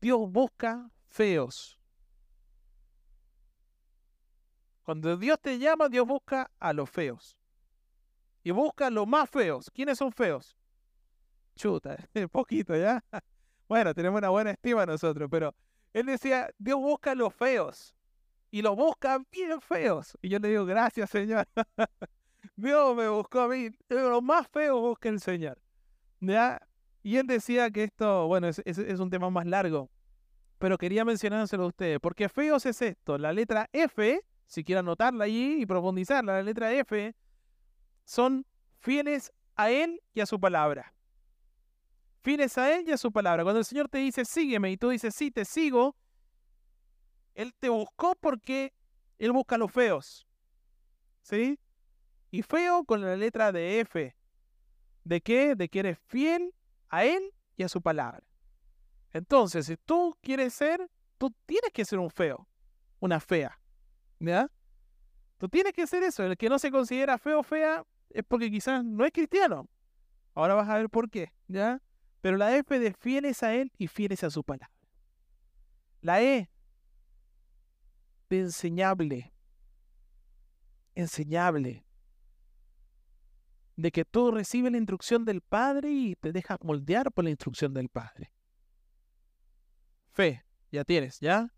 Dios 0.00 0.20
busca 0.30 0.90
feos. 1.08 1.78
Cuando 4.82 5.16
Dios 5.16 5.40
te 5.40 5.58
llama, 5.58 5.88
Dios 5.88 6.06
busca 6.06 6.50
a 6.58 6.72
los 6.72 6.90
feos. 6.90 7.38
Y 8.44 8.52
busca 8.52 8.90
los 8.90 9.08
más 9.08 9.28
feos. 9.28 9.70
¿Quiénes 9.74 9.98
son 9.98 10.12
feos? 10.12 10.56
Chuta, 11.56 11.96
poquito 12.32 12.76
ya. 12.76 13.02
Bueno, 13.66 13.94
tenemos 13.94 14.18
una 14.18 14.28
buena 14.28 14.50
estima 14.50 14.84
nosotros, 14.84 15.26
pero 15.30 15.54
él 15.94 16.04
decía, 16.04 16.50
Dios 16.58 16.78
busca 16.78 17.14
los 17.14 17.34
feos. 17.34 17.94
Y 18.50 18.60
los 18.60 18.76
busca 18.76 19.18
bien 19.32 19.58
feos. 19.62 20.18
Y 20.20 20.28
yo 20.28 20.38
le 20.38 20.48
digo, 20.50 20.66
gracias 20.66 21.08
Señor. 21.08 21.48
Dios 22.56 22.94
me 22.94 23.08
buscó 23.08 23.40
a 23.40 23.48
mí. 23.48 23.70
Los 23.88 24.22
más 24.22 24.46
feos 24.48 24.78
busca 24.78 25.08
el 25.08 25.18
Señor. 25.18 25.58
¿Ya? 26.20 26.60
Y 27.02 27.16
él 27.16 27.26
decía 27.26 27.70
que 27.70 27.84
esto, 27.84 28.26
bueno, 28.26 28.48
es, 28.48 28.58
es 28.64 29.00
un 29.00 29.08
tema 29.08 29.30
más 29.30 29.46
largo 29.46 29.90
pero 30.64 30.78
quería 30.78 31.04
mencionárselo 31.04 31.64
a 31.64 31.66
ustedes, 31.66 32.00
porque 32.00 32.28
feos 32.30 32.64
es 32.64 32.80
esto, 32.80 33.18
la 33.18 33.34
letra 33.34 33.68
F, 33.70 34.20
si 34.46 34.64
quieren 34.64 34.86
anotarla 34.86 35.24
allí 35.24 35.60
y 35.60 35.66
profundizarla, 35.66 36.34
la 36.34 36.42
letra 36.42 36.72
F, 36.72 37.14
son 38.04 38.46
fieles 38.78 39.32
a 39.56 39.70
Él 39.70 40.00
y 40.12 40.20
a 40.20 40.26
su 40.26 40.38
palabra. 40.38 40.94
Fieles 42.20 42.56
a 42.58 42.74
Él 42.74 42.88
y 42.88 42.92
a 42.92 42.96
su 42.96 43.12
palabra. 43.12 43.42
Cuando 43.42 43.60
el 43.60 43.64
Señor 43.64 43.88
te 43.88 43.98
dice, 43.98 44.24
sígueme, 44.24 44.70
y 44.70 44.76
tú 44.76 44.90
dices, 44.90 45.14
sí, 45.14 45.30
te 45.30 45.44
sigo, 45.44 45.96
Él 47.34 47.54
te 47.58 47.68
buscó 47.68 48.14
porque 48.20 48.72
Él 49.18 49.32
busca 49.32 49.56
a 49.56 49.58
los 49.58 49.72
feos. 49.72 50.26
¿Sí? 51.22 51.58
Y 52.30 52.42
feo 52.42 52.84
con 52.84 53.00
la 53.00 53.16
letra 53.16 53.52
de 53.52 53.80
F. 53.80 54.16
¿De 55.04 55.20
qué? 55.20 55.54
De 55.54 55.68
que 55.68 55.80
eres 55.80 55.98
fiel 55.98 56.54
a 56.88 57.04
Él 57.04 57.32
y 57.56 57.62
a 57.62 57.68
su 57.68 57.80
palabra. 57.80 58.22
Entonces, 59.12 59.66
si 59.66 59.76
tú 59.76 60.16
quieres 60.20 60.54
ser, 60.54 60.90
tú 61.18 61.32
tienes 61.46 61.70
que 61.72 61.84
ser 61.84 61.98
un 61.98 62.10
feo, 62.10 62.48
una 63.00 63.20
fea. 63.20 63.58
¿Ya? 64.18 64.50
Tú 65.38 65.48
tienes 65.48 65.72
que 65.72 65.86
ser 65.86 66.02
eso. 66.02 66.24
El 66.24 66.36
que 66.36 66.48
no 66.48 66.58
se 66.58 66.70
considera 66.70 67.18
feo 67.18 67.42
fea 67.42 67.84
es 68.14 68.24
porque 68.26 68.50
quizás 68.50 68.84
no 68.84 69.04
es 69.04 69.12
cristiano. 69.12 69.68
Ahora 70.34 70.54
vas 70.54 70.68
a 70.68 70.78
ver 70.78 70.88
por 70.88 71.10
qué, 71.10 71.32
¿ya? 71.48 71.82
Pero 72.20 72.36
la 72.36 72.56
F 72.56 72.78
de 72.78 72.94
fieles 72.94 73.42
a 73.42 73.54
Él 73.54 73.70
y 73.76 73.88
fieles 73.88 74.24
a 74.24 74.30
su 74.30 74.42
palabra. 74.42 74.70
La 76.00 76.22
E 76.22 76.48
de 78.30 78.40
enseñable. 78.40 79.34
Enseñable. 80.94 81.84
De 83.76 83.90
que 83.90 84.04
tú 84.04 84.30
recibes 84.30 84.70
la 84.70 84.78
instrucción 84.78 85.24
del 85.24 85.40
Padre 85.40 85.90
y 85.90 86.14
te 86.14 86.30
dejas 86.30 86.58
moldear 86.62 87.12
por 87.12 87.24
la 87.24 87.30
instrucción 87.30 87.74
del 87.74 87.88
Padre. 87.88 88.32
Fe, 90.12 90.44
ya 90.70 90.84
tienes, 90.84 91.18
¿ya? 91.18 91.52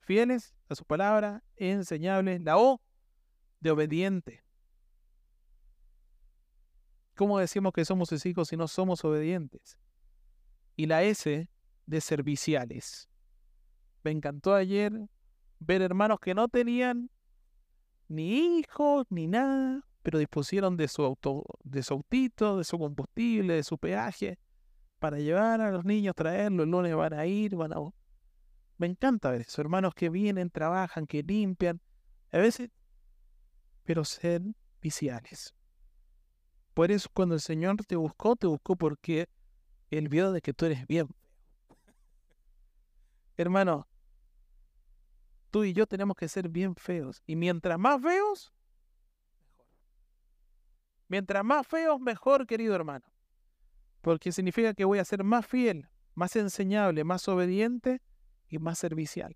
Fieles 0.00 0.56
a 0.68 0.74
su 0.74 0.84
palabra, 0.84 1.44
enseñables. 1.54 2.42
La 2.42 2.58
O, 2.58 2.82
de 3.60 3.70
obediente. 3.70 4.43
¿Cómo 7.14 7.38
decimos 7.38 7.72
que 7.72 7.84
somos 7.84 8.08
sus 8.08 8.26
hijos 8.26 8.48
si 8.48 8.56
no 8.56 8.66
somos 8.66 9.04
obedientes? 9.04 9.78
Y 10.76 10.86
la 10.86 11.04
S, 11.04 11.48
de 11.86 12.00
serviciales. 12.00 13.08
Me 14.02 14.10
encantó 14.10 14.54
ayer 14.54 14.92
ver 15.60 15.82
hermanos 15.82 16.18
que 16.20 16.34
no 16.34 16.48
tenían 16.48 17.10
ni 18.08 18.58
hijos 18.58 19.06
ni 19.10 19.28
nada, 19.28 19.86
pero 20.02 20.18
dispusieron 20.18 20.76
de 20.76 20.88
su 20.88 21.02
auto, 21.02 21.44
de 21.62 21.82
su 21.82 21.94
autito, 21.94 22.58
de 22.58 22.64
su 22.64 22.78
combustible, 22.78 23.54
de 23.54 23.62
su 23.62 23.78
peaje, 23.78 24.38
para 24.98 25.18
llevar 25.18 25.60
a 25.60 25.70
los 25.70 25.84
niños, 25.84 26.14
traerlos, 26.14 26.64
el 26.64 26.70
lunes 26.70 26.94
van 26.94 27.14
a 27.14 27.26
ir, 27.26 27.54
van 27.56 27.72
a... 27.72 27.76
Me 28.76 28.86
encanta 28.86 29.30
ver 29.30 29.42
eso, 29.42 29.60
hermanos 29.60 29.94
que 29.94 30.10
vienen, 30.10 30.50
trabajan, 30.50 31.06
que 31.06 31.22
limpian, 31.22 31.80
a 32.32 32.38
veces, 32.38 32.70
pero 33.84 34.04
ser 34.04 34.42
viciales. 34.82 35.54
Por 36.74 36.90
eso 36.90 37.08
cuando 37.14 37.34
el 37.34 37.40
Señor 37.40 37.76
te 37.86 37.96
buscó, 37.96 38.36
te 38.36 38.46
buscó 38.46 38.76
porque 38.76 39.28
Él 39.90 40.08
vio 40.08 40.32
de 40.32 40.40
que 40.40 40.52
tú 40.52 40.66
eres 40.66 40.86
bien. 40.86 41.08
Hermano, 43.36 43.88
tú 45.50 45.64
y 45.64 45.72
yo 45.72 45.86
tenemos 45.86 46.16
que 46.16 46.28
ser 46.28 46.48
bien 46.48 46.74
feos. 46.76 47.22
Y 47.26 47.36
mientras 47.36 47.78
más 47.78 48.02
feos, 48.02 48.52
mejor. 49.52 49.66
Mientras 51.08 51.44
más 51.44 51.66
feos, 51.66 52.00
mejor, 52.00 52.46
querido 52.46 52.74
hermano 52.74 53.14
porque 54.04 54.32
significa 54.32 54.74
que 54.74 54.84
voy 54.84 54.98
a 54.98 55.04
ser 55.04 55.24
más 55.24 55.46
fiel, 55.46 55.88
más 56.14 56.36
enseñable, 56.36 57.02
más 57.04 57.26
obediente 57.26 58.02
y 58.48 58.58
más 58.58 58.78
servicial. 58.78 59.34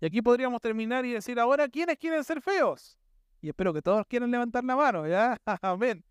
Y 0.00 0.06
aquí 0.06 0.22
podríamos 0.22 0.60
terminar 0.62 1.04
y 1.04 1.12
decir, 1.12 1.38
ahora, 1.38 1.68
¿quiénes 1.68 1.98
quieren 1.98 2.24
ser 2.24 2.40
feos? 2.40 2.98
Y 3.40 3.48
espero 3.48 3.72
que 3.72 3.82
todos 3.82 4.04
quieran 4.06 4.30
levantar 4.30 4.64
la 4.64 4.76
mano, 4.76 5.06
¿ya? 5.06 5.36
Amén. 5.62 6.04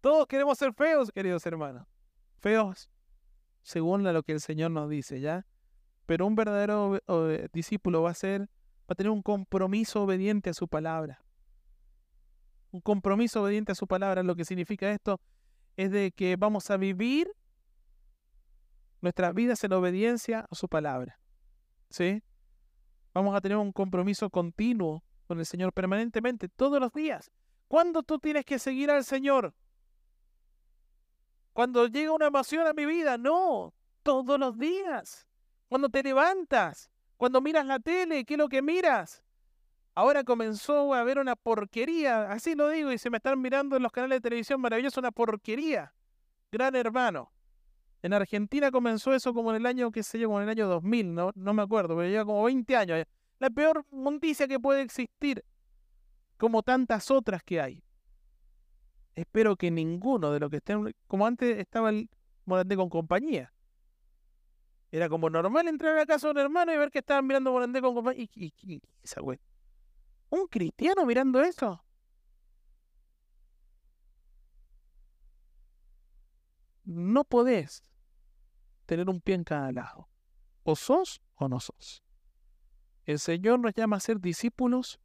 Todos 0.00 0.26
queremos 0.26 0.56
ser 0.58 0.72
feos, 0.74 1.10
queridos 1.10 1.44
hermanos. 1.44 1.86
Feos 2.38 2.88
según 3.62 4.02
lo 4.02 4.22
que 4.22 4.32
el 4.32 4.40
Señor 4.40 4.70
nos 4.70 4.88
dice, 4.88 5.20
¿ya? 5.20 5.44
Pero 6.06 6.26
un 6.26 6.34
verdadero 6.34 6.98
discípulo 7.52 8.02
va 8.02 8.10
a 8.10 8.14
ser, 8.14 8.42
va 8.42 8.92
a 8.92 8.94
tener 8.94 9.10
un 9.10 9.22
compromiso 9.22 10.04
obediente 10.04 10.48
a 10.48 10.54
su 10.54 10.68
palabra. 10.68 11.22
Un 12.70 12.80
compromiso 12.80 13.42
obediente 13.42 13.72
a 13.72 13.74
su 13.74 13.86
palabra, 13.86 14.22
lo 14.22 14.34
que 14.36 14.46
significa 14.46 14.90
esto 14.90 15.20
es 15.76 15.90
de 15.90 16.12
que 16.12 16.36
vamos 16.36 16.70
a 16.70 16.78
vivir 16.78 17.30
nuestras 19.02 19.34
vidas 19.34 19.62
en 19.64 19.72
obediencia 19.74 20.46
a 20.50 20.54
su 20.54 20.66
palabra. 20.68 21.20
¿Sí? 21.90 22.22
Vamos 23.12 23.34
a 23.36 23.40
tener 23.42 23.58
un 23.58 23.72
compromiso 23.72 24.30
continuo 24.30 25.02
con 25.28 25.38
el 25.38 25.46
Señor 25.46 25.72
permanentemente, 25.72 26.48
todos 26.48 26.80
los 26.80 26.92
días. 26.92 27.30
¿Cuándo 27.68 28.02
tú 28.02 28.18
tienes 28.18 28.46
que 28.46 28.58
seguir 28.58 28.90
al 28.90 29.04
Señor? 29.04 29.54
Cuando 31.52 31.86
llega 31.86 32.12
una 32.12 32.26
emoción 32.26 32.66
a 32.66 32.72
mi 32.72 32.86
vida, 32.86 33.18
no, 33.18 33.74
todos 34.02 34.40
los 34.40 34.58
días. 34.58 35.28
Cuando 35.68 35.90
te 35.90 36.02
levantas, 36.02 36.90
cuando 37.18 37.42
miras 37.42 37.66
la 37.66 37.78
tele, 37.78 38.24
¿qué 38.24 38.34
es 38.34 38.38
lo 38.38 38.48
que 38.48 38.62
miras? 38.62 39.22
Ahora 39.94 40.24
comenzó 40.24 40.94
a 40.94 41.00
haber 41.00 41.18
una 41.18 41.36
porquería, 41.36 42.30
así 42.32 42.54
lo 42.54 42.70
digo, 42.70 42.90
y 42.90 42.98
se 42.98 43.10
me 43.10 43.18
están 43.18 43.38
mirando 43.40 43.76
en 43.76 43.82
los 43.82 43.92
canales 43.92 44.18
de 44.18 44.22
televisión 44.22 44.60
maravilloso, 44.60 45.00
una 45.00 45.10
porquería. 45.10 45.92
Gran 46.50 46.74
hermano. 46.74 47.30
En 48.00 48.14
Argentina 48.14 48.70
comenzó 48.70 49.12
eso 49.12 49.34
como 49.34 49.50
en 49.50 49.56
el 49.56 49.66
año, 49.66 49.90
qué 49.90 50.02
sé 50.02 50.18
yo, 50.18 50.28
como 50.28 50.38
en 50.38 50.44
el 50.44 50.50
año 50.50 50.68
2000, 50.68 51.14
no, 51.14 51.32
no 51.34 51.52
me 51.52 51.62
acuerdo, 51.62 51.96
pero 51.96 52.08
lleva 52.08 52.24
como 52.24 52.44
20 52.44 52.76
años. 52.76 53.04
La 53.38 53.50
peor 53.50 53.86
monticia 53.90 54.48
que 54.48 54.58
puede 54.58 54.82
existir, 54.82 55.44
como 56.36 56.62
tantas 56.62 57.10
otras 57.10 57.42
que 57.42 57.60
hay. 57.60 57.82
Espero 59.14 59.56
que 59.56 59.70
ninguno 59.70 60.32
de 60.32 60.40
los 60.40 60.50
que 60.50 60.58
estén, 60.58 60.94
como 61.06 61.26
antes 61.26 61.58
estaba 61.58 61.90
el 61.90 62.08
Morandé 62.44 62.76
con 62.76 62.88
compañía. 62.88 63.52
Era 64.90 65.08
como 65.08 65.28
normal 65.28 65.68
entrar 65.68 65.98
a 65.98 66.06
casa 66.06 66.28
de 66.28 66.32
un 66.32 66.38
hermano 66.38 66.72
y 66.72 66.78
ver 66.78 66.90
que 66.90 67.00
estaban 67.00 67.26
mirando 67.26 67.52
Morandé 67.52 67.80
con 67.80 67.94
compañía. 67.94 68.26
Y, 68.34 68.52
y 68.62 68.80
esa 69.02 69.20
güey. 69.20 69.38
¿Un 70.30 70.46
cristiano 70.46 71.04
mirando 71.04 71.42
eso? 71.42 71.84
No 76.84 77.24
podés 77.24 77.82
tener 78.86 79.08
un 79.10 79.20
pie 79.20 79.34
en 79.34 79.44
cada 79.44 79.70
lado. 79.72 80.08
O 80.62 80.74
sos 80.74 81.20
o 81.34 81.48
no 81.48 81.60
sos. 81.60 82.02
El 83.08 83.18
Señor 83.18 83.58
nos 83.58 83.72
llama 83.72 83.96
a 83.96 84.00
ser 84.00 84.20
discípulos 84.20 85.00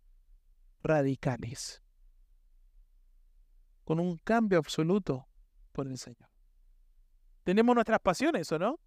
radicales. 0.83 1.81
Con 3.85 4.01
un 4.01 4.17
cambio 4.17 4.59
absoluto 4.59 5.25
por 5.71 5.87
el 5.87 5.97
Señor. 5.97 6.29
Tenemos 7.45 7.73
nuestras 7.73 8.01
pasiones, 8.01 8.51
¿o 8.51 8.59
no? 8.59 8.77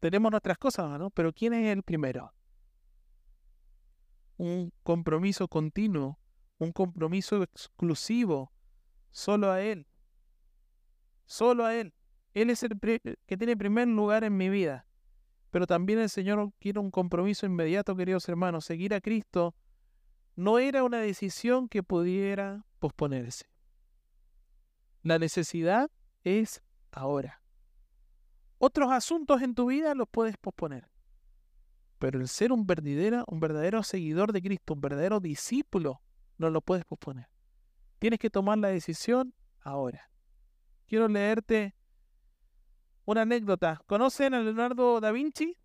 Tenemos 0.00 0.30
nuestras 0.30 0.58
cosas, 0.58 0.98
¿no? 0.98 1.08
Pero 1.08 1.32
¿quién 1.32 1.54
es 1.54 1.72
el 1.72 1.82
primero? 1.82 2.34
un 4.36 4.72
compromiso 4.82 5.48
continuo, 5.48 6.18
un 6.58 6.72
compromiso 6.72 7.42
exclusivo, 7.42 8.52
solo 9.10 9.50
a 9.50 9.62
Él. 9.62 9.86
Solo 11.24 11.64
a 11.64 11.74
Él. 11.74 11.94
Él 12.34 12.50
es 12.50 12.62
el 12.62 12.78
que 12.78 13.36
tiene 13.38 13.56
primer 13.56 13.88
lugar 13.88 14.22
en 14.24 14.36
mi 14.36 14.50
vida. 14.50 14.86
Pero 15.50 15.66
también 15.66 15.98
el 15.98 16.08
Señor 16.08 16.52
quiere 16.58 16.78
un 16.78 16.90
compromiso 16.90 17.46
inmediato, 17.46 17.96
queridos 17.96 18.28
hermanos. 18.28 18.64
Seguir 18.64 18.94
a 18.94 19.00
Cristo 19.00 19.54
no 20.36 20.58
era 20.58 20.84
una 20.84 20.98
decisión 20.98 21.68
que 21.68 21.82
pudiera 21.82 22.64
posponerse. 22.78 23.46
La 25.02 25.18
necesidad 25.18 25.90
es 26.24 26.62
ahora. 26.92 27.42
Otros 28.58 28.92
asuntos 28.92 29.42
en 29.42 29.54
tu 29.54 29.66
vida 29.66 29.94
los 29.94 30.08
puedes 30.08 30.36
posponer. 30.36 30.88
Pero 31.98 32.20
el 32.20 32.28
ser 32.28 32.52
un 32.52 32.66
verdadero, 32.66 33.24
un 33.26 33.40
verdadero 33.40 33.82
seguidor 33.82 34.32
de 34.32 34.42
Cristo, 34.42 34.74
un 34.74 34.80
verdadero 34.80 35.20
discípulo, 35.20 36.00
no 36.38 36.48
lo 36.50 36.60
puedes 36.60 36.84
posponer. 36.84 37.28
Tienes 37.98 38.18
que 38.18 38.30
tomar 38.30 38.58
la 38.58 38.68
decisión 38.68 39.34
ahora. 39.60 40.10
Quiero 40.86 41.08
leerte 41.08 41.74
una 43.10 43.22
anécdota. 43.22 43.82
¿Conocen 43.86 44.34
a 44.34 44.40
Leonardo 44.40 45.00
da 45.00 45.10
Vinci? 45.10 45.56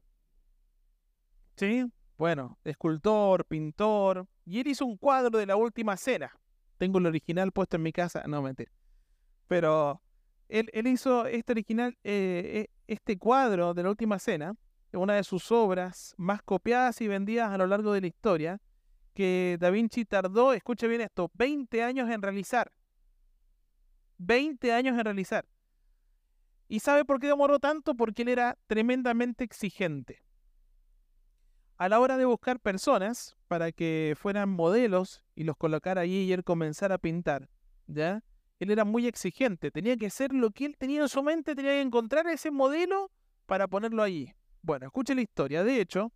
Sí, 1.56 1.86
bueno, 2.18 2.58
escultor, 2.64 3.46
pintor, 3.46 4.28
y 4.46 4.60
él 4.60 4.68
hizo 4.68 4.86
un 4.86 4.98
cuadro 4.98 5.38
de 5.38 5.46
la 5.46 5.56
última 5.56 5.96
cena. 5.96 6.38
Tengo 6.78 6.98
el 7.00 7.06
original 7.06 7.52
puesto 7.52 7.78
en 7.78 7.84
mi 7.84 7.92
casa, 7.92 8.24
no 8.28 8.42
mentira. 8.42 8.72
Pero 9.48 10.02
él, 10.50 10.70
hizo 10.88 11.26
este 11.28 11.54
original, 11.54 11.98
eh, 12.04 12.68
eh, 12.68 12.70
este 12.88 13.18
cuadro 13.18 13.74
de 13.74 13.84
la 13.84 13.90
última 13.90 14.20
cena, 14.20 14.56
una 14.92 15.14
de 15.14 15.24
sus 15.24 15.52
obras 15.52 16.16
más 16.18 16.42
copiadas 16.42 17.00
y 17.02 17.08
vendidas 17.08 17.52
a 17.52 17.58
lo 17.58 17.68
largo 17.68 17.94
de 17.94 18.02
la 18.02 18.08
historia, 18.08 18.60
que 19.14 19.58
Da 19.60 19.70
Vinci 19.70 20.04
tardó, 20.04 20.52
escuche 20.54 20.88
bien 20.88 21.02
esto, 21.02 21.32
20 21.36 21.84
años 21.84 22.10
en 22.10 22.22
realizar. 22.22 22.72
20 24.18 24.74
años 24.74 24.98
en 24.98 25.06
realizar. 25.06 25.46
¿Y 26.68 26.80
sabe 26.80 27.06
por 27.06 27.20
qué 27.20 27.28
demoró 27.28 27.60
tanto? 27.60 27.96
Porque 27.96 28.24
él 28.24 28.30
era 28.30 28.58
tremendamente 28.68 29.44
exigente. 29.44 30.24
A 31.78 31.90
la 31.90 32.00
hora 32.00 32.18
de 32.18 32.26
buscar 32.26 32.60
personas 32.60 33.36
para 33.48 33.72
que 33.72 34.16
fueran 34.18 34.50
modelos 34.50 35.22
y 35.36 35.44
los 35.44 35.58
colocara 35.58 36.02
allí 36.02 36.24
y 36.24 36.34
él 36.34 36.44
comenzara 36.44 36.96
a 36.96 37.00
pintar, 37.00 37.50
¿ya? 37.88 38.24
Él 38.60 38.72
era 38.72 38.86
muy 38.86 39.08
exigente, 39.08 39.72
tenía 39.72 39.98
que 39.98 40.10
ser 40.10 40.34
lo 40.34 40.52
que 40.52 40.66
él 40.66 40.78
tenía 40.78 41.02
en 41.02 41.10
su 41.10 41.22
mente, 41.22 41.54
tenía 41.54 41.72
que 41.72 41.82
encontrar 41.82 42.28
ese 42.28 42.52
modelo 42.52 43.12
para 43.46 43.68
ponerlo 43.68 44.02
allí. 44.02 44.34
Bueno, 44.62 44.86
escuche 44.86 45.14
la 45.14 45.22
historia. 45.22 45.64
De 45.64 45.82
hecho, 45.82 46.14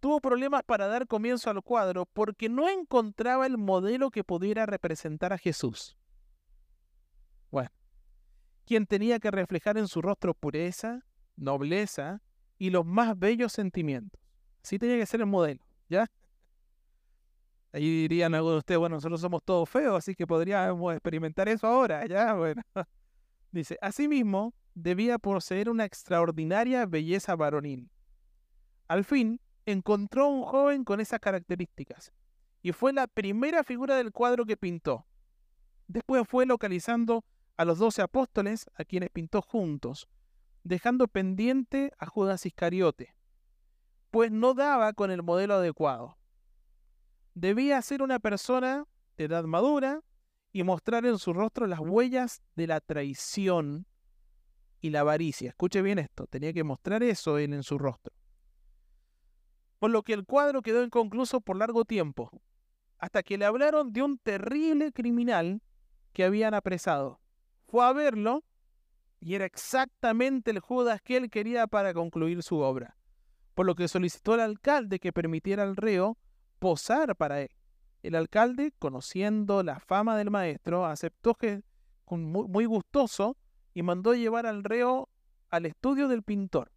tuvo 0.00 0.20
problemas 0.20 0.62
para 0.64 0.88
dar 0.88 1.06
comienzo 1.06 1.48
al 1.48 1.62
cuadro 1.62 2.04
porque 2.06 2.48
no 2.48 2.68
encontraba 2.68 3.46
el 3.46 3.56
modelo 3.56 4.10
que 4.10 4.24
pudiera 4.24 4.66
representar 4.66 5.32
a 5.32 5.38
Jesús. 5.38 5.96
Bueno, 7.50 7.70
quien 8.68 8.86
tenía 8.86 9.18
que 9.18 9.30
reflejar 9.30 9.78
en 9.78 9.88
su 9.88 10.02
rostro 10.02 10.34
pureza, 10.34 11.00
nobleza 11.36 12.20
y 12.58 12.68
los 12.68 12.84
más 12.84 13.18
bellos 13.18 13.50
sentimientos. 13.50 14.20
Así 14.62 14.78
tenía 14.78 14.98
que 14.98 15.06
ser 15.06 15.20
el 15.20 15.26
modelo, 15.26 15.64
¿ya? 15.88 16.06
Ahí 17.72 18.02
dirían 18.02 18.34
algunos 18.34 18.56
de 18.56 18.58
ustedes, 18.58 18.78
bueno, 18.78 18.96
nosotros 18.96 19.22
somos 19.22 19.42
todos 19.42 19.70
feos, 19.70 19.96
así 19.96 20.14
que 20.14 20.26
podríamos 20.26 20.92
experimentar 20.92 21.48
eso 21.48 21.66
ahora, 21.66 22.04
¿ya? 22.04 22.34
Bueno. 22.34 22.62
Dice, 23.52 23.78
asimismo, 23.80 24.52
debía 24.74 25.18
poseer 25.18 25.70
una 25.70 25.86
extraordinaria 25.86 26.84
belleza 26.84 27.36
varonil. 27.36 27.88
Al 28.86 29.02
fin, 29.04 29.40
encontró 29.64 30.28
un 30.28 30.42
joven 30.42 30.84
con 30.84 31.00
esas 31.00 31.20
características, 31.20 32.12
y 32.60 32.72
fue 32.72 32.92
la 32.92 33.06
primera 33.06 33.64
figura 33.64 33.96
del 33.96 34.12
cuadro 34.12 34.44
que 34.44 34.58
pintó. 34.58 35.06
Después 35.86 36.28
fue 36.28 36.44
localizando 36.44 37.24
a 37.58 37.64
los 37.64 37.78
doce 37.78 38.00
apóstoles, 38.02 38.70
a 38.76 38.84
quienes 38.84 39.10
pintó 39.10 39.42
juntos, 39.42 40.08
dejando 40.62 41.08
pendiente 41.08 41.92
a 41.98 42.06
Judas 42.06 42.46
Iscariote, 42.46 43.16
pues 44.12 44.30
no 44.30 44.54
daba 44.54 44.92
con 44.92 45.10
el 45.10 45.24
modelo 45.24 45.54
adecuado. 45.54 46.16
Debía 47.34 47.82
ser 47.82 48.00
una 48.00 48.20
persona 48.20 48.86
de 49.16 49.24
edad 49.24 49.42
madura 49.44 50.02
y 50.52 50.62
mostrar 50.62 51.04
en 51.04 51.18
su 51.18 51.32
rostro 51.32 51.66
las 51.66 51.80
huellas 51.80 52.42
de 52.54 52.68
la 52.68 52.80
traición 52.80 53.86
y 54.80 54.90
la 54.90 55.00
avaricia. 55.00 55.50
Escuche 55.50 55.82
bien 55.82 55.98
esto, 55.98 56.28
tenía 56.28 56.52
que 56.52 56.62
mostrar 56.62 57.02
eso 57.02 57.40
en, 57.40 57.54
en 57.54 57.64
su 57.64 57.76
rostro. 57.76 58.14
Por 59.80 59.90
lo 59.90 60.04
que 60.04 60.12
el 60.12 60.24
cuadro 60.24 60.62
quedó 60.62 60.84
inconcluso 60.84 61.40
por 61.40 61.56
largo 61.56 61.84
tiempo, 61.84 62.30
hasta 62.98 63.24
que 63.24 63.36
le 63.36 63.46
hablaron 63.46 63.92
de 63.92 64.02
un 64.02 64.16
terrible 64.18 64.92
criminal 64.92 65.60
que 66.12 66.22
habían 66.22 66.54
apresado 66.54 67.20
fue 67.68 67.84
a 67.84 67.92
verlo 67.92 68.42
y 69.20 69.34
era 69.34 69.44
exactamente 69.44 70.50
el 70.50 70.60
Judas 70.60 71.00
que 71.02 71.16
él 71.16 71.30
quería 71.30 71.66
para 71.66 71.92
concluir 71.92 72.42
su 72.42 72.58
obra, 72.58 72.96
por 73.54 73.66
lo 73.66 73.74
que 73.74 73.88
solicitó 73.88 74.34
al 74.34 74.40
alcalde 74.40 74.98
que 74.98 75.12
permitiera 75.12 75.62
al 75.62 75.76
reo 75.76 76.16
posar 76.58 77.14
para 77.16 77.42
él. 77.42 77.50
El 78.02 78.14
alcalde, 78.14 78.72
conociendo 78.78 79.62
la 79.62 79.80
fama 79.80 80.16
del 80.16 80.30
maestro, 80.30 80.86
aceptó 80.86 81.34
que 81.34 81.62
muy, 82.10 82.48
muy 82.48 82.64
gustoso 82.64 83.36
y 83.74 83.82
mandó 83.82 84.14
llevar 84.14 84.46
al 84.46 84.64
reo 84.64 85.08
al 85.50 85.66
estudio 85.66 86.08
del 86.08 86.22
pintor. 86.22 86.72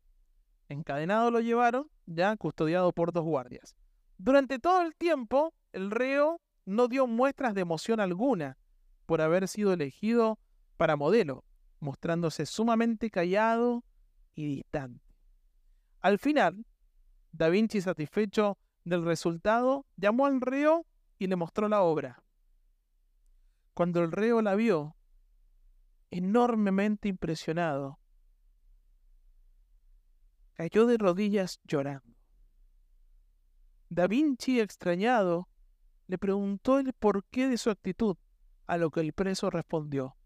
Encadenado 0.67 1.31
lo 1.31 1.39
llevaron, 1.39 1.89
ya 2.05 2.35
custodiado 2.37 2.91
por 2.91 3.11
dos 3.11 3.23
guardias. 3.23 3.75
Durante 4.17 4.59
todo 4.59 4.81
el 4.81 4.95
tiempo, 4.95 5.53
el 5.73 5.91
reo 5.91 6.41
no 6.65 6.87
dio 6.87 7.07
muestras 7.07 7.53
de 7.53 7.61
emoción 7.61 7.99
alguna 7.99 8.57
por 9.05 9.21
haber 9.21 9.47
sido 9.47 9.73
elegido 9.73 10.39
para 10.81 10.95
modelo, 10.95 11.45
mostrándose 11.79 12.47
sumamente 12.47 13.11
callado 13.11 13.85
y 14.33 14.47
distante. 14.47 15.15
Al 15.99 16.17
final, 16.17 16.65
Da 17.31 17.49
Vinci, 17.49 17.81
satisfecho 17.81 18.57
del 18.83 19.05
resultado, 19.05 19.85
llamó 19.95 20.25
al 20.25 20.41
reo 20.41 20.87
y 21.19 21.27
le 21.27 21.35
mostró 21.35 21.69
la 21.69 21.83
obra. 21.83 22.23
Cuando 23.75 24.01
el 24.01 24.11
reo 24.11 24.41
la 24.41 24.55
vio, 24.55 24.95
enormemente 26.09 27.09
impresionado, 27.09 27.99
cayó 30.53 30.87
de 30.87 30.97
rodillas 30.97 31.61
llorando. 31.63 32.17
Da 33.89 34.07
Vinci, 34.07 34.59
extrañado, 34.59 35.47
le 36.07 36.17
preguntó 36.17 36.79
el 36.79 36.91
porqué 36.93 37.47
de 37.47 37.59
su 37.59 37.69
actitud, 37.69 38.17
a 38.65 38.77
lo 38.77 38.89
que 38.89 39.01
el 39.01 39.13
preso 39.13 39.51
respondió, 39.51 40.17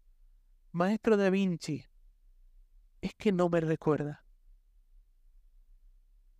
Maestro 0.76 1.16
da 1.16 1.30
Vinci, 1.30 1.86
es 3.00 3.14
que 3.14 3.32
no 3.32 3.48
me 3.48 3.62
recuerda. 3.62 4.26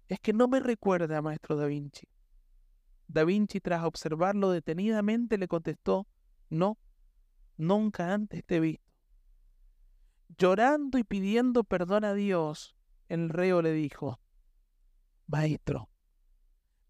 Es 0.09 0.21
que 0.21 0.35
no 0.35 0.47
me 0.47 0.61
recuerda, 0.61 1.23
maestro 1.23 1.57
da 1.57 1.65
Vinci. 1.65 2.07
Da 3.09 3.25
Vinci, 3.25 3.63
tras 3.63 3.83
observarlo 3.85 4.51
detenidamente, 4.51 5.39
le 5.39 5.49
contestó, 5.49 6.07
no, 6.51 6.77
nunca 7.57 8.13
antes 8.13 8.45
te 8.45 8.57
he 8.57 8.61
visto. 8.61 8.85
Llorando 10.37 10.99
y 10.99 11.05
pidiendo 11.05 11.65
perdón 11.65 12.05
a 12.05 12.13
Dios, 12.13 12.77
el 13.09 13.31
reo 13.31 13.63
le 13.63 13.73
dijo, 13.73 14.21
Maestro, 15.29 15.89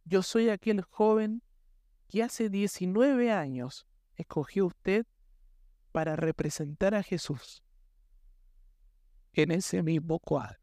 yo 0.04 0.24
soy 0.24 0.48
aquel 0.48 0.82
joven 0.82 1.44
que 2.08 2.24
hace 2.24 2.50
19 2.50 3.30
años 3.30 3.86
escogió 4.16 4.66
usted 4.66 5.06
para 5.96 6.14
representar 6.14 6.94
a 6.94 7.02
Jesús 7.02 7.64
en 9.32 9.50
ese 9.50 9.82
mismo 9.82 10.18
cuadro. 10.18 10.60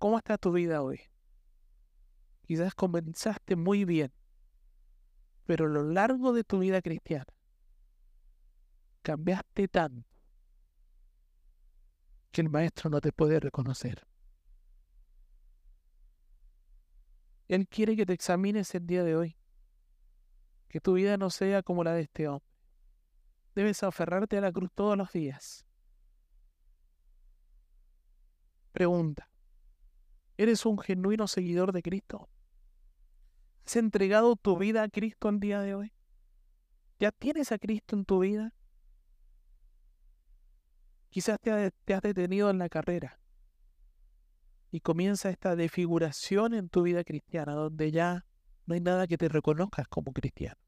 ¿Cómo 0.00 0.18
está 0.18 0.36
tu 0.36 0.50
vida 0.50 0.82
hoy? 0.82 1.00
Quizás 2.42 2.74
comenzaste 2.74 3.54
muy 3.54 3.84
bien, 3.84 4.12
pero 5.44 5.66
a 5.66 5.68
lo 5.68 5.84
largo 5.84 6.32
de 6.32 6.42
tu 6.42 6.58
vida 6.58 6.82
cristiana 6.82 7.32
cambiaste 9.02 9.68
tanto 9.68 10.04
que 12.32 12.40
el 12.40 12.50
maestro 12.50 12.90
no 12.90 13.00
te 13.00 13.12
puede 13.12 13.38
reconocer. 13.38 14.04
Él 17.46 17.68
quiere 17.68 17.94
que 17.94 18.04
te 18.04 18.12
examines 18.12 18.74
el 18.74 18.88
día 18.88 19.04
de 19.04 19.14
hoy 19.14 19.36
que 20.74 20.80
tu 20.80 20.94
vida 20.94 21.16
no 21.16 21.30
sea 21.30 21.62
como 21.62 21.84
la 21.84 21.92
de 21.92 22.00
este 22.00 22.26
hombre. 22.26 22.52
Debes 23.54 23.84
aferrarte 23.84 24.38
a 24.38 24.40
la 24.40 24.50
cruz 24.50 24.72
todos 24.74 24.98
los 24.98 25.12
días. 25.12 25.64
Pregunta. 28.72 29.30
¿Eres 30.36 30.66
un 30.66 30.76
genuino 30.80 31.28
seguidor 31.28 31.70
de 31.70 31.80
Cristo? 31.80 32.28
¿Has 33.64 33.76
entregado 33.76 34.34
tu 34.34 34.58
vida 34.58 34.82
a 34.82 34.88
Cristo 34.88 35.28
el 35.28 35.38
día 35.38 35.60
de 35.60 35.76
hoy? 35.76 35.92
¿Ya 36.98 37.12
tienes 37.12 37.52
a 37.52 37.58
Cristo 37.60 37.94
en 37.94 38.04
tu 38.04 38.18
vida? 38.18 38.52
Quizás 41.08 41.38
te, 41.38 41.52
has 41.52 42.02
detenido 42.02 42.50
en 42.50 42.58
la 42.58 42.68
carrera 42.68 43.20
y 44.72 44.80
comienza 44.80 45.30
esta 45.30 45.54
desfiguración 45.54 46.52
en 46.52 46.68
tu 46.68 46.82
vida 46.82 47.04
cristiana, 47.04 47.52
donde 47.54 47.92
ya 47.92 48.26
no 48.66 48.74
hay 48.74 48.80
nada 48.80 49.06
que 49.06 49.16
te 49.16 49.28
reconozcas 49.28 49.86
como 49.86 50.12
cristiano. 50.12 50.63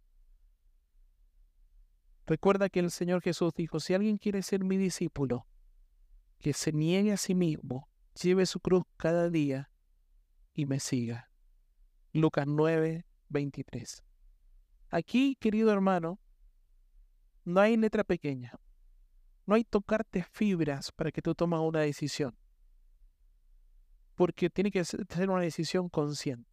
Recuerda 2.26 2.68
que 2.68 2.80
el 2.80 2.90
Señor 2.90 3.22
Jesús 3.22 3.54
dijo, 3.54 3.78
si 3.78 3.94
alguien 3.94 4.18
quiere 4.18 4.42
ser 4.42 4.64
mi 4.64 4.76
discípulo, 4.76 5.46
que 6.40 6.52
se 6.52 6.72
niegue 6.72 7.12
a 7.12 7.16
sí 7.16 7.34
mismo, 7.34 7.88
lleve 8.20 8.46
su 8.46 8.58
cruz 8.60 8.84
cada 8.96 9.30
día 9.30 9.70
y 10.52 10.66
me 10.66 10.80
siga. 10.80 11.30
Lucas 12.12 12.46
9, 12.48 13.06
23. 13.28 14.04
Aquí, 14.90 15.36
querido 15.38 15.70
hermano, 15.72 16.18
no 17.44 17.60
hay 17.60 17.76
letra 17.76 18.02
pequeña. 18.02 18.52
No 19.46 19.54
hay 19.54 19.62
tocarte 19.62 20.24
fibras 20.24 20.90
para 20.90 21.12
que 21.12 21.22
tú 21.22 21.34
tomes 21.34 21.60
una 21.60 21.80
decisión. 21.80 22.36
Porque 24.16 24.50
tiene 24.50 24.72
que 24.72 24.84
ser 24.84 25.30
una 25.30 25.42
decisión 25.42 25.88
consciente. 25.88 26.50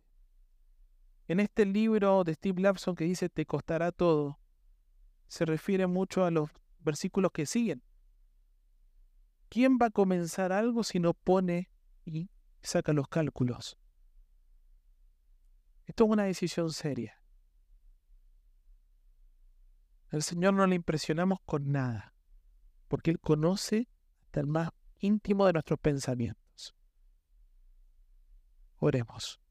En 1.28 1.40
este 1.40 1.66
libro 1.66 2.24
de 2.24 2.36
Steve 2.36 2.62
Lapson 2.62 2.96
que 2.96 3.06
dice 3.06 3.30
te 3.30 3.46
costará 3.46 3.92
todo, 3.92 4.38
se 5.28 5.46
refiere 5.46 5.88
mucho 5.88 6.26
a 6.26 6.32
los 6.32 6.50
versículos 6.80 7.32
que 7.32 7.46
siguen. 7.46 7.84
¿Quién 9.50 9.78
va 9.82 9.88
a 9.88 9.92
comenzar 9.92 10.52
algo 10.52 10.84
si 10.84 11.00
no 11.00 11.14
pone 11.14 11.70
y 12.06 12.30
saca 12.62 12.94
los 12.94 13.08
cálculos? 13.08 13.78
Esto 15.86 16.06
es 16.06 16.10
una 16.10 16.24
decisión 16.24 16.72
seria. 16.72 17.22
Al 20.10 20.24
Señor 20.24 20.54
no 20.54 20.66
le 20.66 20.76
impresionamos 20.76 21.40
con 21.46 21.72
nada, 21.72 22.14
porque 22.88 23.12
Él 23.12 23.20
conoce 23.20 23.90
hasta 24.22 24.40
el 24.40 24.48
más 24.48 24.70
íntimo 25.00 25.46
de 25.46 25.54
nuestros 25.54 25.80
pensamientos. 25.80 26.76
Oremos. 28.78 29.43